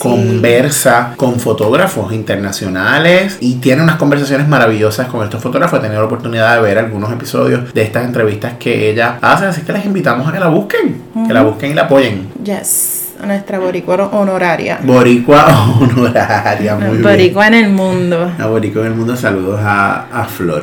Conversa 0.00 1.12
con 1.16 1.38
fotógrafos 1.38 2.12
internacionales 2.12 3.36
y 3.40 3.56
tiene 3.56 3.82
unas 3.82 3.96
conversaciones 3.96 4.48
maravillosas 4.48 5.08
con 5.08 5.22
estos 5.22 5.42
fotógrafos. 5.42 5.78
He 5.78 5.82
tenido 5.82 6.00
la 6.00 6.06
oportunidad 6.06 6.56
de 6.56 6.62
ver 6.62 6.78
algunos 6.78 7.12
episodios 7.12 7.72
de 7.74 7.82
estas 7.82 8.06
entrevistas 8.06 8.54
que 8.58 8.90
ella 8.90 9.18
hace, 9.20 9.44
así 9.46 9.60
que 9.60 9.72
les 9.74 9.84
invitamos 9.84 10.26
a 10.26 10.32
que 10.32 10.40
la 10.40 10.48
busquen, 10.48 11.02
que 11.26 11.34
la 11.34 11.42
busquen 11.42 11.72
y 11.72 11.74
la 11.74 11.82
apoyen. 11.82 12.28
Yes, 12.42 13.08
nuestra 13.24 13.58
boricua 13.58 13.96
honoraria. 14.12 14.78
Boricua 14.82 15.46
honoraria, 15.80 16.76
muy 16.76 16.90
bien. 16.92 17.02
boricua 17.02 17.46
en 17.48 17.54
el 17.54 17.70
mundo. 17.70 18.32
A 18.38 18.46
Boricua 18.46 18.80
en 18.82 18.92
el 18.92 18.94
mundo, 18.94 19.14
saludos 19.16 19.60
a, 19.62 20.06
a 20.10 20.24
Flor. 20.24 20.62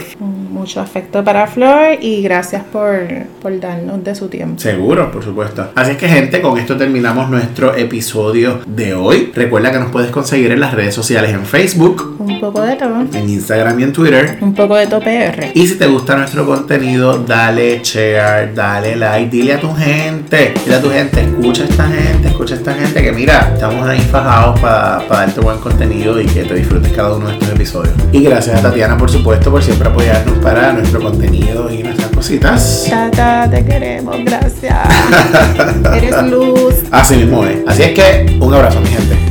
Mucho 0.58 0.82
afecto 0.82 1.24
para 1.24 1.46
Flor 1.46 1.98
y 2.02 2.24
gracias 2.24 2.64
por, 2.64 2.98
por 3.42 3.60
darnos 3.60 4.04
de 4.04 4.16
su 4.16 4.28
tiempo. 4.28 4.60
Seguro, 4.60 5.12
por 5.12 5.24
supuesto. 5.24 5.70
Así 5.76 5.92
es 5.92 5.98
que 5.98 6.08
gente, 6.10 6.42
con 6.42 6.58
esto 6.58 6.76
terminamos 6.76 7.30
nuestro 7.30 7.76
episodio 7.76 8.60
de 8.66 8.96
hoy. 8.96 9.32
Recuerda 9.36 9.72
que 9.72 9.78
nos 9.80 9.92
puedes 9.92 10.10
conseguir 10.10 10.52
en 10.52 10.60
las 10.60 10.74
redes 10.74 10.96
sociales 10.96 11.32
en 11.32 11.46
Facebook, 11.46 12.16
Un 12.20 12.40
poco 12.40 12.62
de 12.64 12.76
todo. 12.76 13.02
en 13.14 13.30
Instagram 13.30 13.80
y 13.80 13.84
en 13.84 13.94
Twitter. 13.94 14.38
Un 14.42 14.56
poco 14.56 14.76
de 14.76 14.88
tope 14.88 15.16
R. 15.28 15.52
Y 15.54 15.68
si 15.68 15.76
te 15.76 15.86
gusta 15.86 16.16
nuestro 16.18 16.46
contenido, 16.46 17.20
dale 17.20 17.80
share, 17.84 18.52
dale 18.56 18.96
like, 18.96 19.30
dile 19.30 19.54
a 19.54 19.60
tu 19.60 19.72
gente, 19.76 20.54
dile 20.64 20.76
a 20.76 20.82
tu 20.82 20.90
gente, 20.90 21.22
escucha 21.22 21.64
a 21.64 21.66
esta 21.68 21.84
gente, 21.88 22.28
escucha 22.30 22.56
a 22.56 22.58
esta 22.58 22.74
gente 22.74 23.04
que 23.04 23.12
mira, 23.12 23.52
estamos 23.54 23.88
ahí 23.88 24.00
fajados 24.00 24.60
para 24.60 25.04
darte 25.08 25.40
buen 25.40 25.60
contenido 25.60 26.20
y 26.20 26.26
que 26.26 26.44
te 26.44 26.56
disfrutes 26.56 26.92
cada 26.94 27.16
uno 27.16 27.28
de 27.28 27.34
estos 27.34 27.50
episodios. 27.50 27.94
Y 28.12 28.24
gracias 28.24 28.58
a 28.60 28.62
Tatiana, 28.64 28.98
por 28.98 29.10
supuesto, 29.12 29.52
por 29.52 29.62
siempre 29.62 29.88
apoyarnos 29.90 30.38
para 30.48 30.72
nuestro 30.72 31.02
contenido 31.02 31.70
y 31.70 31.84
nuestras 31.84 32.10
cositas. 32.12 32.88
Tata, 32.90 33.50
te 33.52 33.66
queremos, 33.66 34.16
gracias. 34.24 34.78
Eres 35.94 36.24
luz. 36.24 36.76
Así 36.90 37.18
mismo 37.18 37.44
es. 37.46 37.58
Así 37.68 37.84
es 37.84 37.92
que 37.92 38.38
un 38.40 38.54
abrazo, 38.54 38.80
mi 38.80 38.88
gente. 38.88 39.27